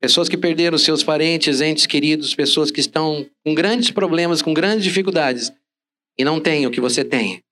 Pessoas 0.02 0.28
que 0.28 0.36
perderam 0.36 0.78
seus 0.78 1.04
parentes, 1.04 1.62
entes 1.62 1.86
queridos, 1.86 2.34
pessoas 2.36 2.72
que 2.72 2.80
estão 2.80 3.30
com 3.46 3.54
grandes 3.54 3.92
problemas, 3.92 4.42
com 4.42 4.54
grandes 4.54 4.84
dificuldades 4.84 5.54
e 6.18 6.26
não 6.26 6.42
tem 6.42 6.66
o 6.66 6.72
que 6.72 6.82
você 6.82 7.06
tem. 7.06 7.44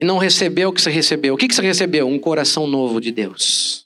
E 0.00 0.06
não 0.06 0.18
recebeu 0.18 0.70
o 0.70 0.72
que 0.72 0.80
você 0.80 0.90
recebeu. 0.90 1.34
O 1.34 1.36
que 1.36 1.52
você 1.52 1.62
recebeu? 1.62 2.08
Um 2.08 2.18
coração 2.18 2.66
novo 2.66 3.00
de 3.00 3.12
Deus. 3.12 3.83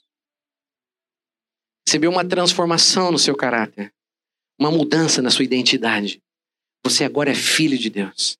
Recebeu 1.89 2.11
uma 2.11 2.23
transformação 2.23 3.11
no 3.11 3.17
seu 3.17 3.35
caráter. 3.35 3.91
Uma 4.59 4.69
mudança 4.69 5.23
na 5.23 5.31
sua 5.31 5.43
identidade. 5.43 6.21
Você 6.85 7.03
agora 7.03 7.31
é 7.31 7.33
filho 7.33 7.79
de 7.79 7.89
Deus. 7.89 8.37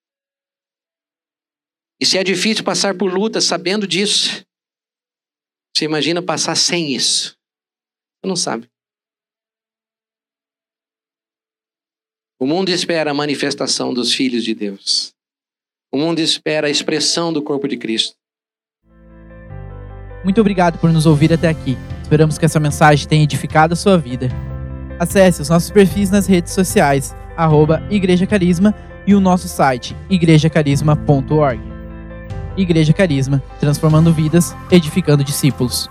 E 2.00 2.06
se 2.06 2.20
é 2.20 2.24
difícil 2.24 2.64
passar 2.64 2.96
por 2.96 3.12
lutas 3.12 3.46
sabendo 3.46 3.88
disso, 3.88 4.46
você 5.76 5.86
imagina 5.86 6.22
passar 6.22 6.54
sem 6.54 6.94
isso. 6.94 7.36
Você 8.22 8.28
não 8.28 8.36
sabe. 8.36 8.70
O 12.40 12.46
mundo 12.46 12.70
espera 12.70 13.10
a 13.10 13.16
manifestação 13.16 13.96
dos 13.96 14.14
filhos 14.14 14.44
de 14.44 14.54
Deus. 14.54 15.12
O 15.92 15.98
mundo 15.98 16.20
espera 16.20 16.68
a 16.68 16.70
expressão 16.70 17.34
do 17.34 17.42
corpo 17.42 17.68
de 17.68 17.78
Cristo. 17.78 18.16
Muito 20.24 20.40
obrigado 20.40 20.78
por 20.80 20.94
nos 20.94 21.08
ouvir 21.08 21.34
até 21.34 21.48
aqui. 21.48 21.76
Esperamos 22.10 22.40
que 22.40 22.46
essa 22.46 22.60
mensagem 22.60 23.08
tenha 23.08 23.24
edificado 23.24 23.74
a 23.74 23.76
sua 23.76 23.96
vida. 23.96 24.30
Acesse 24.98 25.44
os 25.44 25.50
nossos 25.50 25.70
perfis 25.70 26.10
nas 26.10 26.26
redes 26.26 26.54
sociais, 26.54 27.16
arroba 27.38 27.84
Igreja 27.88 28.26
Carisma 28.26 28.74
e 29.06 29.14
o 29.14 29.20
nosso 29.20 29.48
site, 29.48 29.96
igrejacarisma.org. 30.10 31.62
Igreja 32.58 32.94
Carisma, 32.94 33.44
transformando 33.60 34.12
vidas, 34.12 34.56
edificando 34.72 35.24
discípulos. 35.24 35.88